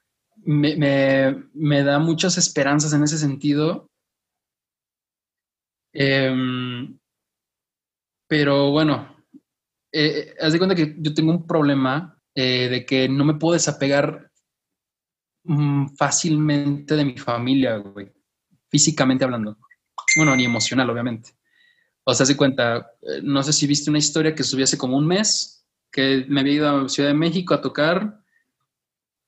[0.45, 3.89] me, me- da muchas esperanzas en ese sentido.
[5.91, 6.97] Em,
[8.25, 9.17] pero bueno,
[9.91, 13.51] eh, haz de cuenta que yo tengo un problema eh, de que no me puedo
[13.55, 14.31] desapegar
[15.43, 18.09] mm, fácilmente de mi familia, güey,
[18.69, 19.57] físicamente hablando.
[20.15, 21.31] Bueno, ni emocional, obviamente.
[22.05, 24.97] O sea, se cuenta, eh, no sé si viste una historia que subí hace como
[24.97, 28.19] un mes, que me había ido a Ciudad de México a tocar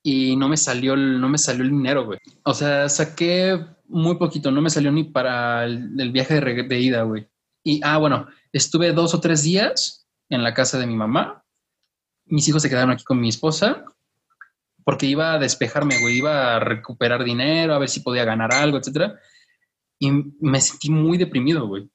[0.04, 2.20] y no me salió el, no me salió el dinero, güey.
[2.44, 7.04] O sea, saqué muy poquito, no me salió ni para el, viaje de, de ida,
[7.04, 7.28] güey.
[7.64, 11.44] Y, ah, bueno, estuve dos o tres días en la casa de mi mamá.
[12.26, 13.86] Mis hijos se quedaron aquí con mi esposa
[14.86, 18.78] porque iba a despejarme, güey, iba a recuperar dinero, a ver si podía ganar algo,
[18.78, 19.20] etcétera.
[19.98, 21.90] Y me sentí muy deprimido, güey.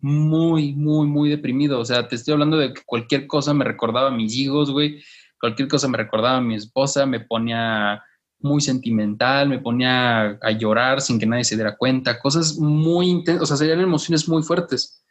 [0.00, 1.80] Muy, muy, muy deprimido.
[1.80, 5.02] O sea, te estoy hablando de que cualquier cosa me recordaba a mis hijos, güey.
[5.38, 8.02] Cualquier cosa me recordaba a mi esposa, me ponía
[8.40, 12.18] muy sentimental, me ponía a llorar sin que nadie se diera cuenta.
[12.18, 15.04] Cosas muy intensas, o sea, serían emociones muy fuertes.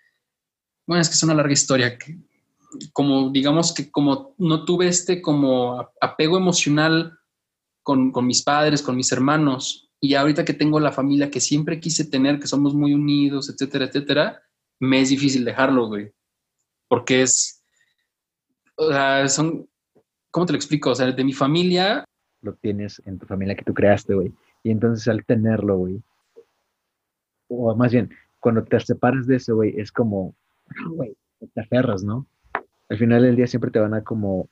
[0.87, 1.97] Bueno, es que es una larga historia.
[1.97, 2.17] Que,
[2.93, 7.17] como, digamos que como no tuve este como apego emocional
[7.83, 11.79] con, con mis padres, con mis hermanos, y ahorita que tengo la familia que siempre
[11.79, 14.41] quise tener, que somos muy unidos, etcétera, etcétera,
[14.79, 16.11] me es difícil dejarlo, güey.
[16.87, 17.63] Porque es,
[18.75, 19.67] o sea, son,
[20.31, 20.91] ¿cómo te lo explico?
[20.91, 22.05] O sea, de mi familia,
[22.41, 24.33] Lo tienes en tu familia que tú creaste, güey.
[24.63, 26.01] Y entonces al tenerlo, güey.
[27.49, 30.33] O más bien, cuando te separas de eso, güey, es como,
[30.69, 31.15] ah, güey,
[31.53, 32.25] te aferras, ¿no?
[32.89, 34.49] Al final del día siempre te van a como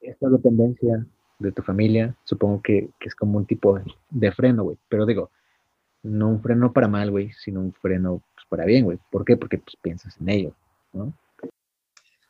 [0.00, 1.06] esta dependencia
[1.38, 4.78] de tu familia, supongo que, que es como un tipo de, de freno, güey.
[4.88, 5.30] Pero digo,
[6.02, 8.98] no un freno para mal, güey, sino un freno para bien, güey.
[9.10, 9.38] ¿Por qué?
[9.38, 10.54] Porque pues, piensas en ello,
[10.92, 11.14] ¿no?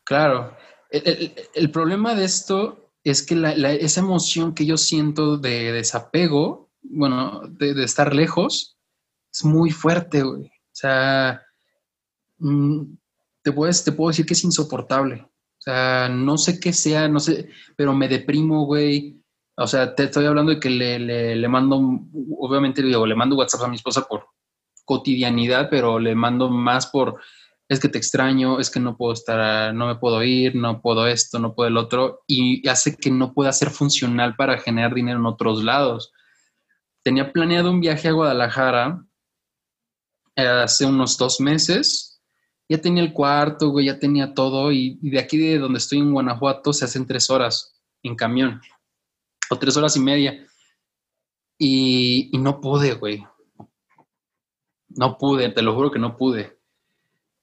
[0.04, 0.56] claro,
[0.90, 3.40] el, problema de esto es que
[3.80, 8.76] esa emoción que yo siento de desapego, bueno, de, estar lejos,
[9.32, 10.46] es muy fuerte, güey.
[10.46, 11.42] O sea,
[12.38, 12.82] mm,
[13.42, 15.22] te, puedes, te puedo decir que es insoportable.
[15.22, 19.22] O sea, no sé qué sea, no sé, pero me deprimo, güey.
[19.56, 21.76] O sea, te estoy hablando de que le, le, le mando,
[22.38, 24.26] obviamente digo, le mando WhatsApp a mi esposa por
[24.90, 27.20] cotidianidad, pero le mando más por,
[27.68, 31.06] es que te extraño, es que no puedo estar, no me puedo ir, no puedo
[31.06, 35.20] esto, no puedo el otro, y hace que no pueda ser funcional para generar dinero
[35.20, 36.12] en otros lados.
[37.04, 39.06] Tenía planeado un viaje a Guadalajara
[40.34, 42.20] eh, hace unos dos meses.
[42.68, 44.72] Ya tenía el cuarto, güey, ya tenía todo.
[44.72, 48.60] Y, de aquí de donde estoy en Guanajuato se hacen tres horas en camión.
[49.50, 50.44] O tres horas y media.
[51.58, 53.24] Y, y no pude, güey.
[54.90, 56.58] No pude, te lo juro que no pude.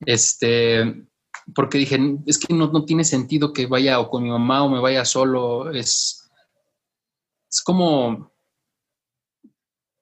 [0.01, 1.07] Este,
[1.55, 4.69] porque dije, es que no, no tiene sentido que vaya o con mi mamá o
[4.69, 5.71] me vaya solo.
[5.71, 6.29] Es,
[7.51, 8.31] es como,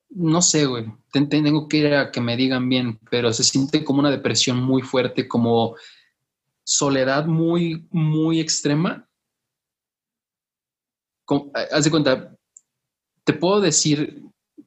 [0.09, 0.85] no sé, güey.
[1.11, 4.57] Ten- Tengo que ir a que me digan bien, pero se siente como una depresión
[4.61, 5.75] muy fuerte, como
[6.65, 9.09] soledad muy, muy extrema.
[11.71, 12.35] Haz de cuenta,
[13.25, 14.23] te puedo decir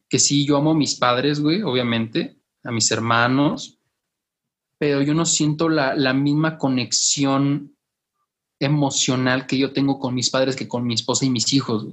[0.09, 2.38] que sí, yo amo a mis padres, güey, obviamente,
[2.69, 3.79] a mis hermanos,
[4.79, 7.75] pero yo no siento la, la misma conexión
[8.61, 11.87] emocional que yo tengo con mis padres que con mi esposa y mis hijos.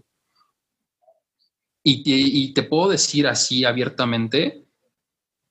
[1.88, 4.66] Y, te puedo decir así abiertamente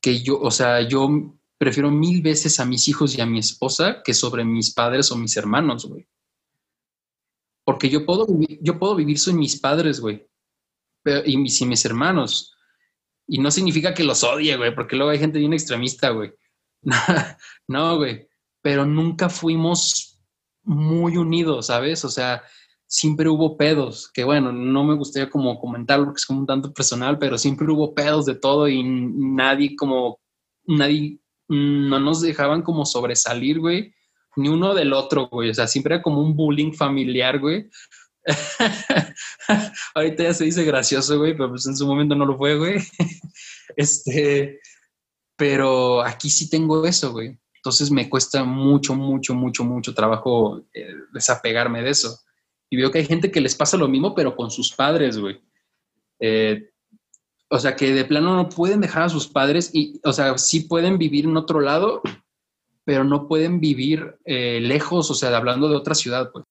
[0.02, 1.08] que yo, o sea, yo
[1.56, 5.16] prefiero mil veces a mis hijos y a mi esposa que sobre mis padres o
[5.16, 6.08] mis hermanos, güey.
[7.64, 8.26] Porque yo puedo,
[8.60, 10.26] yo puedo vivir sin mis padres, güey.
[11.24, 12.53] Y sin mis hermanos.
[13.26, 16.32] Y no significa que los odie, güey, porque luego hay gente bien extremista, güey.
[17.68, 18.28] no, güey.
[18.62, 20.20] Pero nunca fuimos
[20.62, 22.04] muy unidos, ¿sabes?
[22.04, 22.42] O sea,
[22.86, 26.72] siempre hubo pedos, que bueno, no me gustaría como comentarlo porque es como un tanto
[26.72, 30.20] personal, pero siempre hubo pedos de todo y nadie como,
[30.66, 31.18] nadie,
[31.48, 33.94] no nos dejaban como sobresalir, güey
[34.36, 35.50] ni uno del otro, güey.
[35.50, 37.68] O sea, siempre era como un bullying familiar, güey.
[39.94, 42.78] Ahorita ya se dice gracioso, güey, pero pues en su momento no lo fue, güey.
[43.76, 44.60] este,
[45.36, 47.38] pero aquí sí tengo eso, güey.
[47.56, 52.18] Entonces me cuesta mucho, mucho, mucho, mucho trabajo eh, desapegarme de eso.
[52.70, 55.40] Y veo que hay gente que les pasa lo mismo, pero con sus padres, güey.
[56.20, 56.70] Eh,
[57.48, 60.60] o sea, que de plano no pueden dejar a sus padres y, o sea, sí
[60.60, 62.02] pueden vivir en otro lado,
[62.84, 66.44] pero no pueden vivir eh, lejos, o sea, hablando de otra ciudad, pues.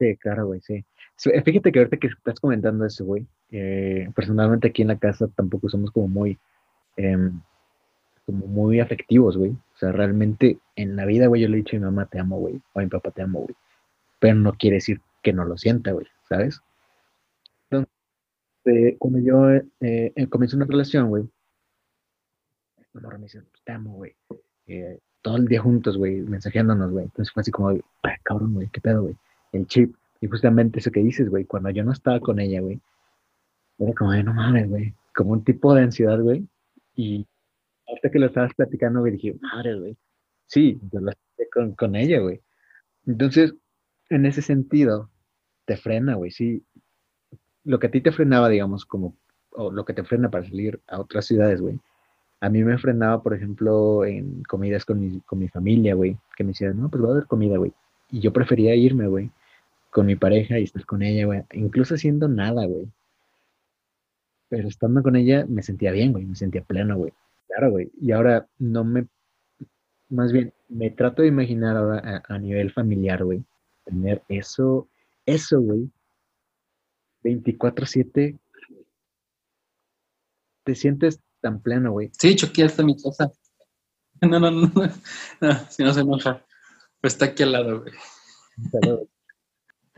[0.00, 0.84] Sí, claro, güey, sí.
[1.18, 5.68] Fíjate que ahorita que estás comentando eso, güey, eh, personalmente aquí en la casa tampoco
[5.68, 6.38] somos como muy,
[6.96, 7.40] em,
[8.24, 9.50] como muy afectivos, güey.
[9.50, 12.20] O sea, realmente en la vida, güey, yo le he dicho a mi mamá te
[12.20, 13.56] amo, güey, o a mi papá te amo, güey.
[14.20, 16.60] Pero no quiere decir que no lo sienta, güey, ¿sabes?
[17.70, 17.92] Entonces,
[18.66, 19.50] eh, cuando yo
[19.80, 21.24] eh, comienzo una relación, güey,
[22.94, 24.14] mi me dice, te amo, güey
[25.22, 27.04] todo el día juntos, güey, mensajeándonos, güey.
[27.04, 27.80] Entonces fue así como, ay,
[28.22, 29.16] cabrón, güey, qué pedo, güey.
[29.52, 29.94] El chip.
[30.20, 32.80] Y justamente eso que dices, güey, cuando yo no estaba con ella, güey,
[33.78, 36.46] era como, no mames, güey, como un tipo de ansiedad, güey.
[36.96, 37.26] Y
[37.94, 39.96] hasta que lo estabas platicando, güey, dije, madre, güey.
[40.46, 42.40] Sí, yo lo estoy con, con ella, güey.
[43.06, 43.54] Entonces,
[44.10, 45.10] en ese sentido,
[45.64, 46.64] te frena, güey, sí.
[47.64, 49.14] Lo que a ti te frenaba, digamos, como,
[49.50, 51.78] o lo que te frena para salir a otras ciudades, güey,
[52.40, 56.44] a mí me frenaba, por ejemplo, en comidas con mi, con mi familia, güey, que
[56.44, 57.72] me decían, no, pues voy a dar comida, güey.
[58.10, 59.30] Y yo prefería irme, güey,
[59.90, 62.88] con mi pareja y estar con ella, güey, incluso haciendo nada, güey.
[64.48, 67.12] Pero estando con ella me sentía bien, güey, me sentía pleno, güey.
[67.48, 67.90] Claro, güey.
[68.00, 69.06] Y ahora no me,
[70.08, 73.42] más bien, me trato de imaginar ahora a, a nivel familiar, güey,
[73.84, 74.88] tener eso,
[75.26, 75.90] eso, güey,
[77.22, 78.38] 24/7.
[80.64, 82.10] Te sientes tan pleno, güey.
[82.18, 83.32] Sí, Chucky está mi casa.
[84.20, 84.68] No, no, no,
[85.40, 86.44] no, si no se enoja.
[87.00, 87.94] Pero está aquí al lado, güey.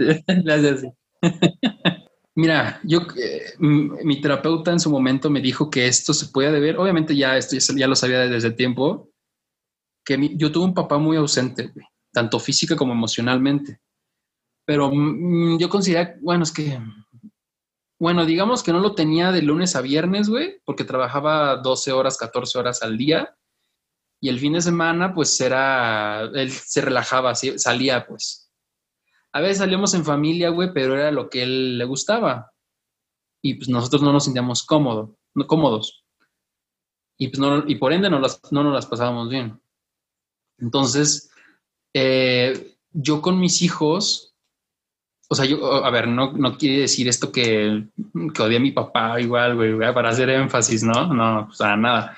[0.45, 0.85] Gracias.
[2.35, 6.79] Mira, yo, eh, mi terapeuta en su momento me dijo que esto se puede deber,
[6.79, 9.11] obviamente ya esto ya lo sabía desde tiempo,
[10.05, 11.73] que yo tuve un papá muy ausente,
[12.13, 13.81] tanto física como emocionalmente.
[14.65, 14.91] Pero
[15.59, 16.79] yo considero, bueno, es que
[18.01, 22.17] bueno, digamos que no lo tenía de lunes a viernes, güey, porque trabajaba 12 horas,
[22.17, 23.37] 14 horas al día.
[24.23, 28.50] Y el fin de semana, pues era, él se relajaba, salía, pues.
[29.33, 32.53] A veces salíamos en familia, güey, pero era lo que él le gustaba.
[33.43, 36.05] Y pues nosotros no nos sentíamos cómodo, no, cómodos.
[37.19, 39.61] Y, pues no, y por ende no, las, no nos las pasábamos bien.
[40.59, 41.31] Entonces,
[41.95, 44.35] eh, yo con mis hijos,
[45.29, 47.89] o sea, yo, a ver, no, no quiere decir esto que,
[48.35, 51.13] que odié a mi papá igual, güey, para hacer énfasis, ¿no?
[51.15, 52.17] No, o sea, nada.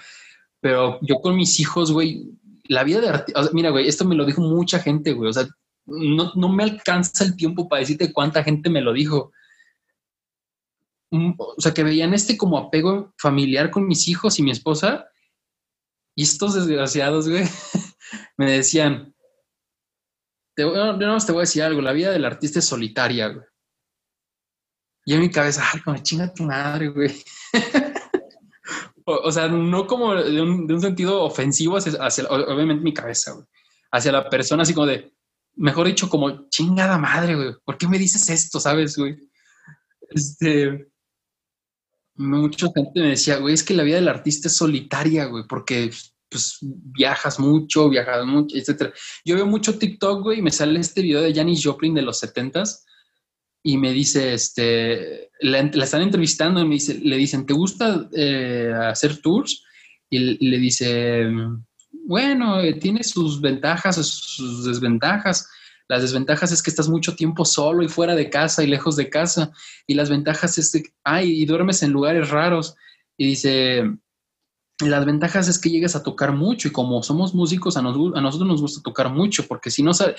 [0.61, 2.31] Pero yo con mis hijos, güey,
[2.65, 5.47] la vida de mira, güey, esto me lo dijo mucha gente, güey, o sea,
[5.87, 9.33] no, no me alcanza el tiempo para decirte cuánta gente me lo dijo.
[11.11, 15.09] Mm, o sea, que veían este como apego familiar con mis hijos y mi esposa.
[16.15, 17.45] Y estos desgraciados, güey,
[18.37, 19.15] me decían,
[20.55, 23.47] te, no, te voy a decir algo, la vida del artista es solitaria, güey.
[25.05, 27.13] Y en mi cabeza, ay, como chinga tu madre, güey.
[29.05, 33.47] o, sea, no como de un, sentido ofensivo hacia, obviamente, mi cabeza, güey.
[33.91, 35.12] Hacia la persona, así como de,
[35.55, 37.55] mejor dicho, como chingada madre, güey.
[37.65, 39.16] ¿Por qué me dices esto, sabes, güey?
[40.11, 40.89] Este.
[42.15, 45.91] Mucha gente me decía, güey, es que la vida del artista es solitaria, güey, porque
[46.29, 48.93] pues viajas mucho, viajas mucho, etc.
[49.24, 52.23] Yo veo mucho TikTok, güey, y me sale este video de Janis Joplin de los
[52.23, 52.85] 70s
[53.62, 58.73] y me dice, este, la, están entrevistando y me dice, le dicen, ¿te gusta eh,
[58.77, 59.65] hacer tours?
[60.11, 60.19] Y,
[60.49, 61.27] le dice,
[62.05, 65.49] bueno, eh, tiene sus ventajas, sus desventajas.
[65.89, 69.11] Las desventajas es que estás mucho tiempo solo y fuera de casa y lejos de
[69.11, 69.53] casa.
[69.87, 72.74] Y las ventajas es que, ay, y duermes en lugares raros.
[73.16, 73.85] Y dice,
[74.81, 78.61] las ventajas es que llegas a tocar mucho y como somos músicos, a, nosotros nos
[78.61, 80.15] gusta tocar mucho, porque si no sale,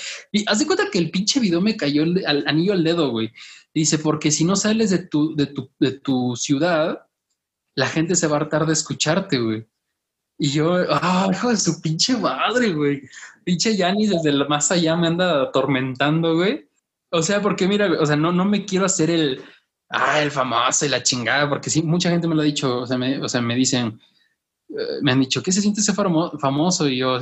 [0.47, 3.31] haz de cuenta que el pinche video me cayó el, al, anillo al dedo, güey.
[3.73, 7.07] Dice, porque si no sales de tu, de tu, de tu ciudad,
[7.75, 9.67] la gente se va a hartar de escucharte, güey.
[10.37, 13.01] Y yo, ah, hijo de su pinche madre, güey.
[13.43, 16.67] Pinche Yanni desde el más allá me anda atormentando, güey.
[17.11, 19.41] O sea, porque mira, o sea, no, no me quiero hacer el,
[19.89, 22.87] ah, el famoso y la chingada, porque sí, mucha gente me lo ha dicho, o
[22.87, 23.99] sea, me, o sea, me dicen,
[24.69, 26.89] eh, me han dicho, ¿qué se siente ser famoso?
[26.89, 27.19] Y yo,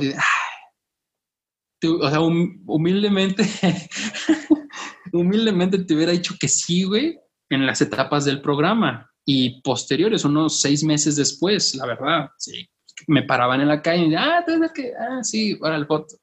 [1.78, 3.44] tú, o sea, humildemente,
[5.12, 7.18] humildemente te hubiera dicho que sí, güey,
[7.50, 12.66] en las etapas del programa y posteriores, unos seis meses después, la verdad, sí.
[13.06, 16.16] Me paraban en la calle y ah, que, ah, sí, para el foto.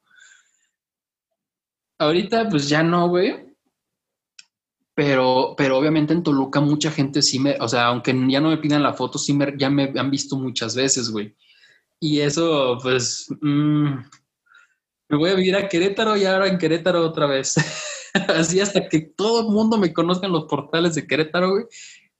[2.00, 3.48] Ahorita, pues ya no, güey.
[4.96, 8.58] Pero, pero obviamente en Toluca mucha gente sí me, o sea, aunque ya no me
[8.58, 11.36] pidan la foto, sí me, ya me han visto muchas veces, güey.
[12.00, 13.94] Y eso, pues, mm,
[15.10, 17.56] me voy a vivir a Querétaro y ahora en Querétaro otra vez.
[18.28, 21.66] así hasta que todo el mundo me conozca en los portales de Querétaro, güey.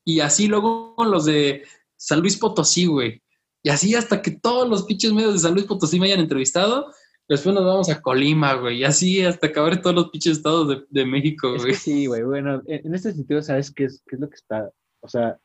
[0.06, 1.64] Y así luego los de
[1.96, 3.22] San Luis Potosí, güey.
[3.64, 6.92] Y así hasta que todos los pinches medios de San Luis Potosí me hayan entrevistado,
[7.28, 8.80] después nos vamos a Colima, güey.
[8.80, 11.74] Y así hasta acabar todos los pinches estados de, México, güey.
[11.74, 12.24] sí, güey.
[12.24, 14.72] Bueno, en este sentido, ¿sabes qué es, qué es lo que está?
[15.02, 15.38] O sea,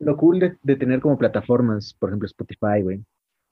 [0.00, 3.04] lo cool de, tener como plataformas, por ejemplo, Spotify, güey,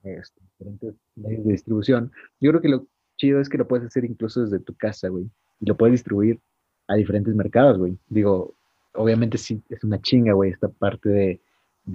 [0.03, 2.87] este, diferentes medios de distribución, yo creo que lo
[3.17, 5.31] chido es que lo puedes hacer incluso desde tu casa, güey,
[5.61, 6.41] y lo puedes distribuir
[6.89, 7.99] a diferentes mercados, güey.
[8.07, 8.57] Digo,
[8.95, 11.43] obviamente sí es una chinga, güey, esta parte de,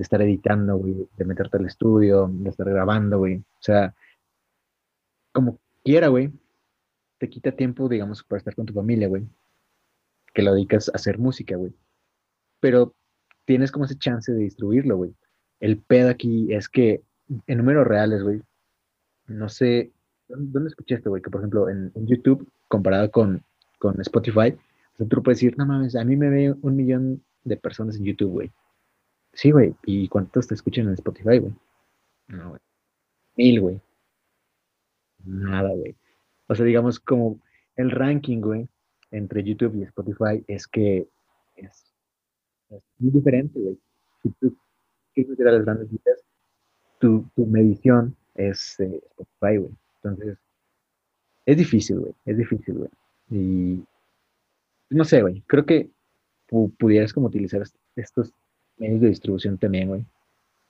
[0.02, 3.38] estar editando, güey, de meterte al estudio, de estar grabando, güey.
[3.38, 3.94] O sea,
[5.32, 6.32] como quiera, güey,
[7.18, 9.24] te quita tiempo, digamos, para estar con tu familia, güey,
[10.34, 11.74] que lo dedicas a hacer música, güey.
[12.60, 12.94] Pero
[13.46, 15.14] tienes como ese chance de distribuirlo, güey.
[15.60, 17.04] El pedo aquí es que
[17.48, 18.42] en números reales, güey,
[19.28, 19.92] no sé,
[20.28, 21.22] ¿dónde escuchaste, güey?
[21.22, 23.44] Que por ejemplo en, YouTube, comparado con,
[23.80, 24.56] con Spotify,
[25.00, 28.06] o tú puedes decir, no mames, a mí me ve un millón de personas en
[28.06, 28.52] YouTube, güey.
[29.34, 29.76] Sí, güey.
[29.86, 31.54] ¿Y cuántos te escuchan en Spotify, güey?
[32.28, 32.62] No, güey.
[33.36, 33.82] Mil, güey.
[35.26, 35.96] Nada, güey.
[36.48, 37.40] O sea, digamos, como
[37.76, 38.68] el ranking, güey,
[39.12, 41.08] entre YouTube y Spotify es que
[41.56, 41.94] es,
[43.00, 43.80] muy diferente, güey.
[44.22, 44.56] Si tú
[45.14, 46.24] quieres meter a las grandes ligas,
[47.00, 49.72] tu, tu medición es eh, Spotify, güey.
[50.04, 50.38] Entonces,
[51.46, 52.14] es difícil, güey.
[52.26, 52.90] Es difícil, güey.
[53.30, 53.84] Y
[54.90, 55.90] no sé, güey, creo que
[56.78, 57.64] pudieras como utilizar
[57.96, 58.32] estos
[58.78, 60.06] medios de distribución también, güey,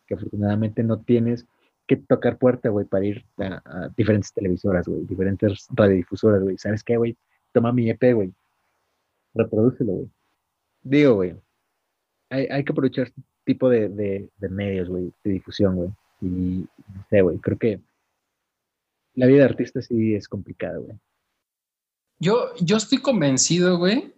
[0.08, 1.46] que afortunadamente no tienes
[1.88, 6.58] que tocar puerta, güey, para ir a, diferentes televisoras, güey, diferentes radiodifusoras, güey.
[6.58, 7.18] ¿Sabes qué, güey?
[7.52, 8.34] Toma mi EP, güey.
[9.34, 10.10] Reprodúcelo, güey.
[10.82, 11.36] Digo, güey,
[12.30, 15.90] hay, que aprovechar este tipo de, de medios, güey, de difusión, güey.
[16.22, 17.80] Y no sé, güey, creo que
[19.16, 20.98] la vida de artista sí es complicada, güey.
[22.20, 24.14] Yo, yo estoy convencido, güey.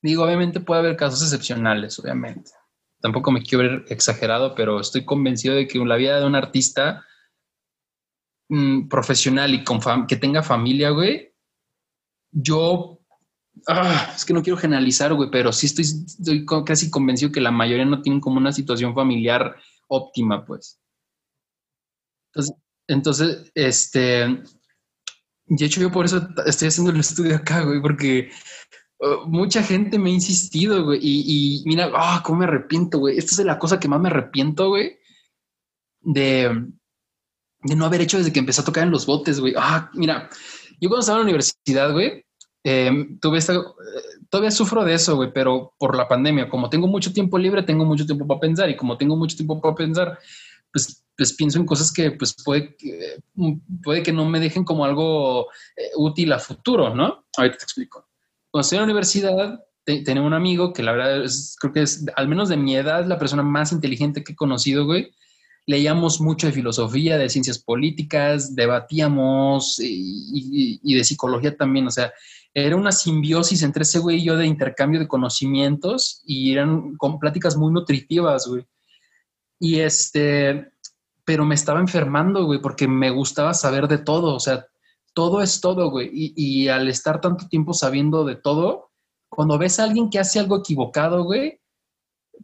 [0.00, 2.52] Digo, obviamente puede haber casos excepcionales, obviamente.
[3.00, 7.04] Tampoco me quiero ver exagerado, pero estoy convencido de que la vida de un artista
[8.48, 9.64] mm, profesional y
[10.08, 11.32] que tenga familia, güey,
[12.30, 13.00] yo
[13.66, 17.84] ah, es que no quiero generalizar, güey, pero sí estoy, casi convencido que la mayoría
[17.84, 19.56] no tienen como una situación familiar
[19.88, 20.80] óptima, pues.
[22.32, 22.56] Entonces,
[22.86, 24.42] entonces este,
[25.50, 28.30] de hecho, yo por eso estoy haciendo el estudio acá, güey, porque
[29.26, 33.18] mucha gente me ha insistido, güey, y, mira, ah, cómo me arrepiento, güey.
[33.18, 34.98] Esta es la cosa que más me arrepiento, güey,
[36.00, 36.66] de,
[37.62, 39.54] no haber hecho desde que empecé a tocar en los botes, güey.
[39.56, 40.28] Ah, mira,
[40.80, 42.24] yo cuando estaba en la universidad, güey,
[42.64, 43.54] em, tuve esta,
[44.30, 47.84] todavía sufro de eso, güey, pero por la pandemia, como tengo mucho tiempo libre, tengo
[47.84, 50.18] mucho tiempo para pensar, y como tengo mucho tiempo para pensar,
[50.72, 52.76] pues pues pienso en cosas que pues puede,
[53.82, 57.24] puede que no me dejen como algo eh, útil a futuro, ¿no?
[57.36, 58.07] Ahorita te explico.
[58.50, 61.24] Cuando estoy en la universidad, tenía un amigo que la verdad
[61.60, 64.84] creo que es, al menos de mi edad, la persona más inteligente que he conocido,
[64.84, 65.12] güey.
[65.66, 72.10] Leíamos mucho de filosofía, de ciencias políticas, debatíamos y, y de psicología también, o sea,
[72.54, 77.18] era una simbiosis entre ese güey y yo de intercambio de conocimientos y eran con
[77.18, 78.66] pláticas muy nutritivas, güey.
[79.60, 80.72] Y este,
[81.24, 84.66] pero me estaba enfermando, güey, porque me gustaba saber de todo, o sea,
[85.18, 86.10] todo es todo, güey.
[86.12, 88.92] Y, al estar tanto tiempo sabiendo de todo,
[89.28, 91.60] cuando ves a alguien que hace algo equivocado, güey,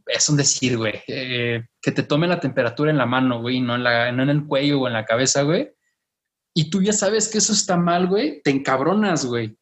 [0.09, 3.77] es un decir, güey, eh, que te tome la temperatura en la mano, güey, no
[3.77, 5.73] en, la, no en el cuello o en la cabeza, güey.
[6.53, 9.57] Y tú ya sabes que eso está mal, güey, te encabronas, güey.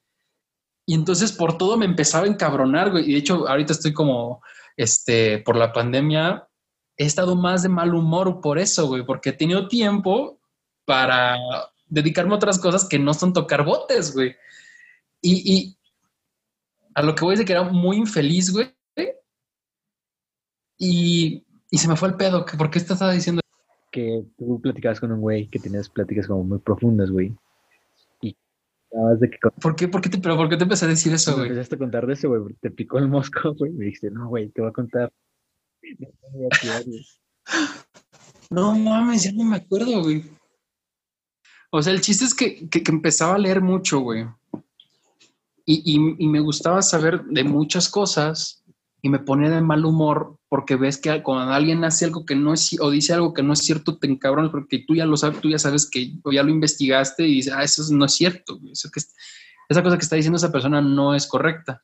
[0.86, 3.10] Y entonces por todo me empezaba a encabronar, güey.
[3.10, 4.40] Y de hecho, ahorita estoy como,
[4.78, 6.48] este, por la pandemia,
[6.96, 10.40] he estado más de mal humor por eso, güey, porque he tenido tiempo
[10.86, 11.36] para
[11.92, 14.34] dedicarme a otras cosas que no son tocar botes, güey.
[15.20, 15.76] Y, y
[16.94, 18.74] a lo que voy a decir que era muy infeliz, güey.
[20.78, 22.44] Y, y se me fue el pedo.
[22.44, 23.42] ¿Por qué estás diciendo?
[23.92, 27.36] Que tú platicabas con un güey que tenías pláticas como muy profundas, güey.
[28.22, 28.34] Y
[29.20, 29.38] de que...
[29.60, 29.86] ¿Por qué?
[29.86, 31.48] ¿Por qué te, pero ¿por qué te empecé a decir eso, güey?
[31.48, 32.54] empezaste a contar de eso, güey.
[32.60, 33.70] Te picó el mosco, güey.
[33.70, 35.12] Me dijiste, no, güey, te voy a contar.
[38.50, 40.22] No mames, ya no me acuerdo, güey.
[41.74, 44.26] O sea, el chiste es que, que, empezaba a leer mucho, güey.
[45.64, 48.62] Y, y, me gustaba saber de muchas cosas
[49.00, 52.52] y me ponía de mal humor porque ves que cuando alguien hace algo que no
[52.52, 55.40] es o dice algo que no es cierto, te encabronas porque tú ya lo sabes,
[55.40, 58.60] tú ya sabes que ya lo investigaste y dices, ah, eso no es cierto.
[58.70, 61.82] Esa cosa que está diciendo esa persona no es correcta.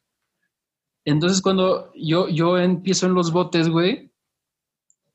[1.06, 4.12] Entonces, cuando yo, yo empiezo en los botes, güey,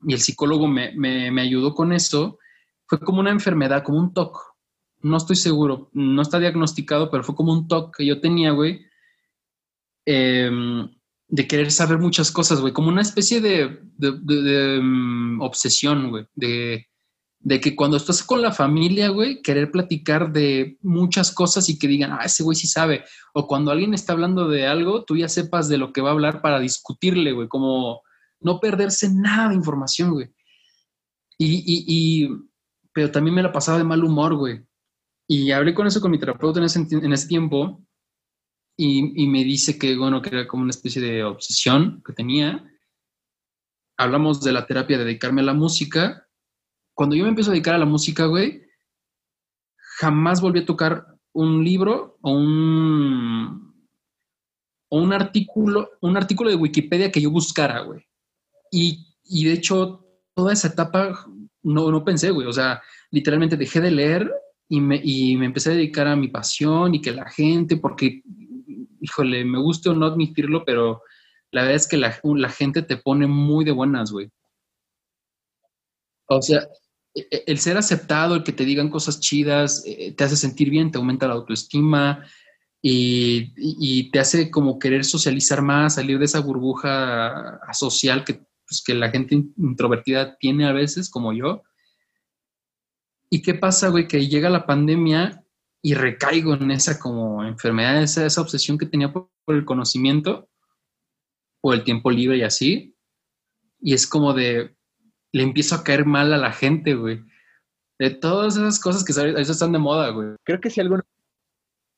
[0.01, 2.39] y el psicólogo me, me, me ayudó con eso,
[2.87, 4.52] fue como una enfermedad, como un TOC
[5.03, 8.85] no estoy seguro, no está diagnosticado, pero fue como un toque que yo tenía, güey,
[10.05, 10.89] em,
[11.27, 13.79] de querer saber muchas cosas, güey, como una especie de,
[14.81, 16.87] mm, obsesión, güey, de,
[17.61, 22.13] que cuando estás con la familia, güey, querer platicar de muchas cosas y que digan,
[22.13, 23.03] ah, ese güey sí sabe,
[23.33, 26.13] o cuando alguien está hablando de algo, tú ya sepas de lo que va a
[26.13, 28.01] hablar para discutirle, güey, como
[28.39, 30.33] no perderse nada de información, güey.
[31.37, 32.29] Y, y,
[32.93, 34.63] pero también me la pasaba de mal humor, güey.
[35.35, 37.83] Y hablé con eso con mi terapeuta en ese, tiempo
[38.77, 42.63] y, y, me dice que, bueno, que era como una especie de obsesión que tenía.
[43.97, 46.27] Hablamos de la terapia de dedicarme a la música.
[46.93, 48.61] Cuando yo me empiezo a dedicar a la música, güey,
[49.97, 53.87] jamás volví a tocar un libro o un,
[54.89, 58.05] o un artículo, un artículo de Wikipedia que yo buscara, güey.
[58.69, 60.05] Y, y de hecho,
[60.35, 61.25] toda esa etapa
[61.63, 62.45] no, no pensé, güey.
[62.45, 64.31] O sea, literalmente dejé de leer
[64.73, 68.23] y me, y me empecé a dedicar a mi pasión y que la gente, porque,
[69.01, 71.03] híjole, me gusta o no admitirlo, pero
[71.51, 74.31] la verdad es que la, la gente te pone muy de buenas, güey.
[76.25, 76.67] O sea,
[77.13, 80.71] e, e, el ser aceptado, el que te digan cosas chidas, eh, te hace sentir
[80.71, 82.25] bien, te aumenta la autoestima
[82.81, 88.81] y, y, te hace como querer socializar más, salir de esa burbuja social que, pues,
[88.83, 91.61] que la gente introvertida tiene a veces, como yo.
[93.33, 94.07] ¿Y qué pasa, güey?
[94.07, 95.43] Que llega la pandemia
[95.81, 100.47] y recaigo en esa como enfermedad, esa, esa obsesión que tenía por, el conocimiento,
[101.59, 102.95] por el tiempo libre y así.
[103.81, 104.77] Y es como de,
[105.31, 107.23] le empiezo a caer mal a la gente, güey.
[107.97, 110.35] De todas esas cosas que están de moda, güey.
[110.43, 111.01] Creo que si alguno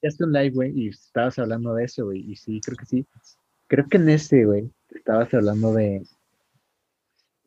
[0.01, 3.05] ya un live, güey, y estabas hablando de eso, güey, y sí, creo que sí.
[3.67, 6.01] Creo que en ese, güey, estabas hablando de,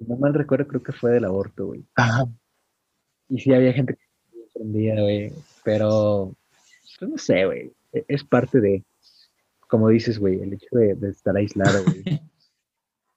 [0.00, 1.86] no mal recuerdo, creo que fue del aborto, güey.
[1.94, 2.26] Ajá.
[3.28, 3.98] Y sí había gente
[4.52, 5.32] sorprendía, güey.
[5.64, 6.34] Pero,
[6.98, 7.72] pues, no sé, güey.
[7.92, 8.84] E-, es parte de,
[9.68, 12.02] como dices, güey, el hecho de, estar aislado, güey.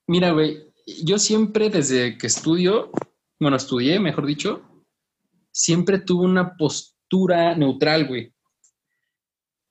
[0.08, 0.64] Mira, güey,
[1.04, 2.92] yo siempre desde que estudio,
[3.40, 4.62] bueno, estudié, mejor dicho,
[5.52, 8.34] siempre tuve una postura neutral, güey.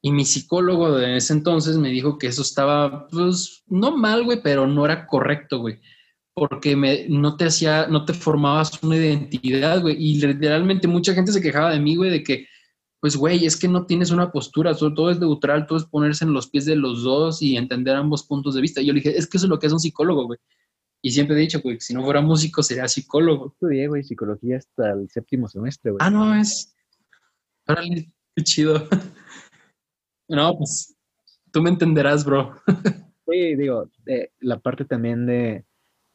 [0.02, 4.40] Y mi psicólogo de ese entonces me dijo que eso estaba, pues, no mal, güey,
[4.42, 5.80] pero no era correcto, güey
[6.40, 9.94] porque me, no te hacía, no te formabas una identidad, güey.
[9.98, 12.46] Y literalmente mucha gente se quejaba de mí, güey, de que,
[12.98, 16.32] pues, güey, es que no tienes una postura, todo, es neutral, todo es ponerse en
[16.32, 18.80] los pies de los dos y entender ambos puntos de vista.
[18.80, 20.38] Y yo le dije, es que eso es lo que es un psicólogo, güey.
[21.02, 23.48] Y siempre he dicho, güey, que si no fuera músico sería psicólogo.
[23.48, 25.98] Estudié, güey, psicología hasta el séptimo semestre, güey.
[26.00, 26.74] Ah, no, es.
[27.68, 28.88] Órale, qué chido.
[30.26, 30.96] no, pues,
[31.52, 32.54] tú me entenderás, bro.
[33.30, 33.88] Sí, digo,
[34.40, 35.64] la parte también de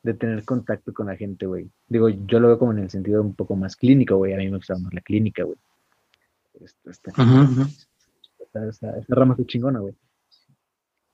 [0.06, 1.68] de tener contacto con la gente, güey.
[1.88, 4.34] Digo, yo lo veo como en el sentido un poco más clínico, güey.
[4.34, 5.58] A mí me gusta más la clínica, güey.
[6.62, 7.10] Esta, esta,
[8.70, 9.96] esta, rama está chingona, güey.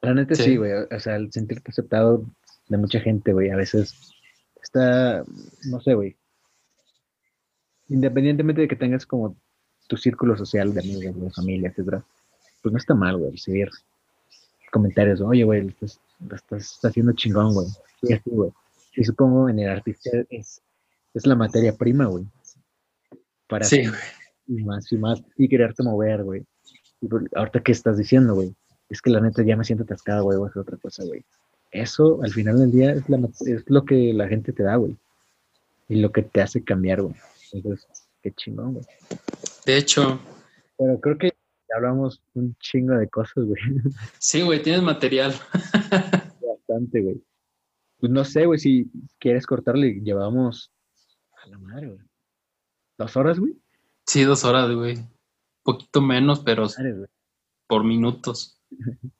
[0.02, 0.74] Realmente sí, güey.
[0.74, 2.26] o sea, el sentirte aceptado
[2.68, 4.14] de mucha gente, güey, a veces
[4.62, 5.24] está,
[5.70, 6.18] no sé, güey.
[7.88, 9.38] Independientemente de que tengas como
[9.88, 12.04] tu círculo social de amigos, de familia, etcétera,
[12.62, 13.70] pues no está mal, güey, recibir
[14.72, 16.00] comentarios, oye, güey, estás,
[16.34, 17.68] estás, haciendo chingón, güey.
[18.02, 18.52] Sí, así, güey.
[18.94, 20.62] Y supongo en el artista es,
[21.14, 22.26] es la materia prima, güey.
[23.48, 23.84] Para sí,
[24.48, 26.46] y más y más y quererte mover, güey.
[27.02, 28.54] Y ahorita qué estás diciendo, güey,
[28.90, 31.24] es que la neta ya me siento atascada, güey, voy a hacer otra cosa, güey.
[31.72, 34.96] Eso al final del día es, la, es lo que la gente te da, güey.
[35.88, 37.16] Y lo que te hace cambiar, güey.
[37.54, 38.86] Entonces, qué chingón, güey.
[39.66, 40.20] De hecho.
[40.78, 41.34] Pero creo que
[41.74, 43.62] hablamos un chingo de cosas, güey.
[44.20, 45.34] Sí, güey, tienes material.
[46.42, 47.24] Bastante, güey.
[48.02, 50.74] Pues no sé, güey, si quieres cortarle, llevamos
[51.44, 52.00] a la madre, güey.
[52.98, 53.54] ¿Dos horas, güey?
[54.08, 54.98] Sí, dos horas, güey.
[55.62, 56.66] Poquito menos, pero
[57.68, 58.60] por minutos.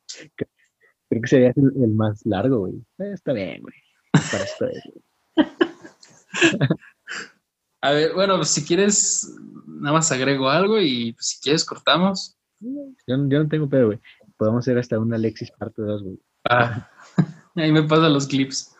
[1.10, 2.74] Creo que sería el, más largo, güey.
[2.98, 3.76] Eh, está bien, güey.
[4.14, 4.66] Para esto
[7.84, 9.38] A ver, bueno, pues si quieres,
[9.68, 12.36] nada más agrego algo y pues, si quieres cortamos.
[12.60, 14.00] Yo, no tengo pedo, güey.
[14.38, 16.20] Podemos hacer hasta una Alexis parte 2, güey.
[16.50, 16.90] Ah,
[17.56, 18.76] ahí me pasan los clips.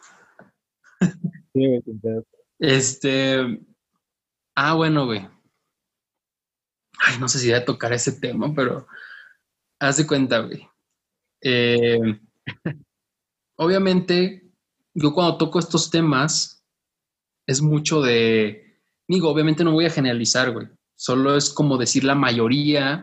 [1.54, 2.26] Sí, pedo.
[2.60, 3.62] Este.
[4.56, 5.28] Ah, bueno, güey.
[7.00, 8.88] Ay, no sé si voy a tocar ese tema, pero
[9.80, 10.68] haz de cuenta, güey.
[11.42, 12.20] Eh,
[13.58, 14.50] obviamente,
[14.94, 16.64] yo cuando toco estos temas,
[17.48, 18.72] es mucho de
[19.12, 20.68] Digo, obviamente no voy a generalizar, güey.
[20.96, 23.02] Solo es como decir la mayoría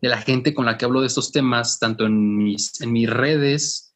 [0.00, 3.10] de la gente con la que hablo de estos temas, tanto en mis, en mis
[3.10, 3.91] redes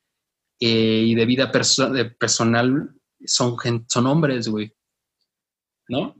[0.60, 3.56] eh, y de vida personal, son,
[3.88, 4.72] son hombres, güey.
[5.88, 6.14] ¿No?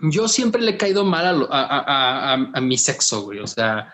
[0.00, 3.40] Yo siempre le he caído mal a, mi sexo, güey.
[3.40, 3.92] O sea,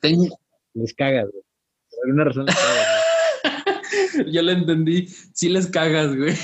[0.00, 0.38] tengo...
[0.74, 1.42] Les cagas, güey.
[1.90, 5.06] Por alguna razón les cagas, Yo le entendí.
[5.06, 6.34] Sí les cagas, güey.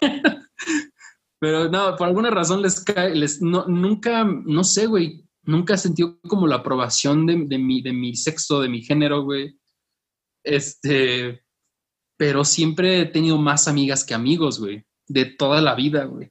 [1.38, 5.78] Pero no, por alguna razón les cae, les, no, nunca, no sé, güey, nunca he
[5.78, 9.54] sentido como la aprobación de, de, mi, de mi sexo, de mi género, güey.
[10.46, 11.44] Este,
[12.16, 16.30] pero siempre he tenido más amigas que amigos, güey, de toda la vida, güey.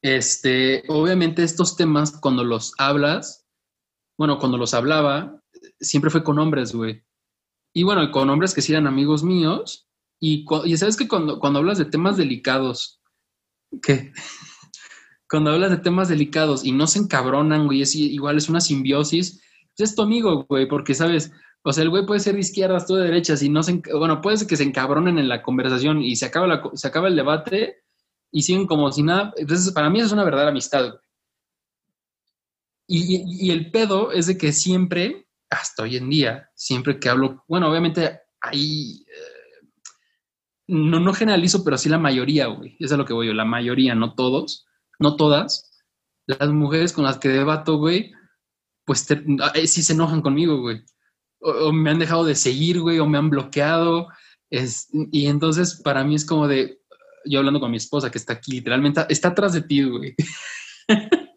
[0.00, 3.44] Este, obviamente estos temas cuando los hablas,
[4.16, 5.42] bueno, cuando los hablaba,
[5.80, 7.02] siempre fue con hombres, güey.
[7.74, 9.88] Y bueno, con hombres que sí eran amigos míos.
[10.20, 13.00] Y, y sabes que cuando, cuando hablas de temas delicados,
[13.82, 14.12] que
[15.28, 19.42] cuando hablas de temas delicados y no se encabronan, güey, es igual es una simbiosis,
[19.76, 21.32] pues es tu amigo, güey, porque sabes,
[21.62, 24.20] o sea, el güey puede ser de izquierdas, tú de derechas y no se, bueno,
[24.20, 27.82] puede que se encabronen en la conversación y se acaba, la, se acaba el debate
[28.30, 29.32] y siguen como si nada.
[29.36, 30.88] Entonces, para mí eso es una verdadera amistad.
[30.88, 31.00] Güey.
[32.88, 37.44] Y, y, el pedo es de que siempre, hasta hoy en día, siempre que hablo,
[37.48, 39.06] bueno, obviamente hay
[40.72, 42.76] no, no generalizo, pero sí la mayoría, güey.
[42.78, 44.66] Eso es lo que voy yo, la mayoría, no todos,
[44.98, 45.82] no todas.
[46.26, 48.12] Las mujeres con las que debato, güey,
[48.84, 49.06] pues
[49.66, 50.82] sí se enojan conmigo, güey.
[51.42, 54.08] O, me han dejado de seguir, güey, o me han bloqueado.
[54.50, 56.80] Es, y entonces para mí es como de,
[57.24, 60.14] yo hablando con mi esposa que está aquí, literalmente está atrás de ti, güey.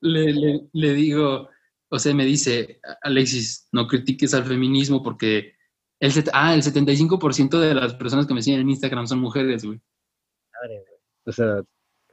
[0.00, 1.48] le, le digo,
[1.90, 5.54] o sea, me dice, Alexis, no critiques al feminismo porque
[6.00, 9.80] el ah, el 75% de las personas que me siguen en Instagram son mujeres, güey.
[10.52, 11.00] Madre, güey.
[11.26, 11.62] O sea.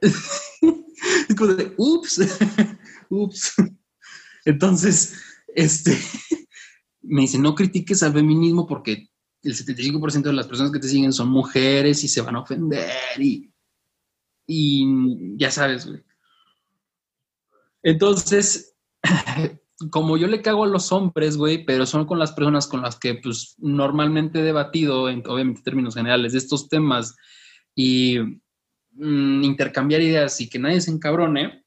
[0.00, 2.20] es como de, ups,
[3.10, 3.54] ups.
[4.44, 5.20] Entonces,
[5.56, 5.98] este,
[7.02, 9.08] me dice, no critiques al feminismo porque
[9.42, 12.90] el 75% de las personas que te siguen son mujeres y se van a ofender
[13.18, 13.50] y,
[14.46, 16.02] y ya sabes, güey.
[17.82, 18.76] Entonces,
[19.90, 22.98] como yo le cago a los hombres, güey, pero son con las personas con las
[22.98, 27.16] que, pues, normalmente he debatido, en, obviamente, términos generales, de estos temas
[27.74, 28.18] y
[28.92, 31.64] mm, intercambiar ideas y que nadie se encabrone,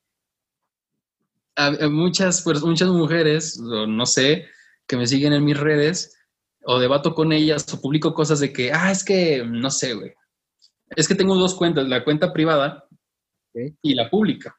[1.90, 4.46] muchas, pues, muchas mujeres, no sé,
[4.88, 6.18] que me siguen en mis redes,
[6.66, 10.14] o debato con ellas, o publico cosas de que, ah, es que, no sé, güey,
[10.96, 12.88] es que tengo dos cuentas, la cuenta privada
[13.82, 14.58] y la pública.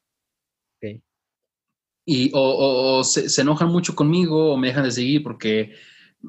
[2.07, 5.75] Y o, se, enojan mucho conmigo o me dejan de seguir porque,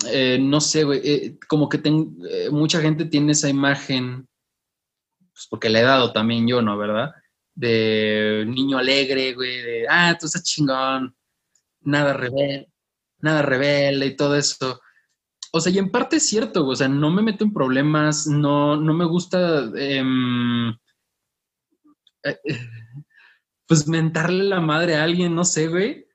[0.07, 4.25] eh, no sé, güey, eh, como que eh, mucha gente tiene esa imagen,
[5.33, 6.77] pues porque le he dado también yo, ¿no?
[6.77, 7.11] ¿Verdad?
[7.53, 11.13] De niño alegre, güey, de, ah, tú estás chingón,
[11.81, 12.69] nada rebelde,
[13.25, 14.79] nada rebelde y todo eso.
[15.51, 18.77] O sea, y en parte es cierto, o sea, no me meto en problemas, no,
[18.77, 19.71] no me gusta...
[19.75, 20.75] Em,
[23.67, 26.05] pues mentarle la madre a alguien, no sé, güey.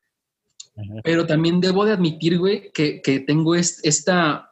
[1.04, 4.50] Pero también debo de admitir, güey, que, tengo esta,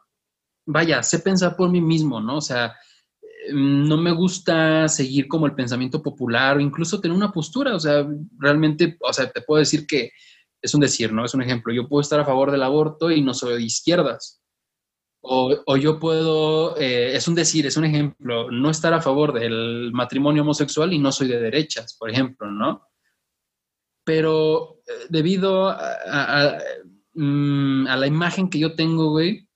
[0.65, 2.37] vaya, sé pensar por mí mismo, ¿no?
[2.37, 2.75] O sea,
[3.53, 8.07] no me gusta seguir como el pensamiento popular o incluso tener una postura, o sea,
[8.37, 10.11] realmente, o sea, te puedo decir que
[10.61, 11.25] es un decir, ¿no?
[11.25, 11.73] Es un ejemplo.
[11.73, 14.41] Yo puedo estar a favor del aborto y no soy de izquierdas.
[15.21, 19.91] O, yo puedo, eh, es un decir, es un ejemplo, no estar a favor del
[19.91, 22.89] matrimonio homosexual y no soy de derechas, por ejemplo, ¿no?
[24.09, 25.71] pero eh, debido
[27.13, 29.47] mm, a, la imagen que yo tengo, güey,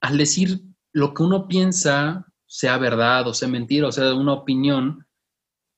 [0.00, 0.62] al decir
[0.94, 5.06] lo que uno piensa, sea verdad o sea mentira, o sea una opinión,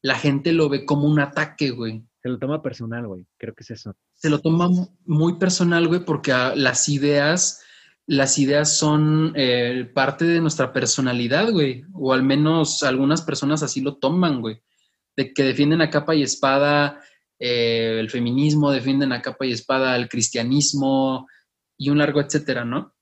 [0.03, 2.07] la gente lo ve como un ataque, güey.
[2.23, 3.27] Se lo toma personal, güey.
[3.37, 3.97] Creo que es eso.
[4.15, 4.69] Se lo toma
[5.05, 7.63] muy personal, güey, porque las ideas
[8.07, 11.85] las ideas son eh, parte de nuestra personalidad, güey.
[11.95, 14.61] O al menos algunas personas así lo toman, güey.
[15.17, 17.01] De que defienden a capa y espada
[17.39, 21.29] eh, el feminismo, defienden a capa y espada el cristianismo
[21.77, 22.95] y un largo etcétera, ¿no?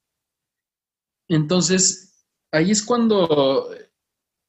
[1.28, 3.70] Entonces, ahí es cuando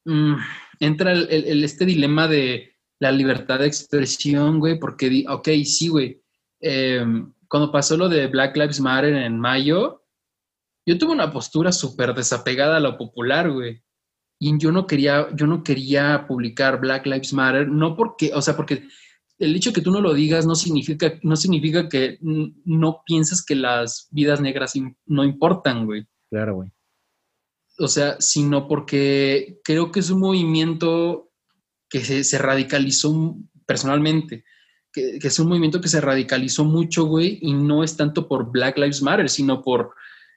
[0.05, 0.35] mm,
[0.79, 6.21] entra el, este dilema de la libertad de expresión, güey, porque, ok, sí, güey.
[6.59, 10.03] Em, cuando pasó lo de Black Lives Matter en mayo,
[10.85, 13.81] yo tuve una postura súper desapegada a lo popular, güey.
[14.39, 18.55] Y yo no quería, yo no quería publicar Black Lives Matter, no porque, o sea,
[18.55, 18.83] porque
[19.39, 23.43] el hecho de que tú no lo digas no significa, no significa que no piensas
[23.43, 24.73] que las vidas negras
[25.07, 26.05] no importan, güey.
[26.29, 26.69] Claro, güey.
[27.79, 31.30] O sea, sino porque creo que es un movimiento
[31.91, 33.35] que se, radicalizó
[33.67, 34.45] personalmente,
[34.91, 38.51] que, que, es un movimiento que se radicalizó mucho, güey, y no es tanto por
[38.51, 39.93] Black Lives Matter, sino por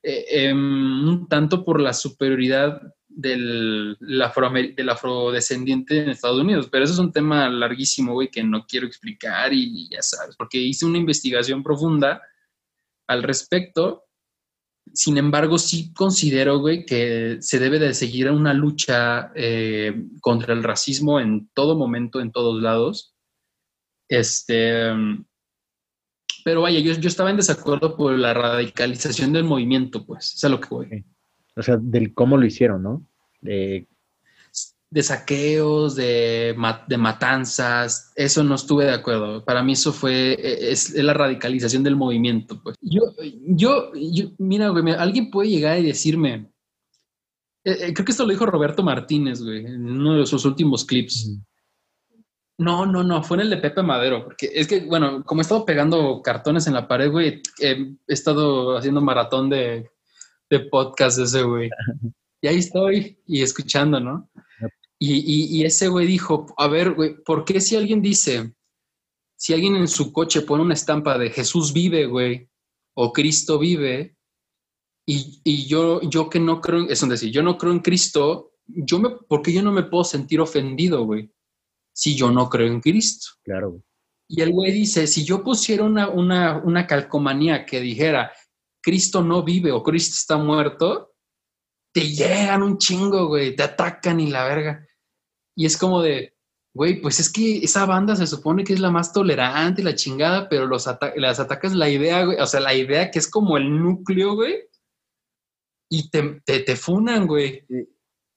[0.06, 6.68] eh, em, un tanto por la superioridad del, del, afrodescendiente en Estados Unidos.
[6.70, 10.58] Pero eso es un tema larguísimo, güey, que no quiero explicar y, ya sabes, porque
[10.58, 12.20] hice una investigación profunda
[13.06, 14.04] al respecto.
[14.94, 20.62] Sin embargo, sí considero, güey, que se debe de seguir una lucha eh, contra el
[20.62, 23.14] racismo en todo momento, en todos lados.
[24.08, 24.92] Este,
[26.44, 30.48] pero vaya, yo, yo estaba en desacuerdo por la radicalización del movimiento, pues, es a
[30.48, 31.04] lo que voy.
[31.56, 33.06] O sea, del cómo lo hicieron, ¿no?
[34.94, 36.54] De saqueos, de,
[36.86, 39.44] de, matanzas, eso no estuve de acuerdo.
[39.44, 42.76] Para mí eso fue, e, es, la radicalización del movimiento, pues.
[42.80, 43.12] Yo,
[43.44, 43.90] yo,
[44.38, 46.48] mira, güey, alguien puede llegar y decirme,
[47.64, 50.84] eh, eh, creo que esto lo dijo Roberto Martínez, güey, en uno de sus últimos
[50.84, 51.40] clips.
[52.56, 55.42] No, no, no, fue en el de Pepe Madero, porque es que, bueno, como he
[55.42, 59.90] estado pegando cartones en la pared, güey, he estado haciendo maratón de,
[60.48, 61.68] de podcast ese güey.
[62.40, 64.28] Y ahí estoy y escuchando, ¿no?
[64.98, 68.54] Y, y, ese güey dijo, a ver, güey, ¿por qué si alguien dice,
[69.36, 72.48] si alguien en su coche pone una estampa de Jesús vive, güey,
[72.96, 74.16] o Cristo vive,
[75.06, 78.98] y, y yo, yo que no creo, es decir, yo no creo en Cristo, yo
[78.98, 81.30] me, ¿por qué yo no me puedo sentir ofendido, güey?
[81.94, 83.30] si yo no creo en Cristo.
[83.42, 83.82] Claro.
[84.28, 88.32] Y el güey dice, si yo pusiera una, una, calcomanía que dijera,
[88.82, 91.13] Cristo no vive o Cristo está muerto,
[91.94, 94.84] te llegan un chingo, güey, te atacan y la verga.
[95.56, 96.34] Y es como de,
[96.74, 99.94] güey, pues es que esa banda se supone que es la más tolerante y la
[99.94, 103.56] chingada, pero los las atacas la idea, güey, o sea, la idea que es como
[103.56, 104.56] el núcleo, güey,
[105.88, 107.64] y te, te, te funan, güey.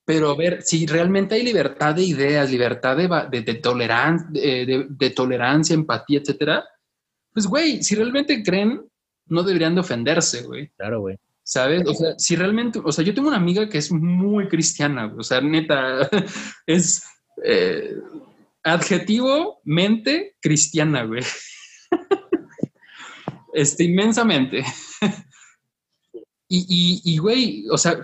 [0.06, 5.74] Pero a ver, si realmente hay libertad de ideas, libertad de, de, de, de, tolerancia,
[5.74, 6.64] empatía, etcétera,
[7.34, 8.88] pues, güey, si realmente creen,
[9.26, 10.70] no deberían de ofenderse, güey.
[10.78, 11.18] Claro, güey.
[11.50, 11.88] ¿Sabes?
[11.88, 15.24] O sea, si realmente, o sea, yo tengo una amiga que es muy cristiana, o
[15.24, 16.02] sea, neta,
[16.68, 17.06] es
[17.42, 17.96] eh,
[18.66, 21.24] adjetivo, mente, cristiana, güey.
[23.54, 24.66] este, inmensamente.
[26.50, 28.00] Y, y, güey, o sea,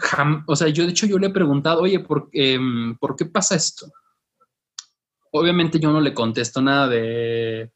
[0.48, 3.56] o sea, yo de hecho yo le he preguntado, oye, ¿por, em, ¿por qué pasa
[3.56, 3.90] esto?
[5.32, 7.72] Obviamente yo no le contesto nada de,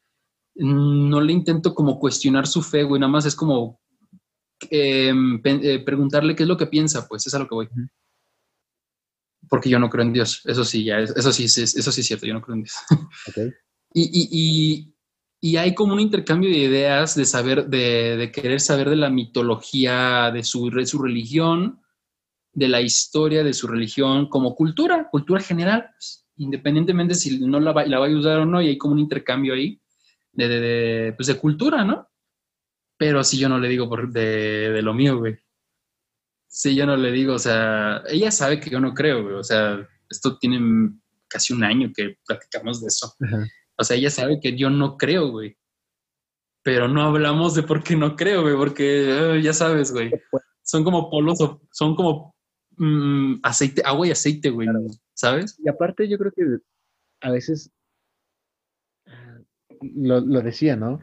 [0.56, 3.80] no le intento como cuestionar su fe, güey, nada más es como
[4.70, 7.68] em, eh, preguntarle qué es lo que piensa, pues es a lo que voy.
[9.48, 12.26] Porque yo no creo en Dios, eso sí, ya, eso sí, eso sí es cierto,
[12.26, 12.74] yo no creo en Dios.
[13.28, 13.52] Okay.
[13.94, 14.94] y, y,
[15.40, 20.30] y hay como un intercambio de ideas, de saber, de, querer saber de la mitología
[20.32, 21.80] de su, su, religión,
[22.52, 27.72] de la historia de su religión como cultura, cultura general, pues, independientemente si no la
[27.72, 29.80] va, la va a usar o no, y hay como un intercambio ahí
[30.32, 32.07] de, de, pues de cultura, ¿no?
[32.98, 35.38] Pero si yo no le digo por, de, lo mío, güey.
[36.48, 39.34] Si yo no le digo, o sea, ella sabe que yo no creo, güey.
[39.36, 40.90] O sea, esto tiene
[41.28, 43.14] casi un año que platicamos de eso.
[43.76, 45.56] O sea, ella sabe que yo no creo, güey.
[46.64, 50.10] Pero no hablamos de por qué no creo, güey, porque eh, ya sabes, güey.
[50.62, 51.38] Son como polos,
[51.70, 52.34] son como
[52.76, 54.68] mm, aceite, agua y aceite, güey.
[55.14, 55.56] ¿Sabes?
[55.60, 56.58] Y aparte, yo creo que
[57.20, 57.70] a veces
[59.80, 61.00] lo, lo decía, ¿no?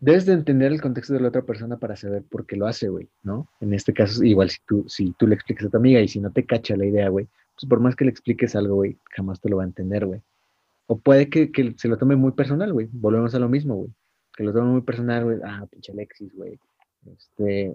[0.00, 2.88] Debes de entender el contexto de la otra persona para saber por qué lo hace,
[2.88, 3.48] güey, ¿no?
[3.60, 6.20] En este caso, igual si tú, si tú le explicas a tu amiga y si
[6.20, 9.40] no te cacha la idea, güey, pues por más que le expliques algo, güey, jamás
[9.40, 10.22] te lo va a entender, güey.
[10.86, 12.88] O puede que, se lo tome muy personal, güey.
[12.92, 13.90] Volvemos a lo mismo, güey.
[14.36, 15.38] Que lo tome muy personal, güey.
[15.44, 16.58] Ah, pinche Alexis, güey.
[17.04, 17.74] Este,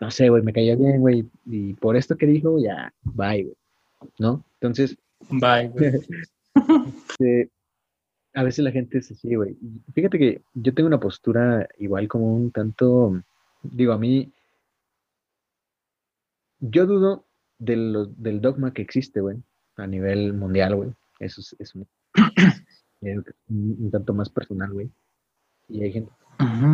[0.00, 1.28] no sé, güey, me caía bien, güey.
[1.46, 3.56] Y por esto que dijo, ya, bye, güey.
[4.18, 4.44] ¿No?
[4.54, 4.96] Entonces.
[5.30, 5.92] Bye, güey.
[7.08, 7.50] Este,
[8.34, 9.56] a veces la gente es así, güey.
[9.94, 13.22] Fíjate que yo tengo una postura igual como un tanto,
[13.62, 14.32] digo, a mí
[16.60, 17.26] yo dudo
[17.58, 19.42] del dogma que existe, güey,
[19.76, 20.92] a nivel mundial, güey.
[21.18, 21.86] Eso es, un,
[23.48, 24.90] un, tanto más personal, güey.
[25.68, 26.12] Y hay gente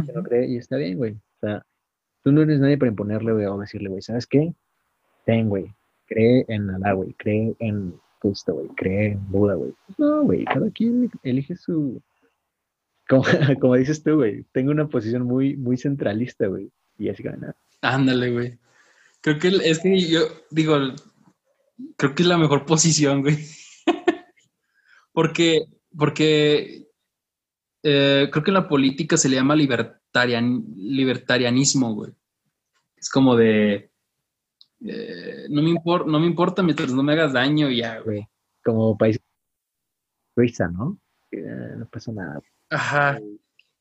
[0.07, 1.13] que no cree y está bien, güey.
[1.13, 1.67] O sea,
[2.23, 4.55] tú no eres nadie para imponerle, güey, o decirle, güey, ¿sabes qué?
[5.25, 5.75] Ten, güey.
[6.07, 7.13] Cree en Alá, güey.
[7.15, 8.69] Cree en Cristo, güey.
[8.77, 9.75] Cree en Buda, güey.
[9.97, 10.45] No, güey.
[10.45, 12.03] Cada quien elige su.
[13.09, 13.25] Como,
[13.77, 14.45] dices tú, güey.
[14.53, 16.71] Tengo una posición muy, centralista, güey.
[16.99, 17.57] Y así nada.
[17.81, 18.59] Ándale, güey.
[19.21, 20.21] Creo que es que yo
[20.51, 20.77] digo,
[21.97, 23.39] creo que es la mejor posición, güey.
[25.13, 25.65] porque,
[25.97, 26.89] porque
[27.83, 32.13] eh, creo que en la política se le llama libertarian, libertarianismo, güey.
[32.97, 33.88] Es como de,
[34.85, 38.27] eh, no, me no me importa mientras no me hagas daño ya, güey.
[38.65, 39.21] Como país
[40.73, 40.99] ¿no?
[41.33, 42.41] no pasa nada.
[42.71, 43.19] Ajá.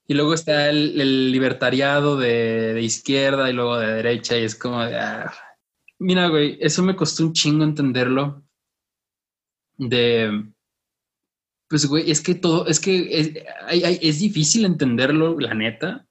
[0.08, 4.98] Y luego está el, libertariado de, izquierda y luego de derecha y es como de...
[4.98, 5.34] Ah.
[6.00, 8.44] Mira, güey, eso me costó un chingo entenderlo.
[9.78, 10.52] De...
[11.68, 13.34] Pues, güey, es que todo, es que es,
[13.70, 16.08] es difícil entenderlo, la neta,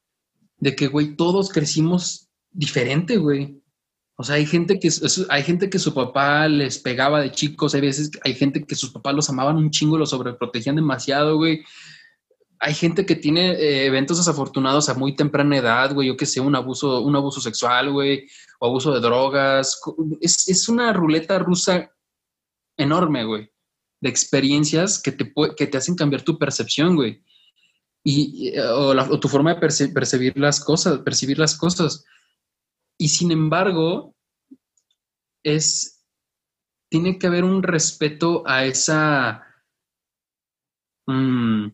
[0.59, 3.63] de que, güey, todos crecimos diferente, güey.
[4.17, 4.89] O sea, hay gente que
[5.29, 8.91] hay gente que su papá les pegaba de chicos, hay veces hay gente que sus
[8.91, 11.63] papás los amaban un chingo, los sobreprotegían demasiado, güey
[12.59, 16.41] hay gente que tiene eh, eventos desafortunados a muy temprana edad, güey, yo qué sé,
[16.41, 18.27] un abuso, un abuso sexual, güey,
[18.61, 19.81] o abuso de drogas.
[20.21, 21.91] Es, una ruleta rusa
[22.77, 23.51] enorme, güey,
[24.01, 27.23] de experiencias que te, que te hacen cambiar tu percepción, güey.
[28.05, 32.05] Y, o, tu forma de percibir las cosas, percibir las cosas.
[32.99, 34.15] Y sin embargo,
[35.43, 36.05] es,
[36.89, 39.45] tiene que haber un respeto a esa...
[41.07, 41.69] Mm,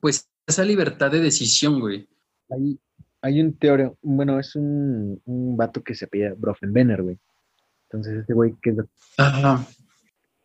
[0.00, 2.08] pues esa libertad de decisión, güey.
[2.50, 2.80] Hay,
[3.20, 7.18] hay un teoría, bueno, es un, un vato que se pide Brofenbenner, güey.
[7.84, 8.76] Entonces este güey que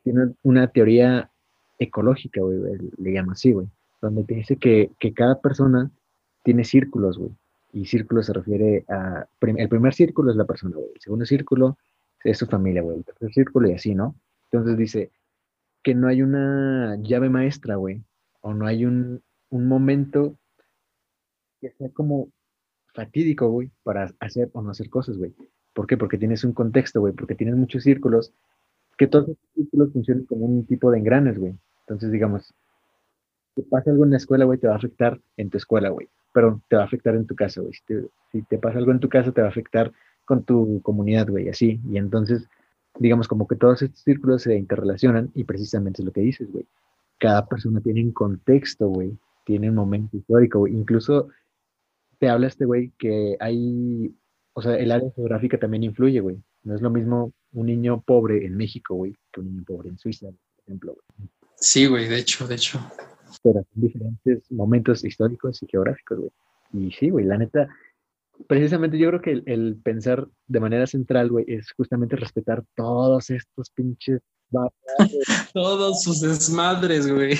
[0.03, 1.29] tiene una teoría
[1.77, 2.59] ecológica, güey,
[2.97, 3.67] le llama así, güey,
[4.01, 5.91] donde te dice que, que cada persona
[6.43, 7.31] tiene círculos, güey.
[7.73, 10.91] Y círculo se refiere a, el primer círculo es la persona, güey.
[10.93, 11.77] El segundo círculo
[12.23, 12.97] es su familia, güey.
[12.97, 14.15] El tercer círculo y así, ¿no?
[14.51, 15.11] Entonces dice
[15.81, 18.03] que no hay una llave maestra, güey.
[18.41, 20.37] O no hay un, un momento
[21.59, 22.29] que sea como
[22.93, 25.33] fatídico, güey, para hacer o no hacer cosas, güey.
[25.73, 25.97] ¿Por qué?
[25.97, 28.33] Porque tienes un contexto, güey, porque tienes muchos círculos,
[28.97, 31.55] que todos esos círculos funcionan como un tipo de engranes, güey.
[31.81, 32.53] Entonces, digamos,
[33.55, 36.07] si pasa algo en la escuela, güey, te va a afectar en tu escuela, güey.
[36.33, 37.73] Pero te va a afectar en tu casa, güey.
[37.73, 39.91] Si te, si te pasa algo en tu casa, te va a afectar
[40.25, 41.79] con tu comunidad, güey, así.
[41.89, 42.47] Y entonces,
[42.99, 46.65] digamos, como que todos estos círculos se interrelacionan y precisamente es lo que dices, güey.
[47.19, 51.29] Cada persona tiene un contexto, güey tiene un momento histórico, Incluso
[52.19, 54.15] te habla este güey que hay,
[54.53, 56.41] o sea, el área geográfica también influye, güey.
[56.63, 59.97] No es lo mismo un niño pobre en México, güey, que un niño pobre en
[59.97, 61.29] Suiza, por ejemplo, güey.
[61.57, 62.79] Sí, güey, de hecho, de hecho.
[63.41, 66.31] Pero son diferentes momentos históricos y geográficos, güey.
[66.73, 67.69] Y sí, güey, la neta,
[68.47, 73.29] precisamente yo creo que el, el pensar de manera central, güey, es justamente respetar todos
[73.29, 74.21] estos pinches
[75.53, 77.37] Todos sus desmadres, güey.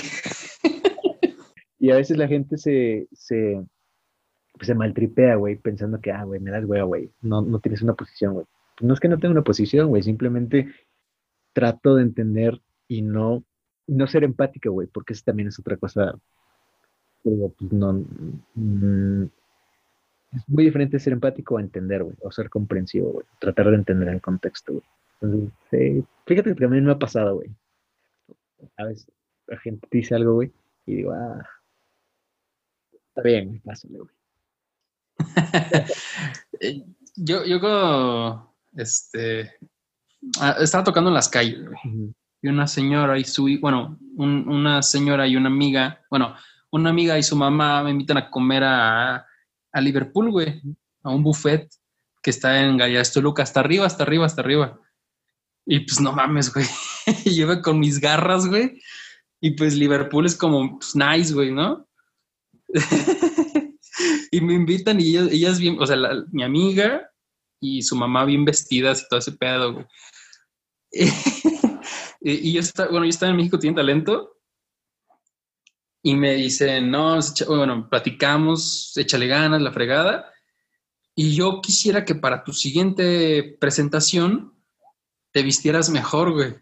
[1.78, 3.62] Y a veces la gente se, se,
[4.54, 7.82] pues, se maltripea, güey, pensando que, ah, güey, me das hueva, güey, no, no tienes
[7.82, 8.46] una posición, güey.
[8.80, 10.72] no es que no tenga una posición, güey, simplemente
[11.52, 13.44] trato de entender y no,
[13.86, 16.14] no ser empático, güey, porque eso también es otra cosa.
[17.22, 18.04] Digo, pues no.
[18.54, 19.24] Mm,
[20.32, 23.26] es muy diferente ser empático a entender, güey, o ser comprensivo, güey.
[23.38, 24.84] Tratar de entender el contexto, güey.
[25.20, 27.50] Entonces, fíjate que también me ha pasado, güey.
[28.76, 29.10] A veces
[29.46, 30.52] la gente dice algo, güey,
[30.86, 31.46] y digo, ah,
[33.14, 34.10] Está bien, pásale, güey.
[37.14, 39.52] yo, yo como, este,
[40.40, 42.12] ah, estaba tocando en las calles, güey.
[42.44, 46.36] Y una señora y su, bueno, una señora y una amiga, bueno,
[46.70, 49.26] una amiga y su mamá me invitan a comer a,
[49.72, 50.60] a Liverpool, güey,
[51.04, 51.70] a un buffet
[52.22, 54.78] que está en Gallas Toluca, hasta arriba, hasta arriba, hasta arriba.
[55.64, 56.66] Y pues no mames, güey.
[57.24, 58.78] Llevo con mis garras, güey.
[59.40, 61.88] Y pues Liverpool es como pues, nice, güey, ¿no?
[64.30, 65.96] y me invitan y ellas, bien, o sea,
[66.30, 67.10] mi amiga
[67.58, 69.86] y su mamá bien vestidas y todo ese pedo, güey.
[72.24, 74.38] y, yo estaba, bueno, yo estaba en México, tiene talento.
[76.02, 80.32] Y me dicen, no, bueno, platicamos, échale ganas, la fregada.
[81.14, 84.52] Y yo quisiera que para tu siguiente presentación
[85.32, 86.54] te vistieras mejor, güey.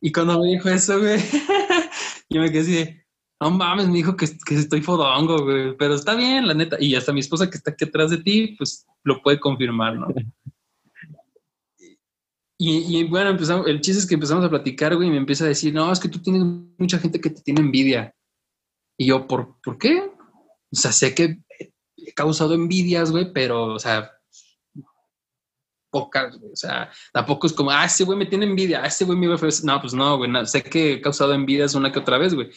[0.00, 1.20] Y cuando me dijo eso, güey,
[2.30, 3.04] yo me quedé así
[3.44, 6.76] no mames, me dijo que, que estoy fodongo, güey, pero está bien, la neta.
[6.80, 10.06] Y hasta mi esposa que está aquí atrás de ti, pues lo puede confirmar, ¿no?
[12.66, 15.44] Y, y, bueno, empezamos, el chiste es que empezamos a platicar, güey, y me empieza
[15.44, 16.42] a decir, no, es que tú tienes
[16.78, 18.14] mucha gente que te tiene envidia.
[18.96, 19.98] Y yo, ¿por, ¿por qué?
[20.00, 24.10] O sea, sé que he causado envidias, güey, pero, o sea,
[25.90, 26.52] pocas, güey.
[26.52, 29.36] O sea, tampoco es como, ah, ese güey me tiene envidia, ah, ese güey me
[29.36, 29.50] fue.
[29.62, 32.48] No, pues no, güey, sé que he causado envidias una que otra vez, güey.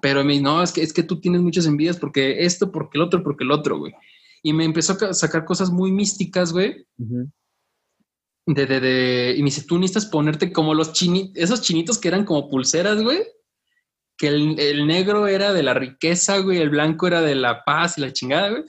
[0.00, 3.02] Pero me no, es que, es que tú tienes muchas envidias porque esto, porque el
[3.02, 3.92] otro, porque el otro, güey.
[4.42, 6.86] Y me empezó a sacar cosas muy místicas, güey.
[8.54, 12.08] De, de, de, y me dice, tú necesitas ponerte como los chinitos, esos chinitos que
[12.08, 13.22] eran como pulseras, güey.
[14.16, 17.96] Que el, el, negro era de la riqueza, güey, el blanco era de la paz
[17.96, 18.64] y la chingada, güey.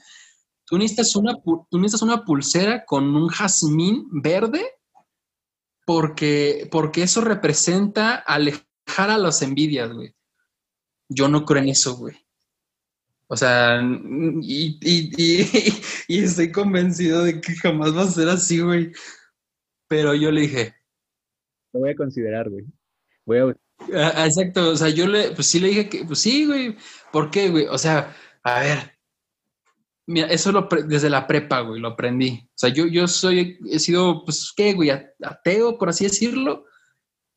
[0.64, 4.64] Tú necesitas una, tú necesitas una pulsera con un jazmín verde
[5.84, 10.14] porque, porque eso representa alejar a las envidias, güey.
[11.08, 12.16] Yo no creo en eso, güey.
[13.26, 13.80] O sea,
[14.42, 14.78] y,
[16.08, 18.92] y, estoy convencido de que jamás va a ser así, güey.
[19.92, 20.74] Pero yo le dije.
[21.74, 22.64] Lo voy a considerar, güey.
[23.26, 23.56] Voy a...
[23.94, 26.78] Ah, exacto, o sea, yo le, pues sí le dije que, pues sí, güey.
[27.12, 27.66] ¿Por qué, güey?
[27.66, 28.78] O sea, a ver,
[30.06, 32.40] Mira, eso lo desde la prepa, güey, lo aprendí.
[32.42, 34.88] O sea, yo, yo soy, he sido, pues, ¿qué, güey?
[34.90, 36.64] Ateo, por así decirlo.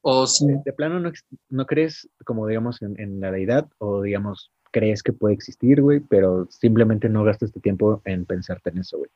[0.02, 0.46] O si...
[0.64, 1.12] De plano no,
[1.50, 6.48] no crees, como digamos, en, la deidad, o digamos, crees que puede existir, güey, pero
[6.50, 9.10] simplemente no gastas tu tiempo en pensarte en eso, güey.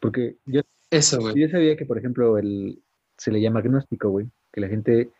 [0.00, 0.62] Porque yo,
[0.96, 1.40] eso, güey.
[1.40, 2.82] yo sabía que, por ejemplo, el,
[3.16, 5.10] se le llama agnóstico, güey, que la gente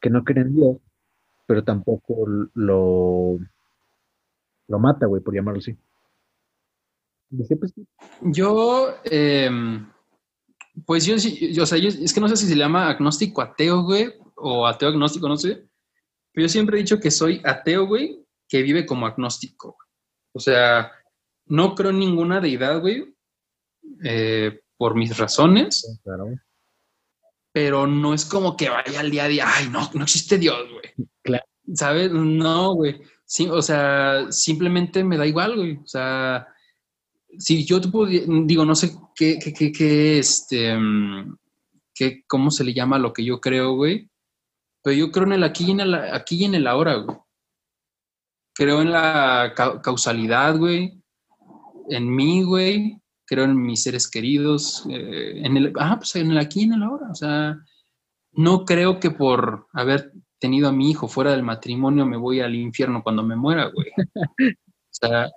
[0.00, 0.76] que no cree en Dios,
[1.46, 3.38] pero tampoco lo,
[4.68, 5.76] lo mata, güey, por llamarlo así.
[7.30, 7.74] Pues,
[8.22, 9.90] yo, em,
[10.86, 14.14] pues yo, yo, o sea, es que no sé si se llama agnóstico ateo, güey,
[14.36, 15.68] o ateo agnóstico, no sé.
[16.32, 19.76] Pero yo siempre he dicho que soy ateo, güey, que vive como agnóstico.
[20.32, 20.92] O sea,
[21.46, 23.14] no creo en ninguna deidad, güey,
[24.04, 26.00] eh, por mis razones.
[26.02, 26.28] Claro.
[27.52, 30.66] Pero no es como que vaya al día a día, ay, no, no existe Dios,
[30.70, 31.08] güey.
[31.22, 31.44] Claro.
[31.74, 32.10] ¿Sabes?
[32.12, 33.02] No, güey.
[33.26, 35.76] Sí, o sea, simplemente me da igual, güey.
[35.76, 36.46] O sea,
[37.38, 40.78] si yo te puedo, digo, no sé qué, qué, qué, este,
[41.94, 44.08] qué, cómo se le llama lo que yo creo, güey.
[44.82, 47.18] Pero yo creo en el aquí y en el, aquí y en el ahora, güey.
[48.54, 49.52] Creo en la
[49.82, 51.00] causalidad, güey.
[51.90, 52.98] En mí, güey.
[53.28, 54.86] Creo en mis seres queridos.
[54.90, 57.10] Eh, en el, ah, pues en el aquí en el ahora.
[57.10, 57.58] O sea,
[58.32, 62.54] no creo que por haber tenido a mi hijo fuera del matrimonio me voy al
[62.54, 63.88] infierno cuando me muera, güey.
[64.90, 65.30] O sea,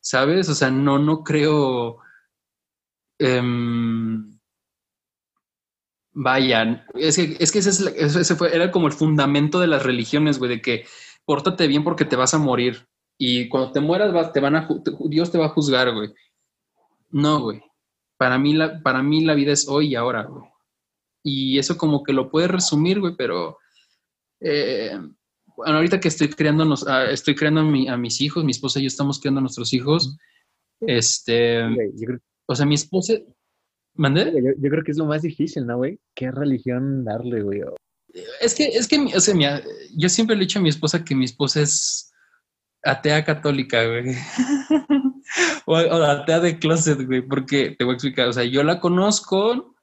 [0.00, 0.48] ¿sabes?
[0.50, 1.98] O sea, no, no creo...
[3.18, 4.38] Em,
[6.12, 10.50] vaya, es que, es que ese, fue, era como el fundamento de las religiones, güey,
[10.50, 10.84] de que
[11.24, 12.86] pórtate bien porque te vas a morir.
[13.18, 14.68] Y cuando te mueras, te van a,
[15.06, 16.12] Dios te va a juzgar, güey.
[17.14, 17.62] No, güey.
[18.18, 20.44] Para mí, la, para mí la vida es hoy y ahora, güey.
[21.22, 23.58] Y eso como que lo puede resumir, güey, pero
[24.40, 24.98] eh,
[25.56, 28.88] bueno, ahorita que estoy creando, ah, estoy creando a, mis hijos, mi esposa y yo
[28.88, 30.16] estamos creando a nuestros hijos.
[30.80, 31.62] Este,
[32.46, 33.14] o sea, mi esposa,
[33.94, 34.32] ¿mandé?
[34.60, 36.00] Yo, creo que es lo más difícil, ¿no, güey?
[36.16, 37.62] ¿Qué religión darle, güey?
[38.40, 39.62] Es que, es que, o sea,
[39.96, 42.12] yo siempre le he dicho a mi esposa que mi esposa es
[42.82, 44.16] atea católica, güey.
[45.66, 48.80] o, o, atea de closet, güey, porque te voy a explicar, o sea, yo la
[48.80, 49.74] conozco,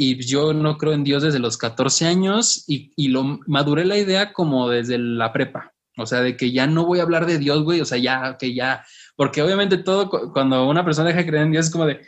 [0.00, 3.98] y yo no creo en Dios desde los 14 años y, y, lo maduré la
[3.98, 5.74] idea como desde la prepa.
[5.96, 7.80] O sea, de que ya no voy a hablar de Dios, güey.
[7.80, 8.84] O sea, ya, que ya.
[9.16, 12.00] Porque obviamente todo, cuando una persona deja de creer en Dios, es como de,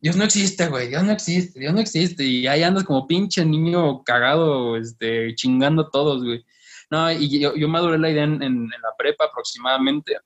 [0.00, 2.24] Dios no existe, güey, Dios no existe, Dios no existe.
[2.24, 6.44] Y ahí andas como pinche niño cagado, este, chingando todos, güey.
[6.90, 10.16] No, y yo, yo maduré la idea en, en, la prepa aproximadamente.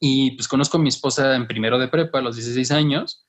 [0.00, 3.26] Y pues conozco a mi esposa en primero de prepa, a los 16 años.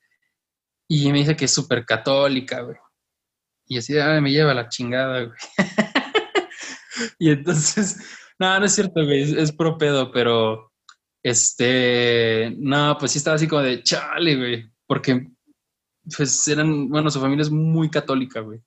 [0.88, 2.78] Y me dice que es súper católica, güey.
[3.68, 5.38] Y así, me lleva la chingada, güey.
[7.20, 7.98] y entonces,
[8.40, 10.72] no, no es cierto, güey, es, es pro pedo, pero
[11.24, 15.28] este, no, pues sí estaba así como de chale, güey, porque
[16.16, 18.62] pues eran, bueno, su familia es muy católica, güey.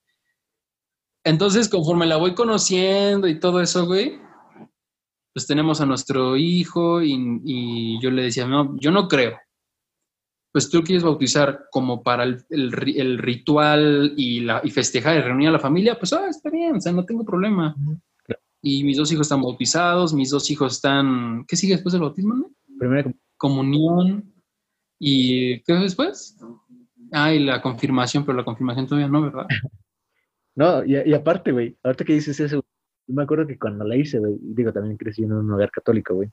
[1.24, 4.20] Entonces, conforme la voy conociendo y todo eso, güey,
[5.32, 9.38] pues tenemos a nuestro hijo y, y yo le decía, no, yo no creo,
[10.52, 15.48] pues tú quieres bautizar como para el, el, ritual y, la, y festejar y reunir
[15.48, 17.74] a la familia, pues ah, está bien, o sea, no tengo problema.
[18.60, 21.46] Y mis dos hijos están bautizados, mis dos hijos están...
[21.48, 22.52] ¿Qué sigue después del bautismo?
[22.78, 24.30] Primera comunión.
[24.98, 26.38] ¿Y qué después?
[27.10, 29.46] Ah, y la confirmación, pero la confirmación todavía no, ¿verdad?
[30.54, 32.62] no, y, y aparte, güey, ahorita que dices eso,
[33.06, 36.14] yo me acuerdo que cuando la hice, güey, digo, también crecí en un hogar católico,
[36.14, 36.30] güey.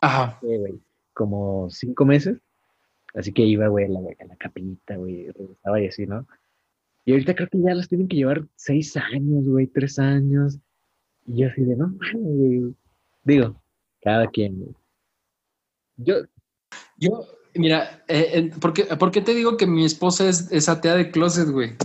[0.00, 0.38] Ajá.
[0.42, 0.80] Güey
[1.14, 2.38] como cinco meses.
[3.14, 6.26] Así que iba, güey, a la, a la capillita, güey, estaba y así, ¿no?
[7.04, 10.58] Y ahorita creo que ya las tienen que llevar seis años, güey, tres años.
[11.26, 12.74] Y yo así de, no, güey.
[13.22, 13.62] Digo,
[14.02, 14.74] cada quien, güey.
[15.96, 16.14] Yo,
[16.96, 21.48] yo, mira, eh, ¿por, qué, te digo que mi esposa es, es atea de closet,
[21.48, 21.76] güey?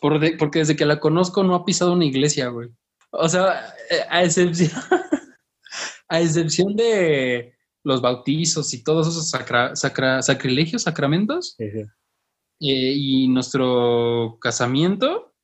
[0.00, 2.70] Porque desde que la conozco no ha pisado una iglesia, güey.
[3.10, 4.70] O sea, eh, a excepción,
[6.08, 7.54] a excepción de
[7.84, 11.86] los bautizos y todos esos sacrilegios, sacramentos, eh,
[12.58, 15.34] y nuestro casamiento,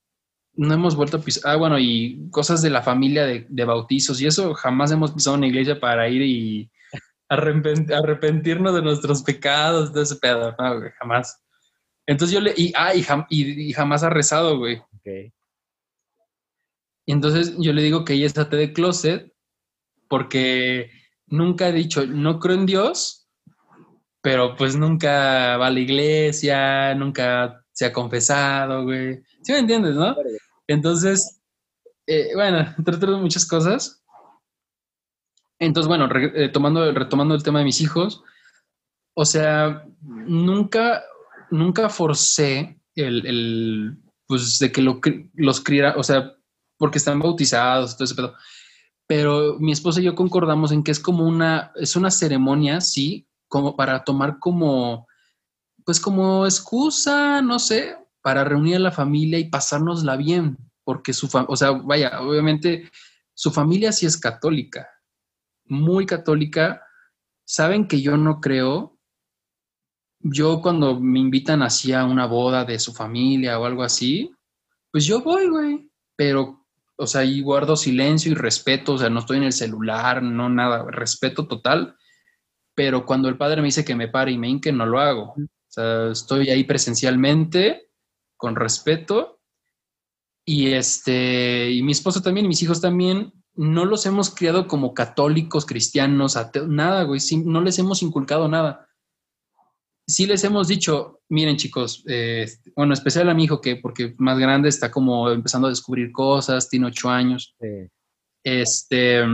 [0.54, 1.52] no hemos vuelto a pisar.
[1.52, 5.36] Ah, bueno, y cosas de la familia de, de bautizos y eso, jamás hemos pisado
[5.36, 6.70] una iglesia para ir y
[7.28, 11.42] arrepentirnos de nuestros pecados, de ese pedo, no, güey, jamás.
[12.06, 14.76] Entonces yo le, y, ah, y, jamás ha rezado, güey.
[14.76, 15.32] Ok.
[17.04, 19.32] Y entonces yo le digo que ella está de closet
[20.08, 20.90] porque
[21.26, 23.28] nunca he dicho, no creo en Dios,
[24.20, 29.22] pero pues nunca va a la iglesia, nunca se ha confesado, güey.
[29.42, 30.14] ¿Sí me entiendes, no?
[30.66, 31.40] Entonces,
[32.06, 34.02] eh, bueno, entre otras muchas cosas,
[35.62, 38.24] entonces, bueno, eh, tomando, retomando el tema de mis hijos,
[39.14, 41.04] o sea, nunca,
[41.52, 46.32] nunca forcé el, pues, de que los criara, o sea,
[46.78, 48.34] porque están bautizados, todo ese pedo.
[49.06, 53.28] Pero mi esposa y yo concordamos en que es como una, es una ceremonia, sí,
[53.48, 55.06] como para tomar como,
[55.84, 61.28] pues como excusa, no sé, para reunir a la familia y pasárnosla bien, porque su,
[61.48, 62.90] o sea, vaya, obviamente
[63.34, 64.88] su familia sí es católica,
[65.66, 66.82] muy católica,
[67.44, 68.91] saben que yo no creo.
[70.22, 74.32] Yo cuando me invitan así a una boda de su familia o algo así,
[74.90, 75.90] pues yo voy, güey.
[76.16, 76.66] Pero,
[76.96, 80.48] o sea, y guardo silencio y respeto, o sea, no estoy en el celular, no
[80.48, 81.96] nada, respeto total.
[82.74, 85.34] Pero cuando el padre me dice que me pare y me inque, no lo hago.
[85.36, 87.90] O sea, estoy ahí presencialmente,
[88.36, 89.40] con respeto.
[90.44, 94.94] Y este, y mi esposo también, y mis hijos también, no los hemos criado como
[94.94, 98.88] católicos, cristianos, ateos, nada, güey, no les hemos inculcado nada.
[100.06, 104.38] Sí les hemos dicho, miren chicos, eh, bueno, especial a mi hijo que porque más
[104.38, 107.54] grande está como empezando a descubrir cosas, tiene ocho años.
[108.44, 109.24] Este,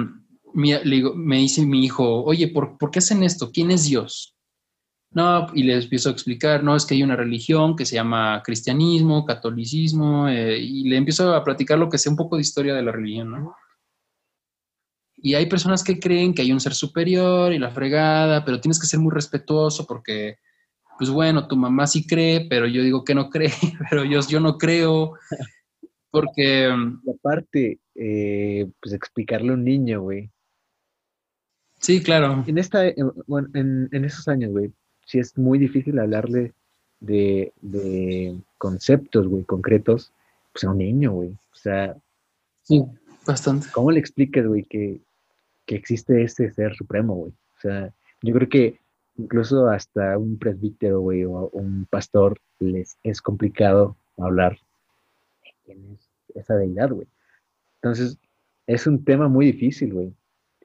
[0.55, 3.51] me dice mi hijo, oye, ¿por, qué hacen esto?
[3.53, 4.35] ¿Quién es Dios?
[5.11, 8.43] No, y les empiezo a explicar, no, es que hay una religión que se llama
[8.45, 12.74] cristianismo, catolicismo, eh, y le empiezo a platicar lo que sea un poco de historia
[12.74, 13.57] de la religión, ¿no?
[15.20, 18.78] Y hay personas que creen que hay un ser superior y la fregada, pero tienes
[18.78, 20.36] que ser muy respetuoso porque,
[20.98, 23.52] pues bueno, tu mamá sí cree, pero yo digo que no cree,
[23.90, 25.14] pero yo, yo no creo.
[26.10, 26.70] Porque...
[27.08, 30.30] Aparte, eh, pues explicarle a un niño, güey.
[31.78, 32.44] Sí, claro.
[32.46, 32.96] En, esta, eh,
[33.26, 34.72] bueno, en, en esos años, güey,
[35.06, 36.52] sí es muy difícil hablarle
[37.00, 40.12] de, de conceptos, güey, concretos,
[40.52, 41.30] pues a un niño, güey.
[41.30, 41.96] O sea...
[42.64, 42.84] Sí,
[43.26, 43.68] bastante.
[43.72, 45.00] ¿Cómo le explicas, güey, que
[45.68, 47.30] que existe este ser supremo, güey.
[47.30, 47.92] O sea,
[48.22, 48.80] yo creo que
[49.19, 54.59] incluso hasta un presbítero, güey, o un pastor les es complicado hablar
[55.43, 57.09] de quién es esa deidad, güey.
[57.82, 58.19] Entonces,
[58.66, 60.15] es un tema muy difícil, güey.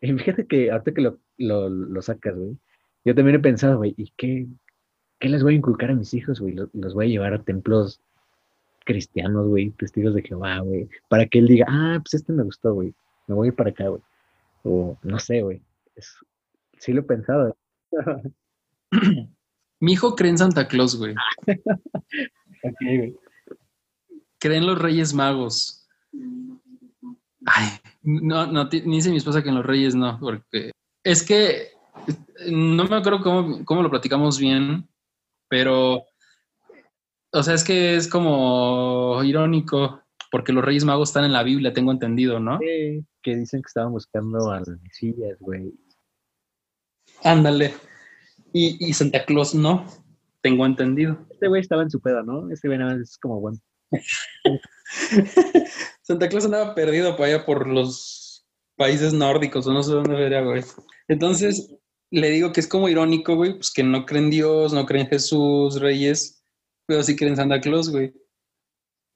[0.02, 2.58] Y fíjate que ahorita que lo, sacas, güey,
[3.06, 4.48] yo también he pensado, güey, ¿y qué,
[5.20, 6.56] qué les voy a inculcar a mis hijos, güey?
[6.74, 8.02] Los, voy a llevar a templos
[8.86, 12.74] cristianos, güey, testigos de Jehová, güey, para que él diga, ah, pues este me gustó,
[12.74, 12.94] güey,
[13.28, 14.02] me voy para acá, güey.
[14.64, 15.62] O no sé, güey.
[16.78, 17.58] sí lo he pensado.
[19.80, 21.14] Mi hijo cree en Santa Claus, güey.
[21.48, 23.15] ok, güey.
[24.40, 25.88] Cree en los Reyes Magos.
[27.45, 27.70] Ay,
[28.02, 30.72] no, no, dice mi esposa que en los Reyes no, porque
[31.03, 31.72] es que
[32.49, 34.88] no me acuerdo cómo, cómo lo platicamos bien,
[35.49, 36.06] pero,
[37.34, 40.02] o sea, es que es como irónico,
[40.32, 42.60] porque los Reyes Magos están en la Biblia, tengo entendido, ¿no?
[42.60, 45.74] Sí que dicen que estaban buscando al Mesías, güey.
[47.24, 47.74] Ándale.
[48.56, 49.86] Y, Santa Claus no,
[50.42, 51.18] tengo entendido.
[51.32, 52.52] Este güey estaba en su pedo, ¿no?
[52.52, 53.58] Este güey nada más es como bueno.
[56.04, 58.46] Santa Claus andaba perdido por allá por los
[58.78, 60.64] países nórdicos, o no sé dónde vería, güey.
[61.08, 61.76] Entonces,
[62.12, 65.82] le digo que es como irónico, güey, pues que no creen Dios, no creen Jesús,
[65.82, 66.46] Reyes,
[66.86, 68.14] pero sí creen Santa Claus, güey.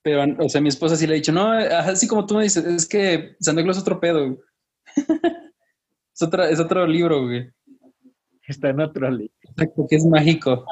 [0.04, 2.66] Pero, o sea, mi esposa sí le ha dicho, no, así como tú me dices,
[2.66, 4.38] es que Santa Claus es otro pedo,
[6.16, 7.52] es, es otro libro, güey.
[8.48, 9.34] Está en otro libro.
[9.76, 10.66] Porque es mágico.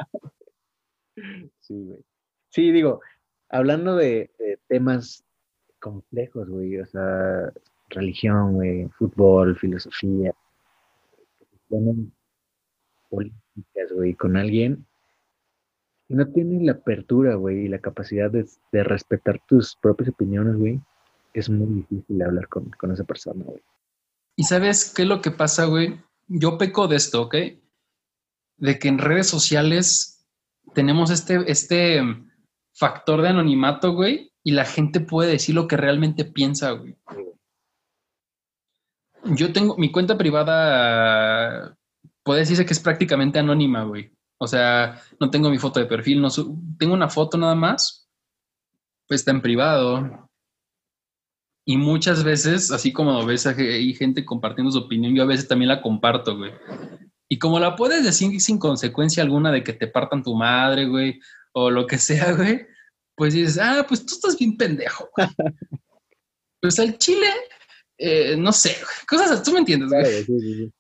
[1.60, 2.06] sí, güey.
[2.50, 3.02] Sí, digo,
[3.50, 4.32] hablando de,
[4.68, 5.26] temas
[5.80, 7.52] complejos, güey, o sea,
[7.90, 10.34] religión, güey, fútbol, filosofía,
[13.10, 14.86] políticas, güey, con alguien,
[16.08, 20.80] no tienen la apertura, güey, y la capacidad de, de respetar tus propias opiniones, güey,
[21.34, 23.62] es muy difícil hablar con, con esa persona, güey.
[24.38, 26.00] ¿Y sabes qué es lo que pasa, güey?
[26.28, 27.36] Yo peco de esto, ¿ok?
[28.58, 30.26] De que en redes sociales
[30.74, 32.02] tenemos este, este
[32.74, 36.98] factor de anonimato, güey, y la gente puede decir lo que realmente piensa, güey.
[39.36, 41.76] Yo tengo mi cuenta privada,
[42.24, 44.12] puede decirse que es prácticamente anónima, güey.
[44.38, 46.30] O sea, no tengo mi foto de perfil, no
[46.78, 48.08] tengo una foto nada más,
[49.08, 50.30] pues está en privado.
[51.66, 55.70] Y muchas veces, así como ves hay gente compartiendo su opinión, yo a veces también
[55.70, 56.52] la comparto, güey.
[57.28, 61.20] Y como la puedes decir sin consecuencia alguna de que te partan tu madre, güey,
[61.54, 62.68] o lo que sea, güey,
[63.16, 65.10] pues dices, ah, pues tú estás bien pendejo.
[66.62, 67.28] pues al chile,
[67.98, 68.76] eh, no sé,
[69.08, 70.72] cosas, tú me entiendes, güey.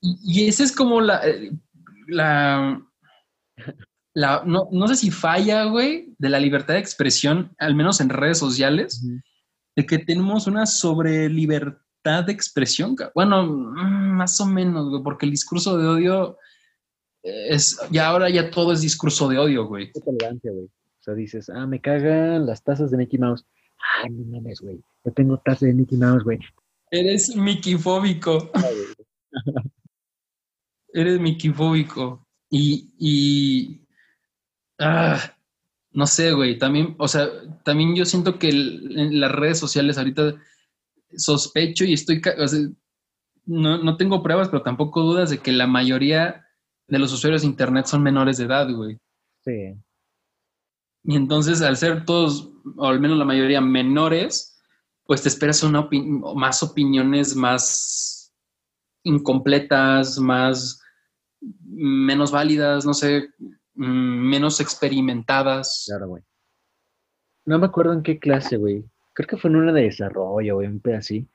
[0.00, 1.52] Y, esa es como la, eh,
[2.08, 2.82] la,
[4.14, 8.08] la no, no, sé si falla, güey, de la libertad de expresión, al menos en
[8.08, 9.06] redes sociales,
[9.76, 11.28] de que tenemos una sobre
[12.02, 12.96] libertad de expresión.
[13.14, 16.38] Bueno, mm, más o menos, güey, porque el discurso de odio
[17.22, 19.90] es, ya ahora ya todo es discurso de odio, güey.
[19.94, 20.64] güey.
[20.64, 23.44] O sea, dices, ah, me cagan las tazas de Mickey Mouse.
[24.02, 24.80] Ay, no mames, güey.
[25.04, 26.38] Yo tengo tazas de Mickey Mouse, güey.
[26.90, 28.50] Eres Mickeyfóbico.
[30.92, 32.26] Eres Mickeyfóbico.
[32.50, 33.86] Y, y
[34.78, 35.18] ah,
[35.92, 36.58] no sé, güey.
[36.58, 37.28] También, o sea,
[37.64, 40.34] también yo siento que en las redes sociales ahorita
[41.16, 42.60] sospecho y estoy, o sea,
[43.44, 46.46] no, no tengo pruebas, pero tampoco dudas de que la mayoría
[46.88, 48.98] de los usuarios de Internet son menores de edad, güey.
[49.44, 49.74] Sí.
[51.04, 54.62] Y entonces, al ser todos, o al menos la mayoría, menores,
[55.04, 55.88] pues te esperas una
[56.34, 58.32] más opiniones más
[59.02, 60.80] incompletas, más
[61.64, 63.30] menos válidas, no sé,
[63.74, 65.84] mm, menos experimentadas.
[65.88, 66.22] Claro, güey.
[67.44, 68.84] No me acuerdo en qué clase, güey.
[69.14, 71.28] Creo que fue en una de desarrollo, güey, un pedacito.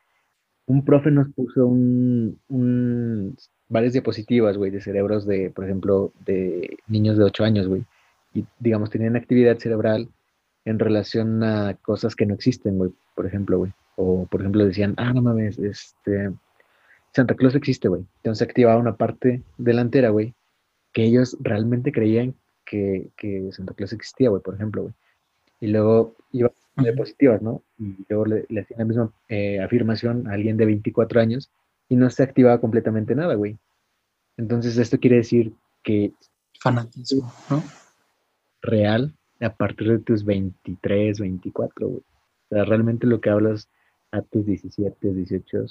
[0.66, 3.38] Un profe nos puso un, un
[3.70, 7.86] varias diapositivas, güey, de cerebros de, por ejemplo, de niños de 8 años, güey.
[8.34, 10.10] Y, digamos, tenían actividad cerebral
[10.66, 13.72] en relación a cosas que no existen, güey, por ejemplo, güey.
[13.95, 16.32] O, por ejemplo, decían, ah, no mames, este,
[17.14, 18.06] Santa Claus existe, güey.
[18.18, 20.34] Entonces activaba una parte delantera, güey,
[20.94, 22.36] que ellos realmente creían
[22.66, 24.94] que, que Santa Claus existía, güey, por ejemplo, güey.
[25.60, 27.64] Y luego iba a diapositivas, ¿no?
[27.78, 31.52] Y luego le, le hacían la misma eh, afirmación a alguien de 24 años
[31.90, 33.58] y no se activaba completamente nada, güey.
[34.38, 36.14] Entonces, esto quiere decir que...
[36.60, 37.64] Fanatismo, ¿no?
[38.62, 41.99] Real a partir de tus 23, 24, güey.
[41.99, 43.70] O sea, realmente lo que hablas
[44.12, 45.66] a tus 17, 18,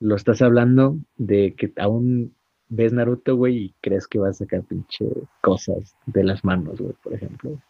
[0.00, 2.34] lo estás hablando de que aún
[2.68, 5.06] ves Naruto, güey, y crees que vas a sacar pinche
[5.40, 7.60] cosas de las manos, güey, por ejemplo.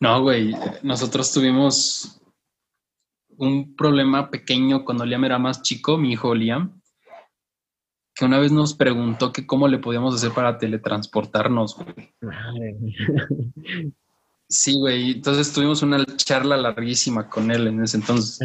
[0.00, 2.20] No, güey, nosotros tuvimos
[3.36, 6.80] un problema pequeño cuando Liam era más chico, mi hijo Liam,
[8.14, 12.14] que una vez nos preguntó que cómo le podíamos hacer para teletransportarnos, güey.
[14.48, 15.12] Sí, güey.
[15.12, 18.38] Entonces tuvimos una charla larguísima con él en ese entonces.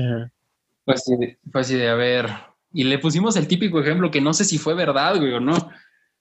[0.84, 2.30] Fue, así de, fue así de, a ver.
[2.74, 5.72] Y le pusimos el típico ejemplo que no sé si fue verdad, güey, o no.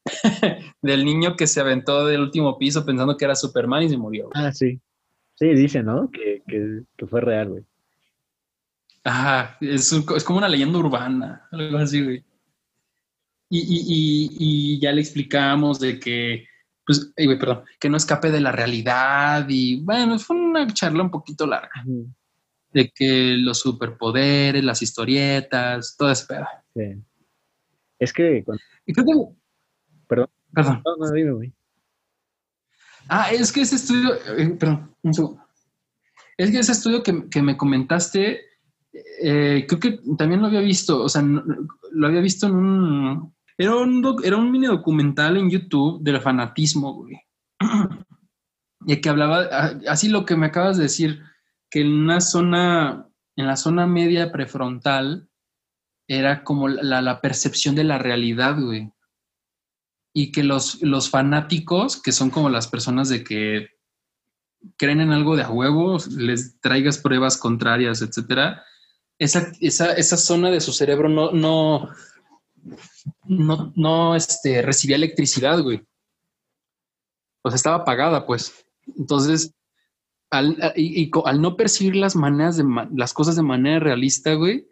[0.82, 4.30] Del niño que se aventó del último piso pensando que era Superman y se murió.
[4.34, 4.80] Ah, sí.
[5.34, 6.10] Sí, dice, ¿no?
[6.10, 7.64] Que, que, que fue real, güey.
[9.04, 12.24] Ajá, es, es, como una leyenda urbana, algo así, güey.
[13.48, 16.46] Y, y, y, ya le explicamos de que,
[16.86, 21.10] pues, güey, perdón, que no escape de la realidad y, bueno, fue una charla un
[21.10, 21.84] poquito larga.
[22.72, 26.46] De que los superpoderes, las historietas, todo ese pedo.
[26.74, 27.02] Sí.
[27.98, 28.44] Es que...
[28.86, 29.12] Y creo que...
[30.06, 30.30] Perdón.
[30.54, 30.82] Perdón.
[30.84, 31.52] No, no, dime, güey.
[33.08, 35.44] Ah, es que ese estudio, eh, perdón, un segundo.
[36.36, 38.40] Es que ese estudio que, que me comentaste
[38.92, 43.34] eh, creo que también lo había visto, o sea, lo había visto en un...
[43.56, 47.20] Era un, era un mini documental en YouTube del fanatismo, güey.
[48.86, 49.42] y que hablaba,
[49.88, 51.22] así lo que me acabas de decir,
[51.70, 53.06] que en una zona,
[53.36, 55.28] en la zona media prefrontal,
[56.08, 58.90] era como la, la percepción de la realidad, güey.
[60.12, 63.68] Y que los, los fanáticos, que son como las personas de que
[64.76, 68.62] creen en algo de a huevo, les traigas pruebas contrarias, etcétera,
[69.18, 71.88] esa, esa, esa zona de su cerebro no, no,
[73.24, 75.84] no, no este, recibía electricidad, güey.
[77.42, 78.64] O sea, estaba apagada, pues.
[78.96, 79.54] Entonces,
[80.30, 82.64] al, y, al no percibir las maneras de
[82.94, 84.66] las cosas de manera realista, güey,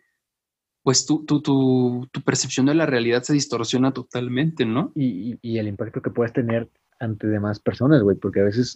[0.83, 4.93] pues tu, tu, tu, tu, percepción de la realidad se distorsiona totalmente, ¿no?
[4.95, 8.75] Y, y, el impacto que puedes tener ante demás personas, güey, porque a veces,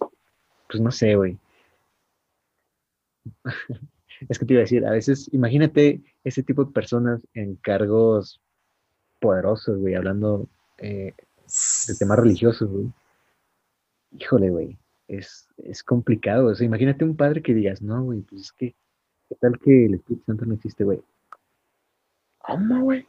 [0.69, 1.37] pues no sé, güey.
[4.29, 8.41] es que te iba a decir, a veces, imagínate ese tipo de personas en cargos
[9.19, 11.13] poderosos, güey, hablando eh,
[11.87, 12.91] de temas religiosos, güey.
[14.11, 14.77] Híjole, güey,
[15.07, 16.47] es, es complicado.
[16.47, 18.75] O sea, imagínate un padre que digas, no, güey, pues es que,
[19.29, 21.01] ¿qué tal que el Espíritu Santo no existe, güey?
[22.47, 23.07] ¿Cómo, güey?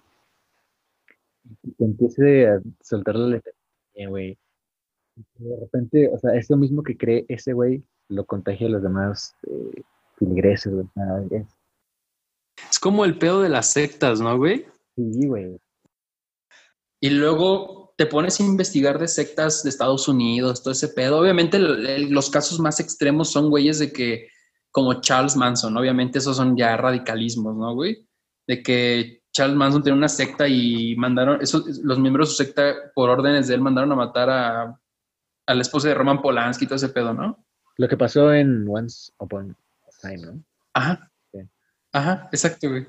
[1.62, 3.52] Y que empiece a soltar la letra,
[4.08, 4.38] güey.
[5.38, 8.82] De repente, o sea, es lo mismo que cree ese güey, lo contagia a los
[8.82, 9.82] demás eh,
[10.18, 10.86] filigreses, güey.
[11.30, 11.46] Es,
[12.70, 14.66] es como el pedo de las sectas, ¿no, güey?
[14.96, 15.58] Sí, güey.
[17.00, 21.18] Y luego te pones a investigar de sectas de Estados Unidos, todo ese pedo.
[21.18, 24.28] Obviamente los casos más extremos son güeyes de que,
[24.70, 28.06] como Charles Manson, obviamente esos son ya radicalismos, ¿no, güey?
[28.46, 31.38] De que Charles Manson tiene una secta y mandaron,
[31.82, 34.80] los miembros de su secta, por órdenes de él, mandaron a matar a,
[35.46, 37.44] a la esposa de Roman Polanski y todo ese pedo, ¿no?
[37.76, 39.54] Lo que pasó en Once Upon
[39.86, 40.42] a Time, ¿no?
[40.72, 41.10] Ajá.
[41.92, 42.86] Ajá, exacto, güey.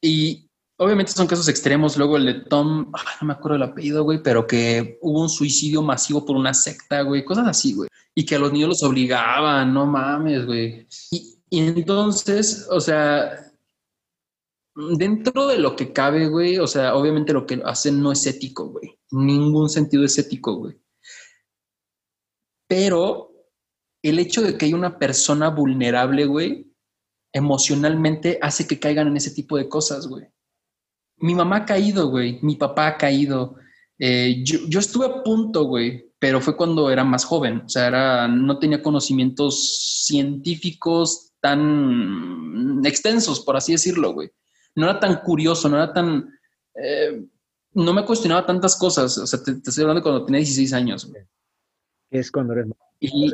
[0.00, 0.48] Y
[0.78, 1.98] obviamente son casos extremos.
[1.98, 2.90] Luego el de Tom,
[3.20, 7.02] no me acuerdo el apellido, güey, pero que hubo un suicidio masivo por una secta,
[7.02, 7.90] güey, cosas así, güey.
[8.14, 10.86] Y que a los niños los obligaban, no mames, güey.
[11.10, 13.45] Y, entonces, o sea,
[14.96, 18.68] dentro de lo que cabe, güey, o sea, obviamente lo que hacen no es ético,
[18.68, 18.98] güey.
[19.10, 20.78] Ningún sentido es ético, güey.
[22.68, 23.32] Pero
[24.02, 26.72] el hecho de que hay una persona vulnerable, güey,
[27.32, 30.28] emocionalmente hace que caigan en ese tipo de cosas, güey
[31.18, 33.56] mi mamá ha caído, güey, mi papá ha caído.
[33.98, 38.28] Eh, yo, estuve a punto, güey, pero fue cuando era más joven, o sea, era,
[38.28, 44.30] no tenía conocimientos científicos tan extensos, por así decirlo, güey.
[44.76, 46.38] No era tan curioso, no era tan...
[46.74, 47.26] Eh,
[47.72, 51.22] no me cuestionaba tantas cosas, o sea, te, estoy hablando cuando tenía 16 años, güey.
[52.10, 52.66] Es cuando eres...
[53.00, 53.32] Y,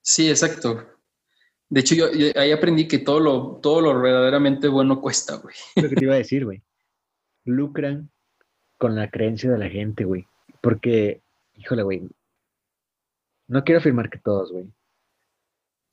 [0.00, 0.84] sí, exacto.
[1.68, 5.54] De hecho, yo, ahí aprendí que todo lo, todo lo verdaderamente bueno cuesta, güey.
[5.76, 6.62] Lo que te iba a decir, güey.
[7.44, 8.10] Lucran
[8.78, 10.26] con la creencia de la gente, güey.
[10.60, 11.22] Porque,
[11.54, 12.08] híjole, güey.
[13.48, 14.66] No quiero afirmar que todos, güey.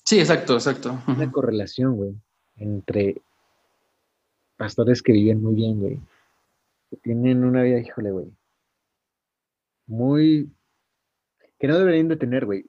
[0.06, 1.01] Sí, exacto, exacto.
[1.08, 2.16] Una correlación, güey,
[2.58, 3.22] entre
[4.58, 6.00] pastores que viven muy bien, güey.
[6.90, 8.32] Que tienen una vida, híjole, güey.
[9.88, 10.50] Muy.
[11.59, 12.66] que no deberían de tener, güey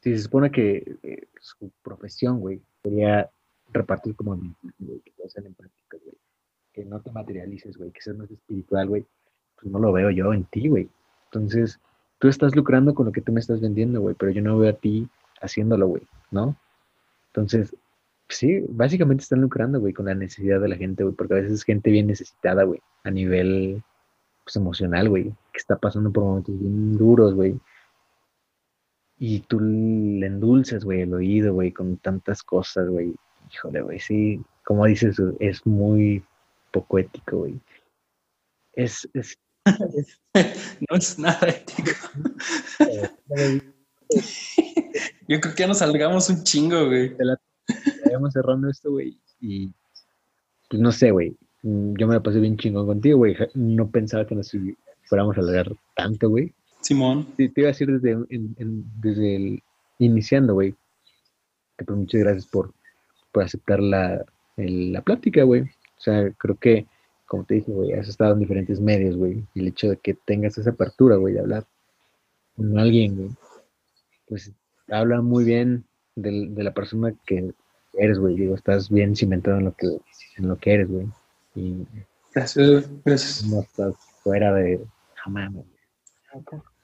[0.00, 3.30] si se supone que eh, su profesión, güey, sería
[3.72, 4.36] repartir como
[4.78, 6.16] güey, que te en práctica, güey,
[6.72, 9.06] que no te materialices, güey, que seas más espiritual, güey,
[9.56, 10.88] pues no lo veo yo en ti, güey.
[11.26, 11.80] Entonces,
[12.18, 14.70] tú estás lucrando con lo que tú me estás vendiendo, güey, pero yo no veo
[14.70, 15.08] a ti
[15.40, 16.56] haciéndolo, güey, ¿no?
[17.28, 17.76] Entonces,
[18.28, 21.52] sí, básicamente están lucrando, güey, con la necesidad de la gente, güey, porque a veces
[21.52, 23.82] es gente bien necesitada, güey, a nivel,
[24.44, 27.58] pues, emocional, güey, que está pasando por momentos bien duros, güey,
[29.18, 33.14] y tú le endulces, güey, el oído, güey, con tantas cosas, güey.
[33.52, 36.22] Híjole, güey, sí, como dices, es muy
[36.70, 37.58] poco ético, güey.
[38.74, 39.36] Es, es,
[40.90, 41.90] no es nada ético.
[45.28, 47.14] Yo creo que ya nos salgamos un chingo, güey.
[48.18, 49.16] Vayamos cerrando esto, güey.
[49.40, 49.70] Y
[50.68, 51.36] pues no sé, güey.
[51.62, 53.36] Yo me la pasé bien chingón contigo, güey.
[53.54, 54.52] No pensaba que nos
[55.04, 56.52] fuéramos a alargar tanto, güey.
[56.80, 57.26] Simón.
[57.36, 58.18] Sí, te iba a decir desde,
[59.00, 59.62] desde el
[59.98, 60.74] iniciando, güey.
[61.76, 62.72] Que pues muchas gracias por,
[63.30, 64.24] por aceptar la,
[64.56, 65.62] la plática, güey.
[65.62, 66.86] O sea, creo que,
[67.26, 69.44] como te dije, güey, has estado en diferentes medios, güey.
[69.54, 71.66] Y el hecho de que tengas esa apertura, güey, de hablar
[72.56, 73.30] con alguien, güey,
[74.26, 74.52] pues
[74.88, 75.84] habla muy bien
[76.16, 77.52] de, de la persona que
[77.98, 78.36] eres, güey.
[78.36, 79.86] Digo, estás bien cimentado en lo que,
[80.36, 81.06] en lo que eres, güey.
[81.54, 81.86] Y
[82.34, 83.44] gracias, gracias.
[83.46, 84.80] No estás fuera de
[85.14, 85.66] jamás, güey.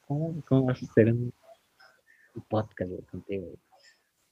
[0.06, 1.32] ¿Cómo, vas a hacer un,
[2.48, 3.46] podcast contigo?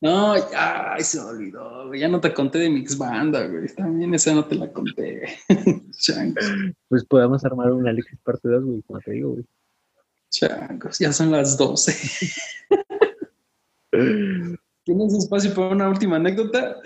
[0.00, 3.68] No, ya, se me olvidó, Ya no te conté de Mix Banda, güey.
[3.68, 5.22] También esa no te la conté.
[6.88, 9.44] pues podemos armar una Alexis parte 2, güey, como te digo, güey.
[10.30, 11.92] Changos, ya son las 12.
[14.84, 16.76] ¿Tienes espacio para una última anécdota?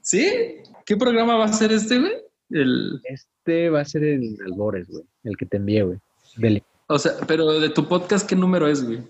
[0.00, 0.56] ¿Sí?
[0.86, 2.12] ¿Qué programa va a ser este, güey?
[2.50, 3.00] El...
[3.04, 5.04] Este va a ser el Albores, güey.
[5.24, 5.98] El que te envié, güey.
[6.86, 9.00] O sea, pero de tu podcast, ¿qué número es, güey?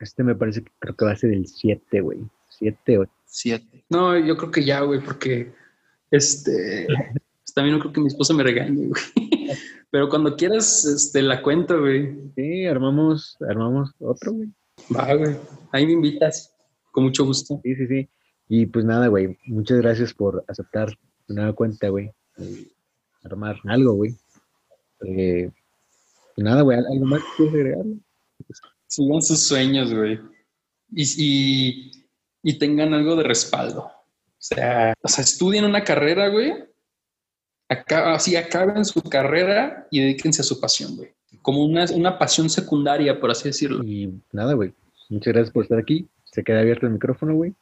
[0.00, 2.20] Este me parece que creo que va a ser el 7, güey.
[2.50, 3.84] 7 o 7.
[3.88, 5.52] No, yo creo que ya, güey, porque
[6.10, 6.86] este
[7.58, 9.02] también no creo que mi esposa me regañe, güey.
[9.90, 12.16] Pero cuando quieras, este, la cuento, güey.
[12.36, 14.48] Sí, armamos, armamos otro, güey.
[14.94, 15.36] Va, güey.
[15.72, 16.54] Ahí me invitas.
[16.90, 17.60] Con mucho gusto.
[17.62, 18.08] Sí, sí, sí.
[18.48, 19.36] Y pues nada, güey.
[19.46, 22.10] Muchas gracias por aceptar tu nueva cuenta, güey.
[23.22, 24.14] Armar algo, güey.
[25.04, 25.50] Eh,
[26.36, 27.84] nada, güey, ¿algo más que quieres agregar?
[28.86, 30.18] Sigan sus sueños, güey.
[30.90, 31.92] Y,
[32.42, 33.82] y, tengan algo de respaldo.
[33.82, 33.92] O
[34.38, 36.54] sea, o sea, estudien una carrera, güey.
[37.68, 41.10] Acá, así acaben su carrera y dedíquense a su pasión, güey.
[41.42, 43.84] Como una, una pasión secundaria, por así decirlo.
[43.84, 44.72] Y nada, güey.
[45.10, 46.08] Muchas gracias por estar aquí.
[46.24, 47.54] Se queda abierto el micrófono, güey,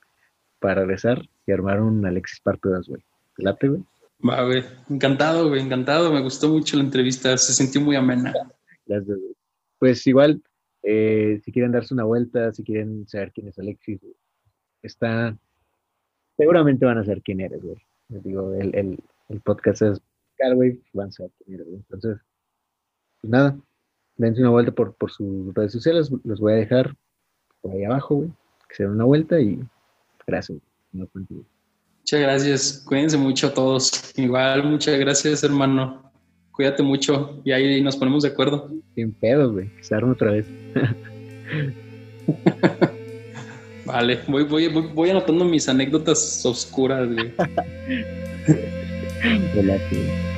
[0.60, 3.02] para regresar y armar un Alexis Parte 2, güey.
[3.38, 3.82] Late, güey.
[4.28, 4.64] Va, güey.
[4.88, 5.60] Encantado, güey.
[5.60, 6.12] Encantado.
[6.12, 7.36] Me gustó mucho la entrevista.
[7.36, 8.32] Se sintió muy amena.
[8.86, 9.36] Gracias, güey.
[9.78, 10.42] Pues igual,
[10.82, 14.00] eh, si quieren darse una vuelta, si quieren saber quién es Alexis,
[14.82, 15.36] está.
[16.36, 17.76] Seguramente van a saber quién eres, güey.
[18.08, 18.98] Les digo, el, el,
[19.28, 20.00] el podcast es
[20.54, 21.24] güey, van a.
[21.46, 22.18] Entonces,
[23.20, 23.58] pues nada,
[24.16, 26.94] dense una vuelta por, por sus redes sociales, los voy a dejar
[27.60, 28.30] por ahí abajo, güey.
[28.68, 29.60] Que se den una vuelta y
[30.26, 30.58] gracias.
[30.92, 32.84] Muchas gracias.
[32.86, 34.12] Cuídense mucho a todos.
[34.18, 36.10] Igual, muchas gracias, hermano.
[36.52, 38.70] Cuídate mucho y ahí nos ponemos de acuerdo.
[38.94, 39.70] Sin pedos, güey.
[39.82, 40.46] Se otra vez.
[43.84, 47.32] vale, voy, voy, voy, anotando mis anécdotas oscuras, güey.
[49.22, 50.35] Relativo.